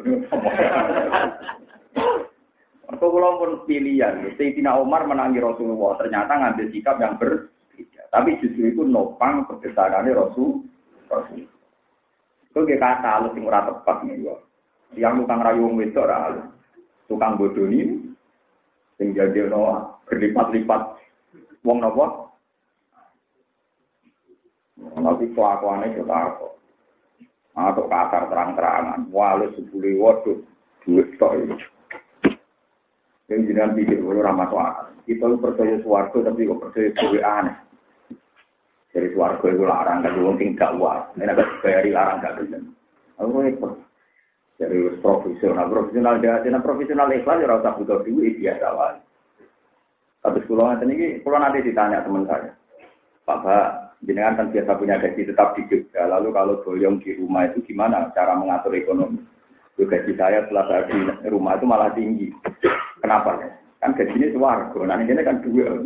Mergo 2.84 3.06
kula 3.08 3.40
pun 3.40 3.64
pilihan, 3.64 4.28
Sayyidina 4.36 4.76
Umar 4.76 5.08
menangi 5.08 5.40
Rasulullah, 5.40 5.96
ternyata 5.96 6.36
ngambil 6.36 6.68
sikap 6.68 7.00
yang 7.00 7.16
berbeda. 7.16 8.02
Tapi 8.12 8.36
justru 8.44 8.68
itu 8.68 8.84
nopang 8.84 9.48
kebesarannya 9.48 10.12
Rasul. 10.12 10.60
Rasul. 11.08 11.48
Itu 12.54 12.62
kayak 12.62 12.86
kata 12.86 13.08
halus 13.18 13.34
yang 13.34 13.50
ora 13.50 13.66
tepat 13.66 14.06
nih 14.06 14.22
yo. 14.22 14.38
Yang 14.94 15.26
tukang 15.26 15.42
rayu 15.42 15.66
wong 15.66 15.74
wedok 15.74 16.06
ora 16.06 16.16
halus. 16.22 16.46
Tukang 17.10 17.34
bodoni 17.34 18.14
sing 18.94 19.10
jadi 19.10 19.50
no 19.50 19.98
berlipat-lipat 20.06 20.82
wong 21.66 21.82
nopo. 21.82 22.30
Tapi 24.78 25.34
kelakuannya 25.34 25.98
juga 25.98 26.30
apa? 26.30 26.46
Atau 27.58 27.90
kasar 27.90 28.30
terang-terangan, 28.30 29.10
walau 29.10 29.50
sebuli 29.54 29.98
waduh, 29.98 30.38
duit 30.86 31.10
tok 31.18 31.34
ini. 31.34 31.58
Sing 33.26 33.50
jenengan 33.50 33.74
pikir 33.74 33.98
ora 33.98 34.30
masuk 34.30 34.62
akal. 34.62 34.94
Kita 35.10 35.26
percaya 35.42 35.74
swarga 35.82 36.30
tapi 36.30 36.46
kok 36.46 36.60
percaya 36.62 36.88
duwe 37.02 37.18
aneh. 37.18 37.56
Jadi 38.94 39.10
swarga 39.10 39.46
itu 39.50 39.66
larang 39.66 40.06
kan 40.06 40.14
wong 40.22 40.38
sing 40.38 40.54
gak 40.54 40.78
wae. 40.78 41.02
Nek 41.18 41.34
gak 41.34 41.50
bayari 41.66 41.90
larang 41.90 42.22
gak 42.22 42.38
gelem. 42.38 42.70
Aku 43.18 43.42
repot. 43.42 43.74
Jadi 44.54 45.02
profesional, 45.02 45.66
profesional 45.66 46.22
dia, 46.22 46.38
profesional 46.62 47.10
ikhlas 47.10 47.42
ya 47.42 47.50
rasa 47.50 47.74
butuh 47.74 48.06
duit 48.06 48.38
biasa 48.38 48.66
wae. 48.70 48.98
Tapi 50.22 50.38
sekolah 50.46 50.78
nanti 50.78 50.88
ini, 50.88 51.06
kalau 51.20 51.36
nanti 51.36 51.60
ditanya 51.60 52.00
teman 52.00 52.24
saya, 52.24 52.54
Pak 53.28 53.38
Pak, 53.44 53.66
jenengan 54.08 54.40
kan 54.40 54.48
biasa 54.56 54.80
punya 54.80 54.96
gaji 54.96 55.28
tetap 55.28 55.52
di 55.52 55.68
Jogja, 55.68 56.08
lalu 56.08 56.32
kalau 56.32 56.64
boyong 56.64 56.96
di 57.04 57.12
rumah 57.20 57.44
itu 57.44 57.60
gimana 57.66 58.08
cara 58.16 58.32
mengatur 58.32 58.72
ekonomi? 58.72 59.20
Gaji 59.74 60.14
saya 60.16 60.46
setelah 60.46 60.86
di 60.86 61.28
rumah 61.28 61.58
itu 61.58 61.66
malah 61.66 61.90
tinggi. 61.92 62.30
Kenapa 63.02 63.36
ya? 63.42 63.50
Kan 63.84 63.92
gajinya 64.00 64.32
suwargo, 64.32 64.80
nah 64.88 64.96
ini 64.96 65.12
kan 65.20 65.44
dua. 65.44 65.76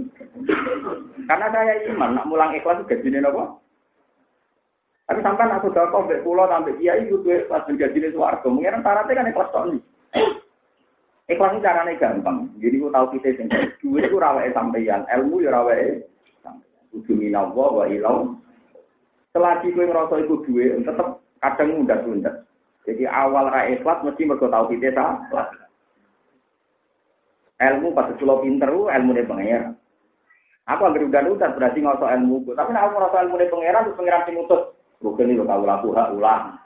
Karena 1.26 1.50
saya 1.50 1.82
iman, 1.90 2.14
nak 2.14 2.30
mulang 2.30 2.54
ikhlas 2.54 2.86
gajinya 2.86 3.26
apa? 3.26 3.58
Tapi 5.10 5.18
sampai 5.26 5.50
nak 5.50 5.66
sudah 5.66 5.90
kau 5.90 6.06
pulau 6.22 6.46
sampai 6.46 6.78
kiai 6.78 7.10
itu 7.10 7.18
ikhlas 7.26 7.66
gajinya 7.66 8.14
suwargo, 8.14 8.54
mungkin 8.54 8.78
syaratnya 8.86 9.18
kan 9.18 9.30
ikhlas 9.34 9.50
tok 9.50 9.66
Ikhlas 11.28 11.52
ini 11.52 11.64
caranya 11.66 11.98
gampang. 12.00 12.48
Jadi 12.56 12.80
aku 12.80 12.88
tahu 12.88 13.06
kita 13.18 13.28
sing 13.36 13.46
duit 13.84 14.08
itu 14.08 14.16
rawai 14.16 14.48
sampeyan, 14.54 15.04
ilmu 15.12 15.44
ya 15.44 15.52
rawai 15.52 16.00
Kudu 16.88 17.12
minawa 17.12 17.52
wa 17.52 17.84
ilau. 17.84 18.32
Selagi 19.36 19.76
kowe 19.76 19.84
ngerasa 19.84 20.24
iku 20.24 20.40
duit, 20.48 20.72
tetep 20.88 21.20
kadang 21.44 21.84
mudah 21.84 22.00
tunda. 22.00 22.32
Jadi 22.88 23.04
awal 23.04 23.52
ra 23.52 23.68
ikhlas 23.68 24.00
mesti 24.06 24.24
mergo 24.24 24.48
tahu 24.48 24.72
kita 24.72 24.96
salah. 24.96 25.52
Ilmu 27.58 27.90
pas 27.90 28.14
kula 28.14 28.38
pinter 28.38 28.70
ilmu 28.70 29.10
ne 29.10 29.22
pengen. 29.26 29.74
Aku 30.68 30.84
anggere 30.86 31.10
udah 31.10 31.50
berarti 31.58 31.82
ngoso 31.82 32.06
ilmu. 32.06 32.54
Tapi 32.54 32.70
nek 32.70 32.94
aku 32.94 33.18
ilmu 33.18 33.34
ne 33.34 33.50
pangeran 33.50 33.84
terus 33.88 33.98
pangeran 33.98 34.24
sing 34.28 34.36
utus. 34.38 34.62
Rukun 35.02 35.30
iki 35.30 35.42
kau 35.42 35.66
laku 35.66 35.90
hak 35.94 36.14
ulang. 36.14 36.58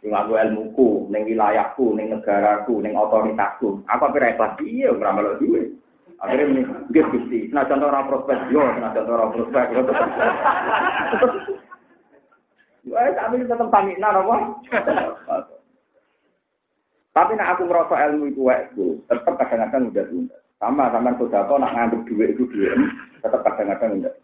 Sing 0.00 0.14
aku 0.14 0.32
ilmuku, 0.38 1.12
ning 1.12 1.28
wilayahku, 1.28 1.92
ning 1.92 2.14
negaraku, 2.14 2.80
ning 2.80 2.96
otoritasku. 2.96 3.84
Apa 3.84 4.14
kira 4.14 4.32
ikhlas 4.32 4.56
iya 4.64 4.94
ora 4.94 5.12
melok 5.12 5.38
duwe. 5.42 5.76
Akhirnya 6.20 6.52
ini, 6.52 6.62
dia 6.92 7.04
gusti. 7.08 7.48
Nah 7.48 7.64
contoh 7.64 7.88
orang 7.88 8.08
prospek, 8.08 8.38
yo, 8.52 8.60
nah 8.76 8.92
contoh 8.92 9.12
orang 9.16 9.32
prospek. 9.32 9.66
Wah, 12.92 13.08
tapi 13.18 13.40
tetap 13.40 13.68
pamit 13.72 13.96
nah, 13.96 14.12
apa? 14.12 14.36
Tapi 17.10 17.34
nak 17.34 17.58
aku 17.58 17.66
merasa 17.66 17.94
ilmu 18.06 18.30
itu 18.30 18.46
waktu, 18.46 19.02
tetap 19.10 19.34
kadang-kadang 19.34 19.90
udah 19.90 20.04
tunda. 20.06 20.36
Sama 20.62 20.92
sama 20.94 21.10
sudah 21.18 21.42
kau 21.50 21.58
nak 21.58 21.74
ngangguk 21.74 22.06
duit 22.06 22.38
itu 22.38 22.46
duit, 22.52 22.76
tetap 23.18 23.42
kadang-kadang 23.42 23.98
udah. 24.04 24.14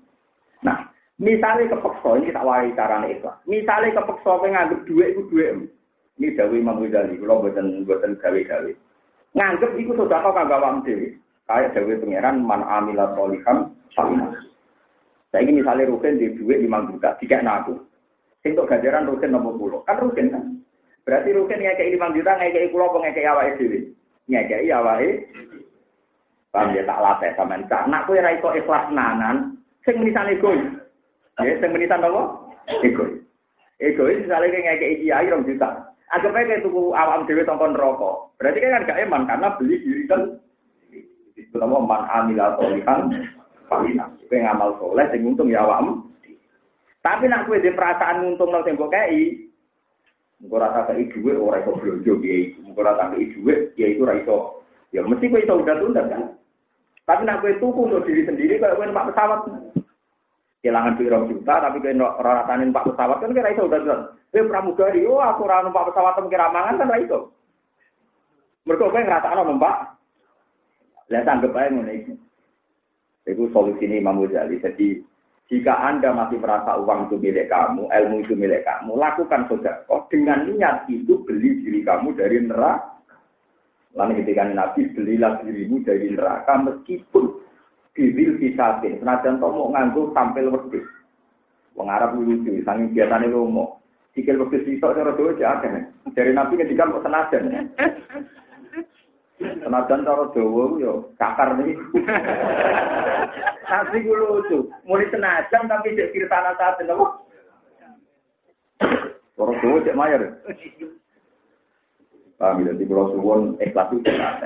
Nah, 0.62 0.78
Misalnya 1.16 1.72
kepeksa, 1.72 2.20
ini 2.20 2.28
tak 2.28 2.44
wari 2.44 2.76
caranya 2.76 3.08
ikhlas. 3.08 3.40
Misalnya 3.48 3.96
kepeksa 3.96 4.36
nganggep 4.36 4.84
duit 4.84 5.16
itu 5.16 5.22
duit. 5.32 5.72
Ini 6.20 6.36
Dawi 6.36 6.60
Imam 6.60 6.80
Ghazali, 6.80 7.16
kalau 7.16 7.40
buatan 7.44 7.88
buatan 7.88 8.20
gawe-gawe. 8.20 8.72
Nganggep 9.36 9.70
itu 9.80 9.92
sudah 9.96 10.20
kau 10.20 10.36
kagak 10.36 10.60
wam 10.60 10.84
dewi. 10.84 11.16
Kayak 11.48 11.72
Dawi 11.72 12.00
Pangeran, 12.00 12.44
man 12.44 12.64
amila 12.64 13.16
solihan, 13.16 13.72
sama. 13.96 14.32
Saya 15.32 15.44
ini 15.44 15.60
misalnya 15.60 15.88
Rukin 15.88 16.20
di 16.20 16.36
duit 16.36 16.60
lima 16.60 16.84
juta, 16.88 17.16
tiga 17.20 17.40
naku. 17.40 17.80
Untuk 18.44 18.68
gajaran 18.68 19.08
Rukin 19.08 19.32
nomor 19.32 19.56
puluh. 19.56 19.80
Kan 19.88 20.00
Rukin 20.00 20.32
kan? 20.32 20.44
Berarti 21.06 21.30
Rukin 21.30 21.62
ngekei 21.62 21.94
lima 21.94 22.10
juta, 22.10 22.34
ngekei 22.34 22.74
pulau, 22.74 22.98
ngekei 22.98 23.30
awal 23.30 23.54
dewi. 23.54 23.94
Ngekei 24.26 24.66
awal 24.74 25.00
Paham 26.50 26.72
ya 26.72 26.82
tak 26.88 27.02
latih 27.04 27.30
sama. 27.36 27.60
Nak 27.62 28.08
kue 28.08 28.16
raiko 28.16 28.48
ikhlas 28.56 28.88
nanan, 28.88 29.60
sing 29.84 30.00
misalnya 30.00 30.40
gue. 30.40 30.56
Ya, 31.44 31.52
sing 31.60 31.68
menitan 31.68 32.00
apa? 32.00 32.32
Egois. 32.80 33.20
Egois 33.76 34.24
misalnya 34.24 34.50
kayak 34.50 34.64
ngekei 34.80 35.04
kiai 35.04 35.28
rong 35.28 35.44
juta. 35.44 35.92
Anggap 36.16 36.32
aja 36.32 36.48
kayak 36.48 36.62
tuku 36.64 36.96
awam 36.96 37.28
dewi 37.28 37.44
tongkon 37.44 37.76
rokok. 37.76 38.32
Berarti 38.40 38.62
kan 38.64 38.88
gak 38.88 39.00
eman 39.04 39.28
karena 39.28 39.52
beli 39.60 39.76
diri 39.84 40.02
kan. 40.08 40.22
Itu 41.36 41.60
nama 41.60 41.76
man 41.76 42.02
amila 42.08 42.56
solihan 42.56 43.12
Palina. 43.68 44.08
Itu 44.22 44.32
yang 44.32 44.56
ngamal 44.56 44.80
soleh, 44.80 45.06
sing 45.12 45.28
untung 45.28 45.52
ya 45.52 45.60
awam. 45.60 46.08
Tapi 47.04 47.28
nak 47.28 47.44
kue 47.44 47.60
di 47.60 47.68
perasaan 47.68 48.32
untung 48.32 48.48
nol 48.48 48.64
tembok 48.64 48.96
kei. 48.96 49.45
Mungkin 50.36 50.60
rasa 50.60 50.92
kei 50.92 51.08
duwe 51.08 51.32
orang 51.36 51.64
iso 51.64 51.72
belanja 51.80 52.12
kiai. 52.20 52.44
Mungkin 52.60 52.84
rasa 52.84 53.12
kei 53.16 53.32
duwe 53.32 53.54
kiai 53.72 53.96
itu 53.96 54.04
raiso. 54.04 54.60
Ya 54.92 55.00
mesti 55.00 55.32
kue 55.32 55.40
iso 55.40 55.56
udah 55.56 55.76
tunda 55.80 56.02
kan. 56.04 56.36
Tapi 57.08 57.22
nak 57.24 57.40
kue 57.40 57.56
tuku 57.56 57.80
untuk 57.88 58.04
diri 58.04 58.28
sendiri 58.28 58.60
kayak 58.60 58.76
kue 58.76 58.84
numpak 58.84 59.14
pesawat 59.14 59.48
kehilangan 60.66 60.98
pirang 60.98 61.30
juta 61.30 61.54
tapi 61.62 61.78
kena 61.78 62.18
ratanin 62.18 62.74
pak 62.74 62.90
pesawat 62.90 63.22
kan 63.22 63.30
kira 63.30 63.54
itu 63.54 63.62
udah 63.64 63.80
jelas. 63.86 64.02
Kowe 64.34 64.42
pramugari, 64.50 65.06
oh 65.06 65.22
aku 65.22 65.46
ora 65.46 65.62
numpak 65.62 65.94
pesawat 65.94 66.18
kira 66.26 66.50
mangan 66.50 66.82
kan 66.82 66.90
ra 66.90 66.98
itu. 66.98 67.20
Mergo 68.66 68.90
kowe 68.90 68.98
ngrasakno 68.98 69.46
numpak. 69.46 69.94
Lah 71.06 71.22
tanggep 71.22 71.54
ae 71.54 71.70
ngene 71.70 71.92
iki. 72.02 72.12
Itu 73.30 73.46
solusi 73.54 73.86
ini 73.86 74.02
Imam 74.02 74.18
Ghazali. 74.26 74.58
Jadi 74.58 74.98
jika 75.46 75.78
Anda 75.78 76.10
masih 76.10 76.42
merasa 76.42 76.74
uang 76.74 77.06
itu 77.06 77.22
milik 77.22 77.46
kamu, 77.46 77.86
ilmu 77.86 78.16
itu 78.26 78.34
milik 78.34 78.66
kamu, 78.66 78.98
lakukan 78.98 79.46
Oh 79.86 80.02
dengan 80.10 80.42
niat 80.50 80.90
itu 80.90 81.22
beli 81.22 81.62
diri 81.62 81.86
kamu 81.86 82.18
dari 82.18 82.42
neraka. 82.42 82.98
Lalu 83.96 84.20
ketika 84.20 84.44
Nabi 84.52 84.92
belilah 84.92 85.40
dirimu 85.40 85.80
dari 85.86 86.12
neraka 86.12 86.52
meskipun 86.60 87.46
Biril 87.96 88.36
bisatin, 88.36 89.00
senajan 89.00 89.40
mau 89.40 89.72
nganggo 89.72 90.12
tampil 90.12 90.52
wedhus. 90.52 90.84
Wong 91.72 91.88
Arab 91.88 92.20
lucu, 92.20 92.60
saking 92.60 92.92
biasane 92.92 93.32
lomo. 93.32 93.80
Sikil 94.12 94.36
wedhus 94.36 94.68
iso 94.68 94.92
cara 94.92 95.16
dhewe 95.16 95.32
akeh. 95.32 95.72
Dari 96.12 96.36
Nabi 96.36 96.60
ngendikan 96.60 96.92
kok 96.92 97.08
senajan. 97.08 97.72
Senajan 99.36 100.08
cara 100.08 100.32
dawa 100.32 100.64
yo 100.80 101.12
kakar 101.20 101.60
nih. 101.60 101.76
Tapi 103.68 104.06
ku 104.06 104.12
lucu, 104.16 104.58
mulai 104.88 105.12
senajan 105.12 105.68
tapi 105.68 105.92
cek 105.92 106.16
kiri 106.16 106.24
tanah 106.24 106.56
saat 106.56 106.80
itu. 106.80 106.96
Orang 109.36 109.56
tua 109.60 109.84
cek 109.84 109.98
mayor. 109.98 110.40
Paham 112.36 112.68
ya, 112.68 112.72
di 112.76 112.84
pulau 112.84 113.16
suwon 113.16 113.56
ikhlas 113.60 113.92
itu 113.96 114.04
nggak 114.04 114.44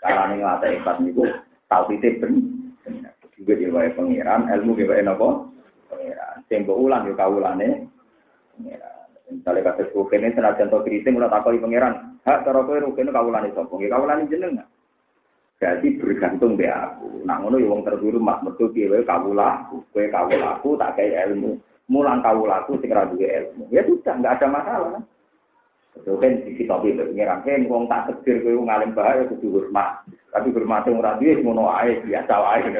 Cara 0.00 0.28
nih 0.32 0.40
nggak 0.40 0.64
ikhlas 0.80 1.00
niku 1.00 1.24
tahu 1.68 1.92
titik 1.92 2.20
bener. 2.20 3.12
Juga 3.36 3.52
diwae 3.56 3.88
pengiran, 3.96 4.48
ilmu 4.48 4.76
diwae 4.76 5.00
nopo 5.04 5.52
pengiran. 5.92 6.40
Sing 6.48 6.64
ulang 6.68 7.08
yo 7.08 7.16
kawulane 7.16 7.88
pengiran. 8.56 9.08
Misalnya 9.32 9.76
rukin 9.96 10.24
ini 10.24 10.36
senajan 10.36 10.68
to 10.68 10.84
keriting 10.84 11.16
udah 11.16 11.32
takoi 11.32 11.60
pengiran. 11.60 12.11
Hak 12.22 12.46
cara 12.46 12.62
kowe 12.62 12.78
rukin 12.78 13.10
kawulane 13.10 13.50
sapa? 13.50 13.74
Nggih 13.74 13.90
kawulane 13.90 14.30
jenengan. 14.30 14.68
Jadi 15.58 15.98
bergantung 15.98 16.54
be 16.54 16.66
aku. 16.70 17.22
Nah 17.26 17.38
ngono 17.38 17.58
yo 17.58 17.70
wong 17.70 17.86
mas 18.18 18.42
metu 18.42 18.70
piye 18.70 18.90
wae 18.90 19.02
kawulaku, 19.02 19.82
kowe 19.90 20.06
kawulaku 20.10 20.74
tak 20.78 20.98
kei 20.98 21.14
ilmu. 21.14 21.58
Mulang 21.90 22.22
kawulaku 22.22 22.78
sing 22.78 22.94
ra 22.94 23.10
duwe 23.10 23.26
ilmu. 23.26 23.66
Ya 23.74 23.82
sudah 23.82 24.14
enggak 24.14 24.38
ada 24.38 24.46
masalah. 24.50 25.02
Itu 25.98 26.18
kan 26.18 26.40
sisi 26.46 26.66
topi 26.66 26.94
pengiran. 26.94 27.42
Hei, 27.42 27.66
wong 27.66 27.90
tak 27.90 28.10
tegir 28.10 28.42
kowe 28.46 28.66
ngalim 28.66 28.94
bahaya 28.94 29.26
kudu 29.26 29.54
hormat. 29.54 30.06
Tapi 30.30 30.54
hormat 30.54 30.86
yang 30.86 30.98
ora 31.02 31.18
duwe 31.18 31.42
ngono 31.42 31.70
ae 31.74 31.98
biasa 32.06 32.34
wae. 32.38 32.62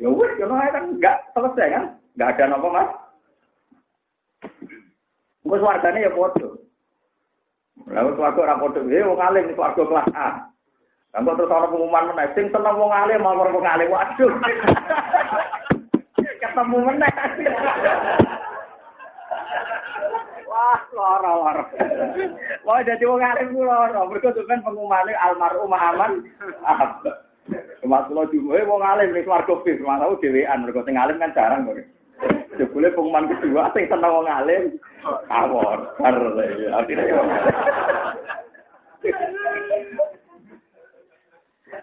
Ya 0.00 0.08
wis 0.08 0.32
ae 0.38 0.68
kan 0.72 0.84
enggak 0.96 1.28
selesai 1.36 1.70
kan? 1.70 1.84
Enggak 2.16 2.30
ada 2.38 2.44
napa 2.56 2.68
Mas. 2.72 2.88
Engko 5.44 5.56
swargane 5.60 6.00
ya 6.02 6.10
padha. 6.14 6.59
Lalu 7.88 8.10
swarga 8.18 8.40
ora 8.44 8.60
padha, 8.60 8.80
eh 8.84 9.06
wong 9.06 9.20
alim 9.20 9.54
swarga 9.56 9.82
kelas 9.86 10.08
A. 10.12 10.28
Engko 11.10 11.34
terus 11.34 11.50
ana 11.50 11.66
pengumuman 11.66 12.14
meneh 12.14 12.30
sing 12.38 12.46
seneng 12.52 12.78
wong 12.78 12.92
alim 12.94 13.24
mau 13.24 13.34
wong 13.34 13.66
alim. 13.66 13.90
Waduh. 13.90 14.30
Ketemu 16.42 16.78
meneh. 16.86 17.10
Wah, 20.50 20.82
lara-lara. 20.94 21.64
Wah, 22.66 22.82
jadi 22.82 23.04
wong 23.06 23.22
alim 23.22 23.54
ku 23.54 23.62
lara. 23.66 24.06
Mergo 24.06 24.30
kan 24.34 24.62
pengumumane 24.62 25.14
almarhum 25.18 25.74
aman. 25.74 26.12
Cuma 27.82 28.06
kula 28.06 28.30
juga 28.30 28.62
wong 28.62 28.82
alim 28.84 29.10
ning 29.10 29.26
swarga 29.26 29.54
bis, 29.66 29.82
mana 29.82 30.06
dhewean 30.22 30.62
mergo 30.62 30.86
sing 30.86 30.94
alim 30.94 31.18
kan 31.18 31.34
jarang 31.34 31.66
kok. 31.66 31.82
Jebule 32.60 32.92
pengumuman 32.92 33.30
kedua 33.30 33.72
sing 33.72 33.88
seneng 33.88 34.12
wong 34.12 34.28
alim 34.28 34.76
awor. 35.32 35.96
Bar 35.96 36.16
akhirnya. 36.76 37.24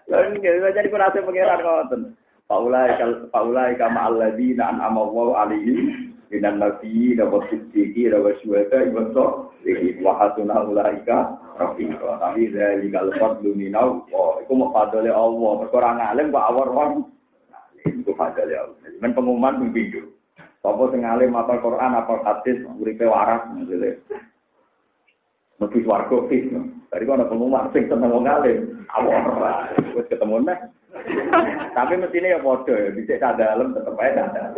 Lan 0.06 0.38
jadi 0.38 0.88
kurasa 0.88 1.18
pengiran 1.18 1.60
ngoten. 1.64 2.02
Paulai 2.48 2.96
kal 2.96 3.28
paulai 3.28 3.76
kama 3.76 4.08
alladzina 4.08 4.72
an'ama 4.72 5.04
Allahu 5.04 5.36
alaihim 5.36 6.16
minan 6.32 6.62
nabi 6.62 7.12
dawa 7.12 7.44
siddiqi 7.52 8.08
dawa 8.08 8.32
syuhada 8.40 8.88
iwa 8.88 9.12
so 9.12 9.52
wa 10.00 10.12
hasuna 10.16 10.64
ulaika 10.64 11.36
Rafiqa. 11.58 12.22
Tapi 12.22 12.54
dari 12.54 12.86
kalau 12.88 13.12
fadlu 13.18 13.50
oh, 14.14 14.38
itu 14.38 14.52
mau 14.54 14.70
fadlnya 14.70 15.10
Allah. 15.10 15.52
Berkurang 15.66 15.98
alim, 15.98 16.30
kok 16.30 16.46
awar 16.54 16.68
wong. 16.70 16.92
Itu 17.82 18.14
fadlnya 18.14 18.62
Allah. 18.62 18.78
Jadi 18.86 18.96
pengumuman 19.10 19.58
pimpidu. 19.66 20.17
Apa 20.68 20.92
sing 20.92 21.02
alim 21.04 21.32
apa 21.32 21.56
Quran 21.64 21.96
apa 21.96 22.12
hadis 22.28 22.60
uripe 22.76 23.08
waras 23.08 23.48
maksudnya. 23.52 23.96
Mesti 25.58 25.82
warga 25.88 26.16
fis. 26.28 26.52
Kok 26.88 27.14
ada 27.14 27.28
pengumuman 27.28 27.72
sing 27.72 27.88
seneng 27.88 28.12
wong 28.12 28.28
alim. 28.28 28.84
Awar. 28.92 29.72
Wis 29.96 30.08
ketemu 30.12 30.44
nih. 30.44 30.58
Tapi 31.72 31.94
mestinya 31.96 32.36
ya 32.36 32.38
bodoh 32.44 32.76
ya. 32.76 32.92
Bisa 32.92 33.18
dalam 33.18 33.72
tetep 33.72 33.96
aja 33.96 34.28
dalam. 34.30 34.54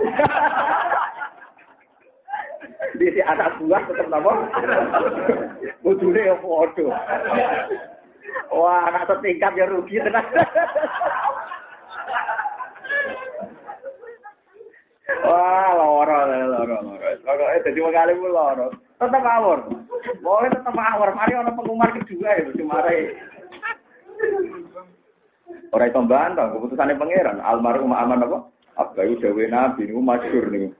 Di 2.98 3.06
si 3.14 3.20
anak 3.22 3.56
buah 3.62 3.82
tetap 3.86 4.06
nama. 4.10 4.32
Bujune 5.80 6.20
ya 6.20 6.36
foto. 6.42 6.90
Wah, 8.50 8.90
anak 8.90 9.06
setingkat 9.08 9.54
ya 9.54 9.66
rugi 9.70 10.02
tenang. 10.02 10.26
Wah, 15.26 15.70
loro, 15.76 16.16
loro, 16.26 16.76
loro. 16.76 16.76
Loro, 17.24 17.44
eh, 17.52 17.60
jadi 17.64 17.80
mengalih 17.80 18.14
pun 18.16 18.30
loro. 18.32 18.66
Tetap 19.00 19.24
awor. 19.24 19.58
Boleh 20.20 20.48
tetap 20.52 20.76
awor. 20.76 21.12
Mari 21.12 21.32
ada 21.36 21.52
pengumuman 21.52 21.96
kedua 22.00 22.36
ya, 22.36 22.44
cuma 22.56 22.84
Orang 25.70 25.86
itu 25.86 26.02
bantah, 26.02 26.50
keputusannya 26.50 26.98
pangeran. 26.98 27.38
Almarhum 27.46 27.94
aman 27.94 28.26
apa? 28.26 28.38
Abgayu 28.74 29.22
dawe 29.22 29.44
nabi, 29.46 29.86
ini 29.86 30.02
masyur 30.02 30.50
nih. 30.50 30.74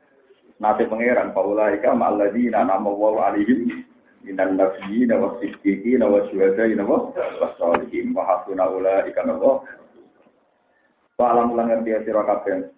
Nasi 0.59 0.85
pangeran, 0.91 1.31
Paulaika 1.31 1.95
ma'alladina 1.95 2.67
nama 2.67 2.91
wa 2.91 3.31
alihim 3.31 3.87
minan 4.25 4.61
nabiyina 4.61 5.17
wa 5.17 5.39
siddiqina 5.41 6.05
wa 6.05 6.27
syuhadaina 6.29 6.85
wa 6.85 7.09
wasalihin 7.41 8.13
wa 8.13 8.25
hasuna 8.29 8.69
ulaika 8.69 9.25
nawa 9.25 9.65
wa 11.17 11.25
alam 11.25 11.57
ulang 11.57 11.73
ngerti 11.73 12.05
sira 12.05 12.25
kabeh 12.25 12.69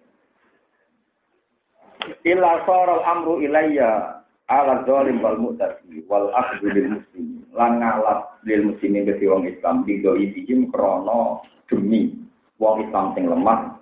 illa 2.23 2.63
saral 2.67 3.03
amru 3.03 3.43
ilayya 3.43 4.23
ala 4.51 4.83
zalim 4.87 5.23
wal 5.23 5.39
mu'tadi 5.39 6.03
wal 6.07 6.31
akhdhu 6.31 6.71
lil 6.71 6.99
muslimin 6.99 7.43
lan 7.55 7.79
ngalap 7.79 8.39
lil 8.43 8.73
muslimin 8.73 9.07
ke 9.07 9.23
wong 9.27 9.47
Islam 9.47 9.83
digo 9.87 10.15
ibihim 10.19 10.67
krana 10.71 11.39
demi 11.71 12.15
wong 12.59 12.83
Islam 12.87 13.15
sing 13.15 13.27
lemah 13.27 13.73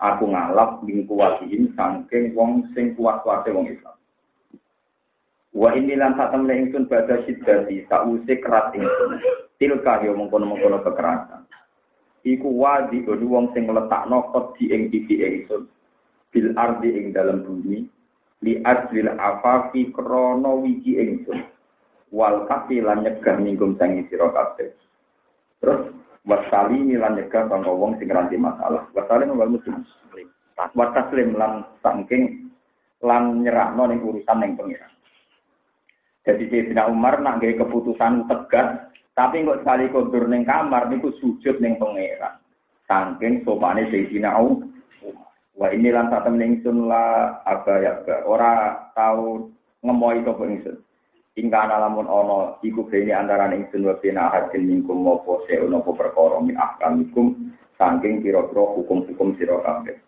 aku 0.00 0.32
ngalap 0.32 0.80
ing 0.88 1.04
kuwatihim 1.04 1.76
saking 1.76 2.32
wong 2.32 2.64
sing 2.72 2.96
kuat-kuate 2.96 3.52
wong 3.52 3.68
Islam. 3.68 3.96
Wa 5.50 5.74
ini 5.76 5.98
lan 5.98 6.16
satemene 6.16 6.66
ingsun 6.66 6.88
badha 6.88 7.20
siddati 7.28 7.84
sause 7.86 8.34
kerat 8.40 8.72
ingsun. 8.72 9.20
Tilka 9.60 10.00
yo 10.00 10.16
mengkono-mengkono 10.16 10.80
kekerasan. 10.80 11.44
Iku 12.24 12.48
wadi 12.48 13.04
wong 13.04 13.52
sing 13.52 13.68
ngletakno 13.68 14.32
di 14.56 14.72
ing 14.72 14.88
pipi 14.88 15.20
ingsun. 15.20 15.68
Bil 16.30 16.54
ardi 16.54 16.94
ing 16.94 17.10
dalam 17.10 17.42
bumi 17.42 17.82
li 18.40 18.62
ajlil 18.62 19.10
afafi 19.18 19.90
krana 19.90 20.50
wiji 20.62 20.96
ingsun. 20.96 21.42
Wal 22.10 22.46
kafi 22.50 22.82
lan 22.82 23.06
nyegah 23.06 23.38
minggung 23.38 23.78
sangi 23.78 24.06
sira 24.10 24.30
kabeh. 24.34 24.70
Terus 25.62 25.94
wasali 26.26 26.94
lan 26.94 27.18
nyegah 27.18 27.46
sangka 27.46 27.70
wong 27.70 27.98
sing 27.98 28.10
ngeranti 28.10 28.38
masalah. 28.38 28.86
Wasali 28.94 29.30
wal 29.30 29.54
muslim. 29.58 29.82
Wataslim 30.60 31.40
lan 31.40 31.64
sangking 31.80 32.52
lan 33.00 33.40
nyerahno 33.40 33.88
ning 33.88 34.04
urusan 34.04 34.38
ning 34.44 34.52
pengiran. 34.60 34.92
Jadi 36.20 36.52
Sayyidina 36.52 36.84
Umar 36.92 37.24
nak 37.24 37.40
gawe 37.40 37.64
keputusan 37.64 38.28
tegas, 38.28 38.92
tapi 39.16 39.40
kok 39.40 39.64
sekali 39.64 39.88
kondur 39.88 40.28
ning 40.28 40.44
kamar 40.44 40.92
niku 40.92 41.08
sujud 41.16 41.64
ning 41.64 41.80
pengiran. 41.80 42.36
Sangking 42.84 43.40
sopane 43.42 43.88
Sayyidina 43.88 44.36
Umar. 44.36 44.68
Wah 45.60 45.68
ini 45.76 45.92
lan 45.92 46.08
satem 46.08 46.40
ningsun 46.40 46.88
la 46.88 47.36
aga 47.44 47.74
ya 47.84 47.92
ora 48.24 48.80
tau 48.96 49.52
ngemoi 49.84 50.24
sapa 50.24 50.42
ingsun. 50.48 50.80
Ingka 51.36 51.68
lamun 51.68 52.08
ana 52.08 52.56
iku 52.64 52.88
bene 52.88 53.12
antara 53.12 53.52
ingsun 53.52 53.84
wa 53.84 53.92
bena 54.00 54.32
hadin 54.32 54.64
mingkum 54.64 55.04
apa 55.04 55.44
seuna 55.44 55.84
apa 55.84 55.90
perkara 55.92 56.40
min 56.40 56.56
ahkamikum 56.56 57.52
saking 57.76 58.24
kira-kira 58.24 58.72
hukum-hukum 58.72 59.36
sira 59.36 59.60
kabeh. 59.60 60.00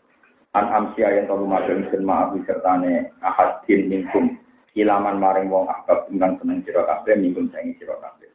An 0.56 0.72
amsia 0.72 1.20
yang 1.20 1.28
tahu 1.28 1.44
magang 1.44 1.84
ingsun 1.84 2.00
maaf 2.00 2.32
sertane 2.48 3.12
ahadin 3.20 3.92
mingkum 3.92 4.32
ilaman 4.72 5.20
maring 5.20 5.52
wong 5.52 5.68
ahbab 5.68 6.08
ingkang 6.08 6.40
seneng 6.40 6.64
sira 6.64 6.80
kabeh 6.88 7.20
mingkum 7.20 7.52
saing 7.52 7.76
sira 7.76 8.00
kabeh. 8.00 8.32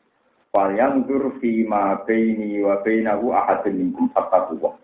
Fal 0.53 0.69
yang 0.69 1.01
dur 1.09 1.33
fi 1.41 1.65
ma 1.65 1.97
baini 2.05 2.61
wa 2.61 2.77
bainahu 2.85 3.33
ahadin 3.33 3.73
mingkum 3.73 4.05
fattaquwa. 4.13 4.77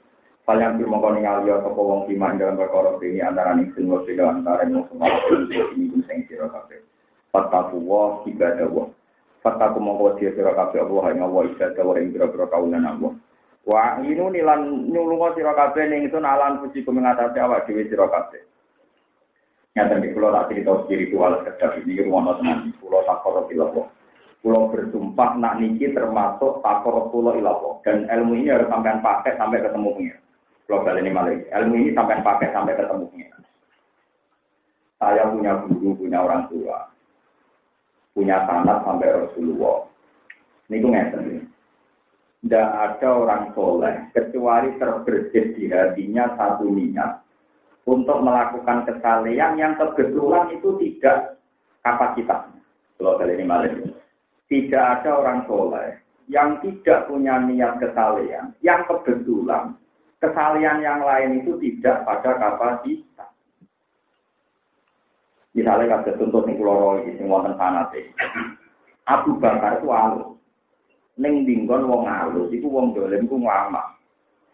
Fal 0.44 0.60
yang 0.60 0.76
dur 0.76 0.92
mongko 0.92 1.16
ningali 1.16 1.56
sapa 1.56 1.80
wong 1.80 2.04
fi 2.04 2.20
dalam 2.20 2.60
perkara 2.60 3.00
ini 3.00 3.24
antara 3.24 3.56
ingsun 3.56 3.88
wa 3.88 4.04
antara 4.04 4.68
wong 4.68 4.84
semua 4.92 5.08
mingkum 5.72 6.04
saing 6.04 6.28
sira 6.28 6.52
kabeh. 6.52 6.84
Fataku 7.32 7.80
wa 7.80 8.20
ibadah 8.28 8.68
wa. 8.68 8.92
Fataku 9.40 9.80
mongko 9.80 10.20
dia 10.20 10.36
sira 10.36 10.52
kabeh 10.52 10.84
Allah 10.84 11.16
ing 11.16 11.24
Allah 11.24 11.48
ibadah 11.48 11.84
wa 11.88 11.96
ing 11.96 12.12
pira-pira 12.12 12.52
kaulan 12.52 12.84
Allah. 12.84 13.16
Wa 13.64 14.04
inu 14.04 14.36
nilan 14.36 14.92
nyulunga 14.92 15.32
sira 15.32 15.56
kabeh 15.56 15.88
ning 15.88 16.12
ingsun 16.12 16.28
alan 16.28 16.60
puji 16.60 16.84
kumengatasi 16.84 17.40
awak 17.40 17.64
dhewe 17.64 17.88
sira 17.88 18.12
kabeh. 18.12 18.44
Nyata 19.80 19.96
di 20.04 20.12
pulau 20.12 20.36
tak 20.36 20.52
cerita 20.52 20.76
spiritual 20.84 21.40
sekedar 21.40 21.80
ini 21.80 22.04
rumah 22.04 22.36
tenan 22.44 22.76
pulau 22.84 23.00
takor 23.08 23.48
ilawo. 23.48 23.88
Pulau 24.44 24.68
bersumpah 24.76 25.40
nak 25.40 25.64
niki 25.64 25.96
termasuk 25.96 26.60
takor 26.60 27.08
pulau 27.16 27.32
ilawo 27.32 27.80
dan 27.88 28.12
ilmu 28.12 28.44
ini 28.44 28.52
harus 28.52 28.68
sampai 28.68 29.00
pakai 29.00 29.40
sampai 29.40 29.64
ketemu 29.64 29.90
punya. 29.96 30.16
Kali 30.68 31.00
ini 31.06 31.12
malah 31.14 31.36
ilmu 31.38 31.76
ini 31.80 31.92
sampai 31.94 32.24
pakai 32.26 32.50
sampai 32.52 32.76
ketemu. 32.76 33.08
Saya 34.98 35.28
punya 35.30 35.60
guru, 35.68 36.00
punya 36.00 36.24
orang 36.24 36.48
tua 36.48 36.94
punya 38.14 38.46
tanah 38.46 38.86
sampai 38.86 39.10
Rasulullah. 39.10 39.90
Ini 40.70 40.80
gue 40.80 40.94
ngeten 40.94 41.24
Tidak 42.44 42.70
ada 42.72 43.10
orang 43.10 43.44
soleh 43.56 43.96
kecuali 44.12 44.76
terbersit 44.76 45.56
di 45.56 45.72
hatinya 45.72 46.36
satu 46.36 46.68
niat 46.68 47.24
untuk 47.88 48.20
melakukan 48.20 48.88
kesalehan 48.88 49.60
yang 49.60 49.76
kebetulan 49.76 50.52
itu 50.52 50.76
tidak 50.80 51.40
kapasitasnya. 51.84 52.60
Kalau 53.00 53.20
kali 53.20 53.36
ini 53.40 53.46
malam 53.48 53.92
tidak 54.52 54.84
ada 55.00 55.10
orang 55.24 55.40
soleh 55.48 56.00
yang 56.28 56.60
tidak 56.60 57.08
punya 57.08 57.40
niat 57.44 57.80
kesalehan 57.80 58.52
yang 58.60 58.84
kebetulan 58.88 59.76
kesalehan 60.24 60.80
yang 60.80 61.04
lain 61.04 61.44
itu 61.44 61.60
tidak 61.60 62.08
pada 62.08 62.40
kapasitas. 62.40 63.28
Misalnya 65.52 66.00
kada 66.00 66.16
contoh 66.16 66.42
sing 66.48 66.56
kula 66.56 66.74
roh 66.74 66.94
iki 67.04 67.20
sing 67.20 67.28
wonten. 67.28 67.60
Abu 69.04 69.36
Bakar 69.38 69.84
itu 69.84 69.92
alus. 69.92 70.40
Ning 71.20 71.44
dinggon 71.46 71.86
wong 71.86 72.08
alus 72.08 72.50
iku 72.56 72.72
wong 72.72 72.96
dolim 72.96 73.28
ku 73.28 73.38
ngamak. 73.38 74.00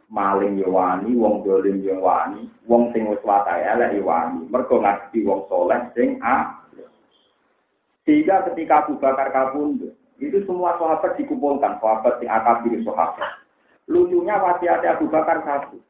Maling 0.09 0.57
yo 0.57 0.73
wani, 0.73 1.13
wong 1.13 1.45
dolim 1.45 1.85
yo 1.85 2.01
wani, 2.01 2.49
wong 2.65 2.89
sing 2.91 3.05
wis 3.05 3.21
wae 3.21 3.61
elek 3.61 3.93
yo 3.93 4.09
wani. 4.09 4.49
Mergo 4.49 4.81
wong 4.81 5.39
soleh 5.47 5.79
sing 5.93 6.17
a. 6.19 6.65
Sehingga 8.09 8.41
ketika 8.49 8.89
Abu 8.89 8.97
Bakar 8.97 9.29
kabundut, 9.29 9.93
itu 10.17 10.41
semua 10.49 10.73
sahabat 10.81 11.13
dikumpulkan, 11.15 11.77
sahabat 11.77 12.17
sing 12.17 12.27
akabir 12.27 12.81
sahabat. 12.81 13.38
Lucunya 13.89 14.37
wasiat 14.37 14.85
Abu 14.85 15.09
Bakar 15.09 15.41
satu. 15.41 15.81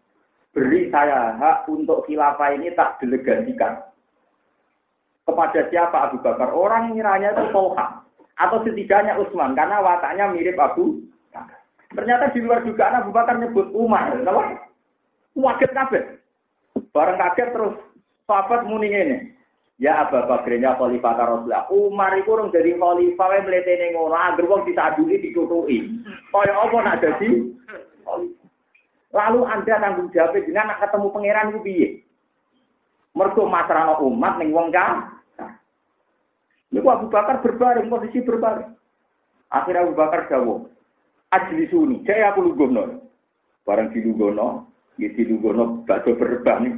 Beri 0.56 0.88
saya 0.90 1.36
hak 1.36 1.68
untuk 1.68 2.08
khilafah 2.08 2.56
ini 2.56 2.72
tak 2.74 2.98
delegasikan 3.04 3.86
kepada 5.28 5.68
siapa 5.68 6.10
Abu 6.10 6.18
Bakar? 6.24 6.56
Orang 6.56 6.96
ngiranya 6.96 7.36
itu 7.36 7.52
Tolha. 7.52 8.02
Atau 8.40 8.64
setidaknya 8.64 9.20
Utsman. 9.20 9.52
Karena 9.54 9.84
wataknya 9.84 10.32
mirip 10.32 10.56
Abu 10.56 11.04
Bakar. 11.30 11.60
Ternyata 11.92 12.32
di 12.32 12.40
luar 12.40 12.64
dugaan 12.64 13.04
Abu 13.04 13.12
Bakar 13.12 13.36
nyebut 13.36 13.68
Umar. 13.76 14.16
Kenapa? 14.16 14.64
Waget 15.36 15.72
kabeh. 15.76 16.04
Bareng 16.96 17.20
kaget 17.20 17.52
terus 17.52 17.76
sahabat 18.26 18.64
muni 18.64 18.90
ini. 18.90 19.18
Ya 19.80 20.08
Abu 20.08 20.24
Bakrnya 20.24 20.76
khalifah 20.80 21.16
Rasulullah. 21.20 21.68
Umar 21.72 22.16
itu 22.16 22.32
orang 22.32 22.52
jadi 22.52 22.76
khalifah 22.76 23.28
wae 23.32 23.44
mletene 23.44 23.96
ngono, 23.96 24.16
agar 24.16 24.44
wong 24.44 24.68
disaduli 24.68 25.24
ditutuki. 25.24 25.88
Kaya 26.36 26.52
apa 26.52 26.78
nak 26.84 27.00
jadi 27.00 27.48
Lalu 29.10 29.40
Anda 29.46 29.82
tanggung 29.82 30.14
jawab 30.14 30.38
dengan 30.38 30.70
nak 30.70 30.86
ketemu 30.86 31.08
pangeran 31.10 31.54
ku 31.58 31.60
piye? 31.66 32.06
Mergo 33.18 33.50
masrano 33.50 33.98
umat 34.06 34.38
ning 34.38 34.54
wong 34.54 34.70
kan 34.70 35.20
ini 36.70 36.86
Abu 36.86 37.10
Bakar 37.10 37.42
berbaring, 37.42 37.90
posisi 37.90 38.22
berbaring. 38.22 38.78
Akhirnya 39.50 39.90
Abu 39.90 39.98
Bakar 39.98 40.30
jawab, 40.30 40.70
ajli 41.34 41.66
suni, 41.74 42.06
saya 42.06 42.30
aku 42.30 42.46
lugono. 42.46 43.10
Barang 43.66 43.90
di 43.90 44.06
lugono, 44.06 44.70
ya 45.02 45.10
di 45.10 45.26
lugono, 45.26 45.82
bakso 45.90 46.14
berbang, 46.14 46.70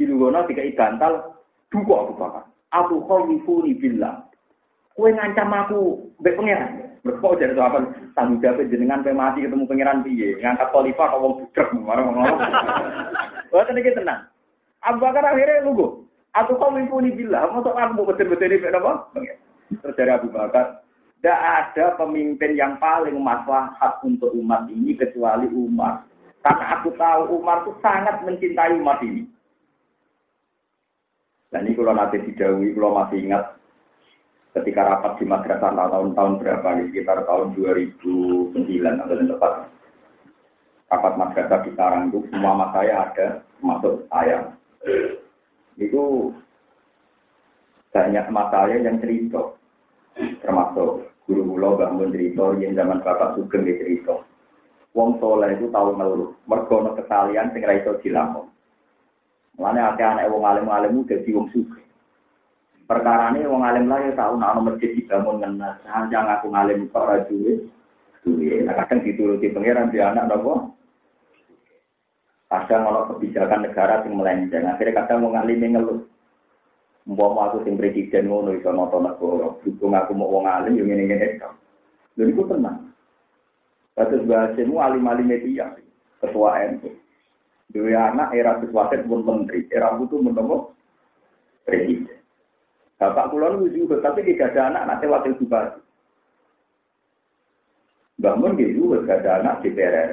di 0.00 0.04
lugono 0.08 0.48
tiga 0.48 0.64
bantal, 0.72 1.44
duka 1.68 1.94
Abu 2.08 2.14
Bakar. 2.16 2.44
Aku 2.72 3.04
khawifuni 3.04 3.76
billah. 3.76 4.24
Kue 4.96 5.12
ngancam 5.12 5.52
aku, 5.52 6.08
be 6.24 6.32
pengeran. 6.32 6.96
Berkok 7.04 7.36
jadi 7.36 7.52
apa 7.60 7.84
tanggung 8.14 8.40
jawab 8.40 8.66
jenengan 8.70 9.02
pe 9.02 9.10
mati 9.10 9.42
ketemu 9.42 9.66
pangeran 9.66 10.02
piye? 10.06 10.38
Ngangkat 10.38 10.70
khalifah 10.70 11.06
kok 11.10 11.20
wong 11.20 11.34
budek 11.42 11.68
marang 11.82 12.06
ngono. 12.14 12.34
Wah 13.52 13.64
tenan 13.66 13.94
tenang. 13.94 14.20
Abu 14.82 14.98
Bakar 15.02 15.24
akhirnya 15.26 15.66
lugu. 15.66 16.06
Aku 16.34 16.58
kau 16.58 16.74
mimpuni 16.74 17.14
bila, 17.14 17.46
mau 17.46 17.62
aku 17.62 18.10
betul-betul 18.10 18.50
ini 18.50 18.66
apa? 18.66 19.06
Terus 19.70 19.94
dari 19.94 20.10
Abu 20.10 20.34
Bakar, 20.34 20.82
tidak 21.22 21.38
ada 21.40 21.94
pemimpin 21.94 22.58
yang 22.58 22.74
paling 22.82 23.14
maslahat 23.22 24.02
untuk 24.02 24.34
umat 24.34 24.66
ini 24.66 24.98
kecuali 24.98 25.46
Umar. 25.54 26.02
Karena 26.42 26.64
aku 26.76 26.90
tahu 26.98 27.38
Umar 27.38 27.62
itu 27.62 27.72
sangat 27.80 28.20
mencintai 28.26 28.74
umat 28.82 28.98
ini. 29.06 29.30
Dan 31.54 31.70
ini 31.70 31.78
kalau 31.78 31.94
nanti 31.94 32.18
didawi, 32.18 32.74
kalau 32.74 32.98
masih 32.98 33.18
ingat 33.30 33.56
ketika 34.54 34.86
rapat 34.86 35.18
di 35.18 35.24
madrasah 35.26 35.74
tahun-tahun 35.74 36.38
berapa 36.38 36.68
nih, 36.78 36.86
sekitar 36.94 37.26
tahun 37.26 37.58
2009 37.58 38.54
atau 39.02 39.14
tepat. 39.18 39.52
Rapat 40.94 41.12
madrasah 41.18 41.60
di 41.66 41.70
Tarang 41.74 42.14
itu 42.14 42.22
semua 42.30 42.54
mas 42.54 42.70
saya 42.70 43.10
ada, 43.10 43.26
termasuk 43.58 44.06
saya. 44.06 44.38
Itu 45.74 46.30
banyak 47.90 48.26
mas 48.30 48.48
saya 48.54 48.76
yang 48.78 49.02
cerita, 49.02 49.42
termasuk 50.38 51.10
guru 51.26 51.42
guru 51.42 51.74
bangun 51.74 52.14
cerita, 52.14 52.54
yang 52.62 52.78
zaman 52.78 53.02
bapak 53.02 53.34
sugeng 53.34 53.66
cerita. 53.66 54.22
Wong 54.94 55.18
soleh 55.18 55.58
itu 55.58 55.66
tahu 55.74 55.98
ngeluh, 55.98 56.30
mergono 56.46 56.94
kesalian 56.94 57.50
sing 57.50 57.66
ra 57.66 57.74
iso 57.74 57.98
dilampung. 57.98 58.46
Mulane 59.58 59.82
akeh 59.82 60.06
anak 60.06 60.30
wong 60.30 60.46
alim-alim 60.46 61.02
dadi 61.02 61.34
wong. 61.34 61.50
Perkara 62.84 63.32
ini 63.32 63.48
wong 63.48 63.64
alim 63.64 63.88
lah 63.88 63.96
ya 64.04 64.12
tahu 64.12 64.36
nak 64.36 64.60
masjid 64.60 64.92
dibangun 64.92 65.40
ngenas. 65.40 65.80
Jangan 66.12 66.36
aku 66.36 66.52
ngalim 66.52 66.92
kok 66.92 67.00
ora. 67.00 67.16
Nah, 68.24 68.74
kadang 68.84 69.00
dituruti 69.04 69.52
pangeran 69.52 69.92
di 69.92 70.00
anak 70.00 70.28
nopo. 70.28 70.72
Kadang 72.48 72.82
kalau 72.88 73.08
kebijakan 73.12 73.68
negara 73.68 74.00
sing 74.04 74.16
melenceng, 74.16 74.64
akhirnya 74.68 75.04
kadang 75.04 75.28
wong 75.28 75.36
alim 75.36 75.60
ngeluh. 75.60 76.00
Umpama 77.04 77.52
aku 77.52 77.68
sing 77.68 77.76
presiden 77.76 78.32
ngono 78.32 78.56
iso 78.56 78.72
nonton 78.72 79.04
negara, 79.04 79.52
dukung 79.60 79.92
aku 79.92 80.16
mau 80.16 80.32
wong 80.40 80.48
alim 80.48 80.80
yo 80.80 80.88
ngene-ngene 80.88 81.36
tok. 81.36 81.52
Lha 82.16 82.24
iku 82.32 82.48
tenang. 82.48 82.96
Kados 83.92 84.24
bahasemu 84.24 84.74
alim-alim 84.80 85.28
media, 85.28 85.70
ketua 86.18 86.64
NU. 86.72 86.90
Dua 87.70 88.10
anak 88.10 88.32
era 88.32 88.56
sesuatu 88.58 88.96
pun 89.04 89.20
menteri, 89.22 89.68
era 89.68 89.92
itu 90.00 90.16
menemu 90.16 90.72
presiden. 91.68 92.23
Bapak 92.98 93.34
kulon 93.34 93.66
juga, 93.74 93.98
tapi 94.00 94.22
tidak 94.22 94.54
ada 94.54 94.70
anak 94.70 94.82
nanti 94.86 95.06
wakil 95.10 95.34
bupati. 95.42 95.80
Bangun 98.22 98.54
gitu, 98.54 98.94
tidak 99.02 99.26
ada 99.26 99.30
anak 99.42 99.54
di 99.66 99.74
PRR. 99.74 100.10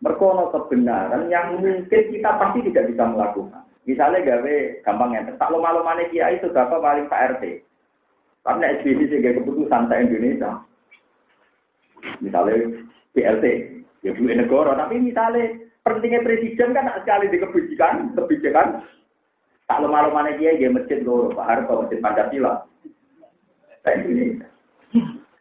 Berkono 0.00 0.48
kebenaran 0.54 1.28
yang 1.28 1.60
mungkin 1.60 1.90
kita 1.90 2.30
pasti 2.40 2.64
tidak 2.70 2.88
bisa 2.88 3.04
melakukan. 3.04 3.66
Misalnya 3.84 4.22
gawe 4.22 4.56
gampang 4.86 5.10
yang 5.12 5.24
tak 5.36 5.50
lo 5.50 5.58
malu 5.58 5.82
mana 5.82 6.06
kia 6.08 6.30
itu 6.32 6.48
bapak 6.48 6.78
paling 6.80 7.06
Pak 7.10 7.36
RT. 7.36 7.44
Karena 8.40 8.72
SBY 8.80 9.04
sebagai 9.10 9.36
keputusan 9.42 9.88
sa 9.90 10.00
Indonesia. 10.00 10.52
Misalnya 12.24 12.80
BLT, 13.12 13.44
ya 14.00 14.16
duit 14.16 14.36
negara, 14.40 14.72
tapi 14.72 14.96
misalnya 14.96 15.60
pentingnya 15.84 16.24
presiden 16.24 16.72
kan 16.72 16.88
sekali 17.04 17.28
di 17.28 17.36
kebijakan, 17.36 18.16
kebijakan. 18.16 18.68
Tak 19.70 19.86
lemah 19.86 20.10
mana 20.10 20.34
dia, 20.34 20.58
dia 20.58 20.66
masjid 20.66 20.98
loro, 21.06 21.30
Pak 21.30 21.46
Harto, 21.46 21.86
masjid 21.86 22.02
Pancasila. 22.02 22.66
Saya 23.86 24.02
ini. 24.02 24.42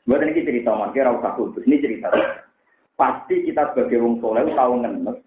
Buat 0.06 0.22
ini 0.22 0.46
cerita, 0.46 0.70
makanya 0.70 1.18
rasa 1.18 1.34
kudus. 1.34 1.66
Ini 1.66 1.82
cerita. 1.82 2.14
Pasti 2.94 3.42
kita 3.50 3.74
sebagai 3.74 3.98
wong 3.98 4.22
soleh 4.22 4.46
tahu 4.54 4.86
ngenes. 4.86 5.18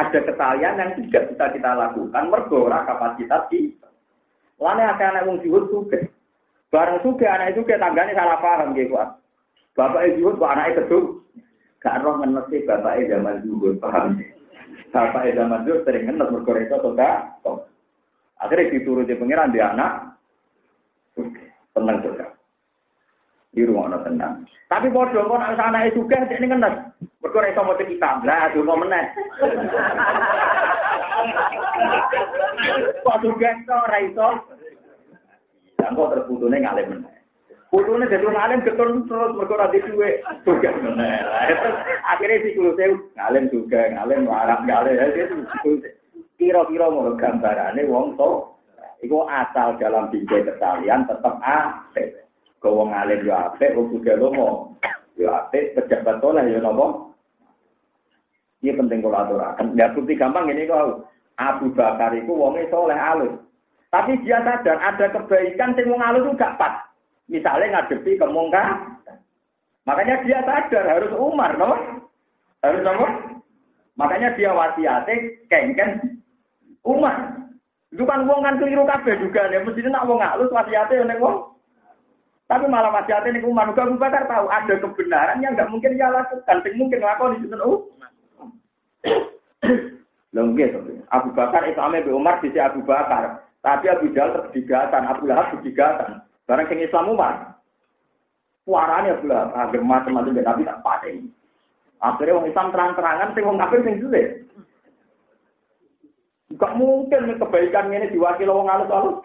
Ada 0.00 0.24
kesalahan 0.32 0.80
yang 0.80 0.90
tidak 0.96 1.28
bisa 1.28 1.44
kita 1.60 1.70
lakukan, 1.76 2.32
mergora 2.32 2.88
kapasitas 2.88 3.52
kita. 3.52 3.88
Lainnya 4.64 4.96
ada 4.96 5.04
anak 5.12 5.28
wong 5.28 5.36
juhud 5.44 5.68
suge. 5.68 6.08
Bareng 6.72 7.04
suge, 7.04 7.28
anak 7.28 7.52
itu 7.52 7.68
tangganya 7.68 8.16
salah 8.16 8.40
paham 8.40 8.72
gitu. 8.72 8.96
Bapak 9.76 10.16
juhud 10.16 10.40
kok 10.40 10.52
anaknya 10.56 10.88
kedua. 10.88 11.20
Gak 11.84 12.00
roh 12.00 12.16
ngenes 12.24 12.48
sih 12.48 12.64
bapak 12.64 13.12
zaman 13.12 13.44
dulu 13.44 13.76
paham. 13.76 14.24
Bapak 14.88 15.36
zaman 15.36 15.68
dulu 15.68 15.84
sering 15.84 16.08
ngenes 16.08 16.32
mergo 16.32 16.52
itu 16.56 16.76
atau? 16.96 17.68
Akhirnya 18.36 18.72
dituruti 18.72 19.16
pengiran 19.16 19.52
dia 19.52 19.72
anak. 19.72 20.20
Tenang 21.72 21.98
juga. 22.04 22.36
Di 23.56 23.64
rumah 23.64 23.88
anak 23.88 24.04
tenang. 24.04 24.44
Tapi 24.68 24.92
bodoh 24.92 25.24
kok 25.24 25.40
anak 25.40 25.64
anak 25.72 25.88
itu 25.88 26.04
juga 26.04 26.28
ini 26.28 26.46
ngenes. 26.52 26.74
Mergo 27.24 27.40
itu 27.40 27.62
mau 27.64 27.76
kita 27.80 28.10
lah, 28.22 28.52
tuh 28.52 28.60
mau 28.60 28.76
meneh. 28.76 29.04
Kok 33.00 33.20
juga 33.24 33.48
itu 33.56 33.76
raiso? 33.88 34.28
Dan 35.80 35.96
kok 35.96 36.10
terputusnya 36.12 36.60
ngalim 36.68 36.86
meneh. 37.00 37.16
Putune 37.66 38.06
dadi 38.06 38.22
wong 38.22 38.38
alim 38.38 38.62
getun 38.62 39.04
terus 39.10 39.34
mergo 39.34 39.56
ora 39.58 39.72
duwe 39.72 40.22
juga. 40.44 40.70
Akhirnya 42.12 42.42
si 42.44 42.54
kulo 42.54 42.76
sewu 42.76 42.94
ngalim 43.16 43.48
juga, 43.48 43.80
ngalim 43.90 44.28
larang 44.28 44.62
ngalim. 44.68 45.44
Kira-kira 46.36 46.92
ngono 46.92 47.16
gambarane 47.16 47.82
wong 47.88 48.12
to 48.20 48.56
iku 49.00 49.24
asal 49.24 49.76
dalam 49.80 50.12
bingkai 50.12 50.44
kesalian 50.44 51.08
tetap 51.08 51.40
apik. 51.40 52.28
Kau 52.60 52.84
wong 52.84 52.92
alim 52.92 53.24
yo 53.24 53.32
apik, 53.32 53.72
wong 53.72 53.92
juga 53.92 54.16
lomo. 54.20 54.76
Yo 55.16 55.32
apik, 55.32 55.76
pejabat 55.76 56.20
soleh 56.20 56.44
yo 56.52 56.60
nopo. 56.60 57.12
Ini 58.60 58.76
penting 58.76 59.04
kalau 59.04 59.20
aturakan. 59.20 59.76
Ya 59.76 59.92
bukti 59.92 60.16
gampang 60.16 60.48
ini 60.52 60.68
kau. 60.68 61.04
Abu 61.36 61.68
Bakar 61.76 62.16
itu 62.16 62.32
wongnya 62.32 62.68
soleh 62.72 62.96
alus. 62.96 63.32
Tapi 63.92 64.16
dia 64.24 64.40
sadar 64.40 64.80
ada 64.80 65.12
kebaikan 65.12 65.76
sing 65.76 65.88
wong 65.88 66.00
alus 66.00 66.24
itu 66.24 66.40
gak 66.40 66.56
pas. 66.56 66.84
Misalnya 67.28 67.84
ngadepi 67.84 68.16
kemungkaran. 68.16 68.96
Makanya 69.84 70.24
dia 70.24 70.40
sadar 70.42 70.84
harus 70.88 71.12
Umar, 71.14 71.54
no? 71.60 71.76
Harus 72.64 72.82
apa? 72.82 73.08
Makanya 74.00 74.32
dia 74.34 74.50
wasiatnya 74.52 75.14
kengken 75.52 76.15
Umar. 76.86 77.34
Itu 77.90 78.06
kan 78.06 78.24
wong 78.30 78.46
kan 78.46 78.62
keliru 78.62 78.86
kabeh 78.86 79.18
juga 79.18 79.50
ya. 79.50 79.58
Mesti 79.62 79.82
nak 79.90 80.06
wong 80.06 80.22
halus 80.22 80.54
wasiatnya 80.54 81.02
nek 81.02 81.18
wong. 81.18 81.58
Tapi 82.46 82.70
malah 82.70 82.94
wasiatnya 82.94 83.34
nek 83.34 83.46
Umar 83.46 83.66
juga 83.74 83.90
Abu 83.90 83.98
Bakar 83.98 84.22
tahu 84.30 84.46
ada 84.46 84.74
kebenaran 84.78 85.42
yang 85.42 85.58
nggak 85.58 85.70
mungkin 85.70 85.98
dia 85.98 86.08
lakukan. 86.08 86.62
Sing 86.62 86.74
mungkin 86.78 87.02
lakon 87.02 87.42
di 87.42 87.50
oh. 87.58 87.90
Lho 90.34 90.42
nggih 90.52 90.70
Abu 91.10 91.28
Bakar 91.34 91.66
itu 91.66 91.80
ame 91.82 92.06
Umar 92.06 92.38
di 92.38 92.54
Abu 92.54 92.86
Bakar. 92.86 93.42
Tapi 93.66 93.90
Abu 93.90 94.14
Jahal 94.14 94.46
terdigatan, 94.46 95.02
Abu 95.10 95.26
Lahab 95.26 95.58
terdigatan. 95.58 96.22
Barang 96.46 96.70
sing 96.70 96.78
Islam 96.78 97.10
Umar. 97.10 97.58
Suaranya 98.62 99.18
pula 99.18 99.50
agar 99.54 99.82
macam-macam 99.82 100.38
tapi 100.38 100.62
tak 100.62 100.82
pakai. 100.86 101.18
Akhirnya 101.98 102.38
orang 102.38 102.50
Islam 102.50 102.68
terang-terangan, 102.70 103.28
sing 103.34 103.42
wong 103.42 103.58
kafir 103.58 103.82
sing 103.82 103.98
sulit. 103.98 104.45
Gak 106.56 106.72
mungkin 106.80 107.36
kebaikan 107.36 107.92
ini 107.92 108.12
diwakili 108.12 108.48
orang 108.48 108.72
alus-alus. 108.80 109.20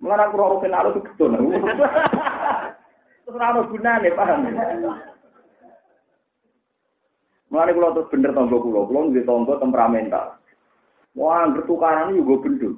Mengenai 0.00 0.28
aku 0.28 0.36
roh 0.40 0.60
alus 0.60 0.96
itu. 0.96 1.24
Terus 3.26 3.36
rano 3.36 3.60
gunane 3.68 4.08
paham. 4.16 4.48
Mengenai 7.52 7.76
kulo 7.76 7.88
terus 7.94 8.10
bener 8.10 8.30
tonggo 8.32 8.58
kulo, 8.58 8.88
kulo 8.88 9.12
di 9.12 9.22
tonggo 9.22 9.60
temperamental. 9.60 10.40
Wah, 11.16 11.48
bertukaran 11.48 12.12
juga 12.12 12.44
bener. 12.44 12.76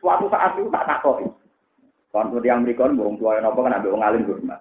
Suatu 0.00 0.26
saat 0.28 0.56
itu 0.56 0.68
tak 0.68 0.86
takoi. 0.88 1.24
Kon 2.12 2.32
seperti 2.32 2.48
yang 2.48 2.64
berikan, 2.64 2.96
burung 2.96 3.20
tua 3.20 3.36
yang 3.36 3.52
apa 3.52 3.60
kan 3.60 3.76
ambil 3.76 3.96
ngalim 4.00 4.24
rumah. 4.24 4.60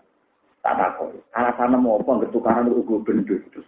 Tak 0.60 0.76
takoi. 0.76 1.16
Alasan 1.36 1.76
mau 1.80 2.00
apa 2.00 2.28
ketukaran 2.28 2.68
itu 2.68 2.84
gue 2.84 3.00
bendur 3.04 3.40
terus 3.54 3.68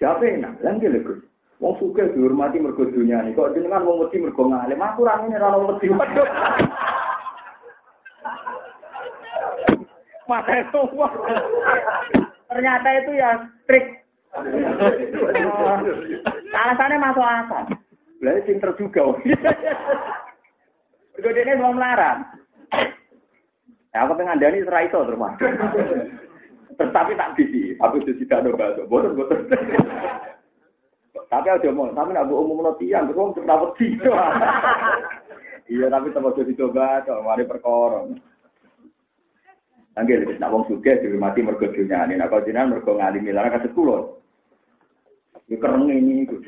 Siapa 0.00 0.24
yang 0.24 0.40
nak? 0.40 0.64
Lagi 0.64 0.88
lagi. 0.88 1.12
Wong 1.60 1.76
suka 1.76 2.08
dihormati 2.16 2.56
mergo 2.56 2.88
ini. 2.88 3.36
Kok 3.36 3.52
jenengan 3.52 3.84
wong 3.84 4.08
mesti 4.08 4.16
mergo 4.16 4.48
ngalim. 4.48 4.80
Aku 4.80 5.04
ini 5.04 5.36
orang 5.36 5.76
mesti. 5.76 5.92
Waduh. 5.92 6.24
Mata 10.32 10.56
itu. 10.56 10.80
Ternyata 12.48 12.88
itu 13.04 13.12
ya 13.12 13.44
trik. 13.68 14.00
Alasannya 16.64 16.96
masuk 16.96 17.20
akal. 17.20 17.68
Lah 18.24 18.40
pinter 18.48 18.72
juga. 18.80 19.04
Mergo 21.12 21.28
dene 21.36 21.60
mau 21.60 21.76
melarang. 21.76 22.24
Ya 23.92 24.08
aku 24.08 24.16
pengen 24.16 24.40
dani 24.40 24.64
serai 24.64 24.88
itu 24.88 24.96
terus 24.96 25.20
Tetapi 26.80 27.12
tak 27.12 27.36
bisi, 27.36 27.76
tapi 27.76 28.00
itu 28.00 28.16
tidak 28.24 28.48
ada 28.48 28.56
bahasa. 28.56 28.88
Boten 28.88 29.12
boten. 29.12 29.44
Tapi 31.28 31.46
aja 31.46 31.68
mau, 31.70 31.92
tapi 31.92 32.10
nak 32.16 32.32
umum 32.32 32.64
no 32.64 32.72
tiang, 32.80 33.06
terus 33.06 33.36
cepet 33.36 33.70
tiga. 33.78 34.16
Iya, 35.70 35.86
tapi 35.86 36.10
tempat 36.10 36.34
jadi 36.34 36.52
coba, 36.58 37.06
mari 37.22 37.46
perkara. 37.46 38.02
Anggil 39.98 40.22
wis 40.24 40.38
nak 40.38 40.54
wong 40.54 40.64
sugih 40.70 41.02
dihormati 41.02 41.42
mergo 41.42 41.66
dunyane. 41.66 42.14
Nek 42.14 42.30
kok 42.30 42.46
jenengan 42.46 42.78
mergo 42.78 42.94
ngalimi 42.94 43.34
lan 43.34 43.50
kados 43.50 43.74
kula. 43.74 43.98
Ya 45.50 45.58
kereng 45.58 45.90
ini 45.90 46.24
iku. 46.24 46.38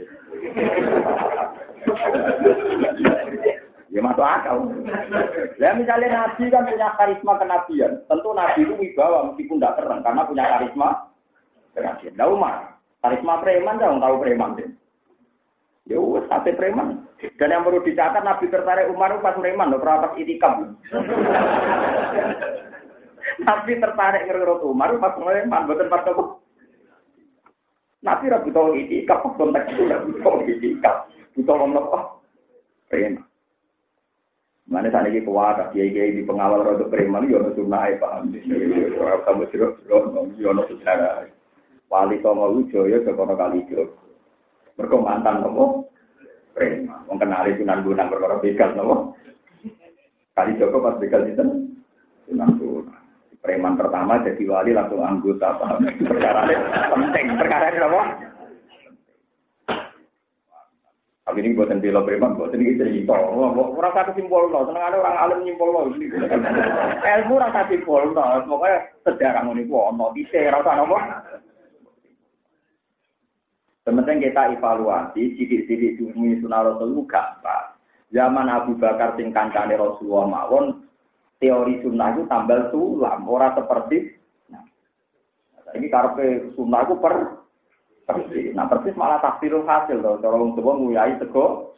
Ya 3.92 4.00
masuk 4.00 4.24
akal. 4.24 4.72
Ya 5.60 5.76
misalnya 5.76 6.24
Nabi 6.24 6.48
kan 6.48 6.64
punya 6.64 6.88
karisma 6.96 7.36
kenabian. 7.36 8.00
Tentu 8.08 8.32
Nabi 8.32 8.64
itu 8.64 8.72
wibawa 8.72 9.28
meskipun 9.28 9.60
tidak 9.60 9.76
terang 9.76 10.00
karena 10.00 10.24
punya 10.24 10.44
karisma 10.48 10.88
kenabian. 11.76 12.16
Nah 12.16 12.28
Umar, 12.32 12.56
karisma 13.04 13.44
preman 13.44 13.76
dong 13.76 14.00
tahu 14.00 14.16
preman 14.24 14.56
deh. 14.56 14.68
Ya 15.92 16.00
wes 16.00 16.24
sate 16.32 16.56
preman. 16.56 17.04
Dan 17.36 17.52
yang 17.52 17.68
perlu 17.68 17.84
dicatat 17.84 18.24
Nabi 18.24 18.48
tertarik 18.48 18.88
Umar 18.88 19.12
pas 19.20 19.36
preman 19.36 19.68
loh, 19.68 19.84
pas 19.84 20.16
itikam. 20.16 20.72
Nabi 23.46 23.72
tertarik 23.76 24.24
ngerut 24.24 24.64
Umar 24.64 24.96
pas 24.96 25.20
preman, 25.20 25.68
bukan 25.68 25.92
pas 25.92 26.08
apa. 26.08 26.24
Nabi 28.02 28.24
rabu 28.32 28.48
tahu 28.56 28.72
itikam, 28.72 29.36
konteks 29.36 29.68
itu 29.68 29.84
rabu 29.84 30.16
tahu 30.24 30.48
itikam. 30.48 30.96
Butuh 31.36 31.54
ngomong 31.60 31.92
apa? 31.92 32.00
Preman. 32.88 33.31
Mana 34.72 34.88
saat 34.88 35.04
ini 35.12 35.20
kuat, 35.20 35.60
kiai 35.76 35.92
kiai 35.92 36.16
di 36.16 36.24
pengawal 36.24 36.64
roda 36.64 36.88
preman, 36.88 37.28
yono 37.28 37.52
sunnah 37.52 37.92
paham. 38.00 38.32
Orang 38.96 39.20
kamu 39.28 39.44
siro 39.52 39.76
siro, 39.84 40.08
yono 40.40 40.64
sejarah. 40.64 41.28
Wali 41.92 42.16
songo 42.24 42.56
ujoyo, 42.56 43.04
jokono 43.04 43.36
kali 43.36 43.68
jogo. 43.68 43.92
Mereka 44.80 44.96
mantan 44.96 45.44
nopo 45.44 45.92
preman. 46.56 47.04
Wong 47.04 47.20
kenali 47.20 47.52
sunan 47.60 47.84
gunang 47.84 48.08
perkara 48.08 48.40
begal 48.40 48.72
nopo. 48.72 49.12
Kali 50.32 50.56
jogo 50.56 50.80
pas 50.80 50.96
begal 50.96 51.28
itu 51.28 51.44
sunan 52.32 52.56
gunang. 52.56 53.04
Preman 53.44 53.76
pertama 53.76 54.24
jadi 54.24 54.40
wali 54.48 54.72
langsung 54.72 55.04
anggota 55.04 55.52
paham. 55.60 55.84
Perkara 55.84 56.48
penting, 56.96 57.26
perkara 57.36 57.68
ini 57.68 57.76
nopo. 57.76 58.00
Tapi 61.22 61.38
ini 61.38 61.54
buatan 61.54 61.78
bela 61.78 62.02
preman, 62.02 62.34
buatan 62.34 62.58
ini 62.58 62.74
cerita. 62.74 63.14
Orang 63.14 63.94
kata 63.94 64.10
simpul 64.18 64.50
no, 64.50 64.66
seneng 64.66 64.82
ada 64.82 64.98
orang 64.98 65.18
alim 65.22 65.38
nyimpul 65.46 65.70
no. 65.70 65.86
Ilmu 65.94 67.34
rasa 67.38 67.70
simpul 67.70 68.10
no, 68.10 68.42
pokoknya 68.42 68.90
sejarah 69.06 69.46
ini 69.54 69.70
gua 69.70 69.94
no, 69.94 70.10
bisa 70.10 70.50
rasa 70.50 70.82
nopo. 70.82 70.98
Sementing 73.86 74.22
kita 74.22 74.54
evaluasi, 74.58 75.34
sidik-sidik 75.38 75.98
demi 75.98 76.38
sunnah 76.38 76.70
Rasul 76.70 77.02
gampang. 77.06 77.74
Zaman 78.14 78.46
Abu 78.46 78.78
Bakar 78.78 79.18
sing 79.18 79.34
kancane 79.34 79.74
Rasulullah 79.74 80.26
mawon, 80.26 80.86
teori 81.42 81.82
sunnah 81.82 82.14
itu 82.14 82.22
tambal 82.30 82.70
sulam, 82.70 83.26
ora 83.26 83.50
seperti 83.58 84.14
nah. 84.50 84.62
Ini 85.74 85.86
karpe 85.90 86.54
sunnah 86.54 86.86
itu 86.86 86.94
per 87.02 87.41
persis. 88.04 88.52
Nah 88.54 88.66
persis 88.68 88.96
malah 88.98 89.22
tafsirul 89.22 89.66
hasil 89.66 89.98
loh. 90.00 90.18
Cara 90.18 90.36
wong 90.36 90.58
tua 90.58 90.72
nguyai 90.76 91.18
sego. 91.18 91.76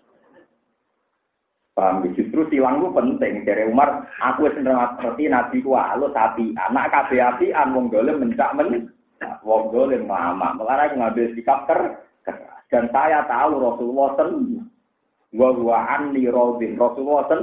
Paham 1.74 2.06
justru 2.14 2.46
silang 2.48 2.78
itu 2.78 2.88
penting. 2.94 3.42
Dari 3.42 3.66
Umar, 3.66 4.06
aku 4.22 4.46
wis 4.46 4.54
ngerti 4.54 5.26
nabi 5.26 5.58
ku 5.58 5.74
alus 5.74 6.14
api. 6.14 6.54
Anak 6.54 6.94
kabeh 6.94 7.18
api 7.18 7.50
an 7.50 7.74
wong 7.74 7.90
dolim 7.90 8.22
mencak 8.22 8.54
men. 8.54 8.94
Wong 9.42 9.74
dolim. 9.74 10.06
Makanya 10.06 10.86
aku 10.86 10.94
ngambil 11.02 11.34
sikap 11.34 11.66
ter 11.66 12.04
dan 12.74 12.90
saya 12.90 13.22
tahu 13.30 13.62
Rasulullah 13.62 14.18
sen 14.18 14.58
wa 15.30 15.54
wa 15.54 15.78
anni 15.94 16.26
radin 16.26 16.74
Rasulullah 16.74 17.22
sen 17.30 17.42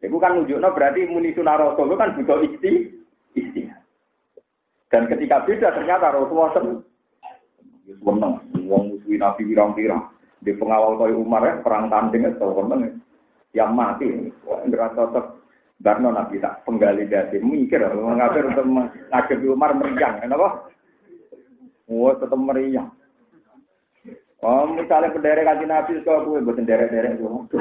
Itu 0.00 0.16
kan 0.16 0.32
nunjuknya 0.32 0.72
berarti 0.72 1.04
muni 1.12 1.36
sunah 1.36 1.60
Rasul 1.60 1.92
kan 2.00 2.16
butuh 2.16 2.40
isti, 2.40 2.88
isti. 3.36 3.59
Dan 4.90 5.06
ketika 5.06 5.46
beda 5.46 5.70
ternyata 5.70 6.10
Rasulullah 6.10 6.50
sen 6.58 6.82
seneng 7.86 8.32
wong 8.66 8.82
musuhi 8.94 9.18
Nabi 9.18 9.46
pirang-pirang 9.46 10.02
di 10.42 10.50
pengawal 10.54 10.98
kaya 10.98 11.14
Umar 11.14 11.42
ya 11.46 11.54
perang 11.62 11.86
tanding 11.90 12.26
itu 12.26 12.38
seneng 12.38 12.98
yang 13.54 13.74
mati 13.74 14.30
wah 14.46 14.62
enggak 14.62 14.94
cocok 14.94 15.42
Barno 15.80 16.10
Nabi 16.12 16.42
tak 16.42 16.66
penggali 16.68 17.08
dasi 17.08 17.40
mikir 17.40 17.80
mengapa 17.96 18.44
untuk 18.44 18.66
mengakhiri 18.68 19.46
Umar 19.48 19.72
meriang 19.78 20.20
kenapa? 20.20 20.68
Wah 21.88 22.14
tetap 22.18 22.36
meriang. 22.36 22.90
Oh, 24.40 24.64
misalnya 24.72 25.12
pendere 25.12 25.44
kaji 25.44 25.68
Nabi, 25.68 26.00
kau 26.00 26.24
gue 26.24 26.40
buatin 26.40 26.64
derek-derek 26.64 27.20
gue. 27.20 27.60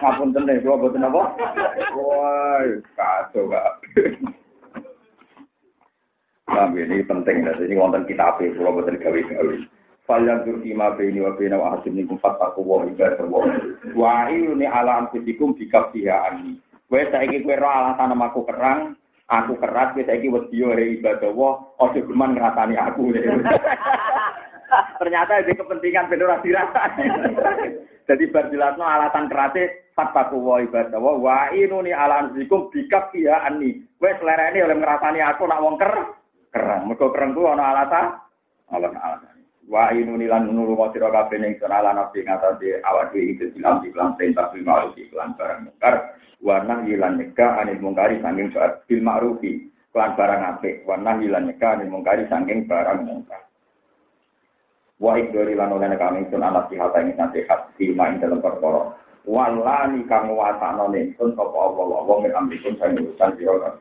Ngapun 0.00 0.32
tenang, 0.32 0.56
gue 0.64 0.72
buatin 0.72 1.04
apa? 1.04 1.20
Wah, 1.92 2.64
kacau 2.96 3.52
gak. 3.52 3.76
Nah, 6.48 6.72
ini 6.72 7.04
penting, 7.04 7.44
ini 7.44 7.76
wonten 7.76 8.08
kitab 8.08 8.40
itu, 8.40 8.56
kalau 8.56 8.80
buatin 8.80 8.96
gawe-gawe. 8.96 9.56
Falyan 10.08 10.40
tur 10.40 10.64
ima 10.64 10.96
bini 10.96 11.20
wa 11.20 11.36
bina 11.36 11.60
wa 11.60 11.76
hasim 11.76 11.92
nikum 11.92 12.16
fataku 12.16 12.64
wa 12.64 12.88
ibadah 12.88 13.28
wa. 13.28 13.44
Wa 13.92 14.32
ini 14.32 14.64
ala 14.64 15.04
anfusikum 15.04 15.52
bikab 15.52 15.92
dia 15.92 16.16
ani. 16.32 16.56
Kue 16.88 17.04
saiki 17.12 17.44
kue 17.44 17.52
roh 17.52 17.68
alasan 17.68 18.16
aku 18.16 18.48
kerang, 18.48 18.96
aku 19.28 19.60
keras, 19.60 19.92
kue 19.92 20.08
saiki 20.08 20.32
wadiyo 20.32 20.72
he 20.72 20.96
ibadah 20.96 21.28
wa, 21.36 21.60
ojo 21.76 22.00
geman 22.00 22.32
ngerasani 22.32 22.80
aku. 22.80 23.12
Ternyata 24.96 25.44
ada 25.44 25.52
kepentingan 25.52 26.08
benar 26.08 26.40
dirasa. 26.40 26.88
Jadi 28.08 28.24
berjelasno 28.32 28.88
alatan 28.88 29.28
kerasnya 29.28 29.92
fataku 29.92 30.40
wa 30.40 30.64
ibadah 30.64 30.96
wa 30.96 31.20
wa 31.20 31.52
ini 31.52 31.92
ala 31.92 32.24
anfusikum 32.24 32.72
bikab 32.72 33.12
dia 33.12 33.44
ani. 33.44 33.84
Kue 34.00 34.08
selera 34.16 34.56
ini 34.56 34.64
oleh 34.64 34.80
ngerasani 34.80 35.20
aku 35.20 35.44
nak 35.44 35.60
wong 35.60 35.76
ker 35.76 36.16
kerang. 36.52 36.88
Mergo 36.88 37.12
kerang 37.12 37.32
ku 37.36 37.48
ana 37.48 37.74
alasan, 37.74 38.06
alasan 38.72 39.00
alasan. 39.00 39.38
wa 39.68 39.92
inuni 39.92 40.24
lan 40.24 40.48
nulu 40.48 40.72
wa 40.80 40.88
sira 40.96 41.12
kabeh 41.12 41.36
ning 41.36 41.60
sana 41.60 41.84
lan 41.84 42.00
nafsi 42.00 42.24
ngatasi 42.24 42.80
awak 42.88 43.12
dhewe 43.12 43.36
iki 43.36 43.52
dilam 43.52 43.84
iklan 43.84 44.16
perintah 44.16 44.48
bil 44.48 44.64
ma'ruf 44.64 44.96
iklan 44.96 45.36
barang 45.36 45.60
mungkar. 45.68 45.94
Wa 46.40 46.64
nahi 46.64 46.96
lan 46.96 47.20
nyegah 47.20 47.60
anil 47.60 47.78
mungkari 47.84 48.16
saking 48.24 48.48
saat 48.56 48.88
bil 48.88 49.04
ma'rufi 49.04 49.68
lan 49.92 50.16
barang 50.16 50.42
apik. 50.56 50.88
Wa 50.88 50.96
nahi 50.96 51.28
lan 51.28 51.52
nyegah 51.52 51.76
anil 51.76 51.92
mungkari 51.92 52.24
saking 52.32 52.64
barang 52.64 53.00
mungkar. 53.04 53.44
Wa 54.98 55.14
ikdori 55.20 55.54
lan 55.54 55.70
oleh 55.70 55.94
kami 55.94 56.26
sun 56.32 56.42
anak 56.42 56.72
sihat 56.72 56.90
ing 56.98 57.14
nasihat 57.14 57.70
di 57.78 57.92
main 57.94 58.18
dalam 58.18 58.42
perkara. 58.42 58.96
Walani 59.28 60.08
kang 60.08 60.32
wasana 60.32 60.88
ning 60.88 61.12
sun 61.20 61.36
sapa 61.36 61.54
Allah 61.54 62.00
wa 62.02 62.16
min 62.24 62.32
amrikum 62.32 62.72
sang 62.80 62.96
urusan 62.96 63.36
sira 63.36 63.78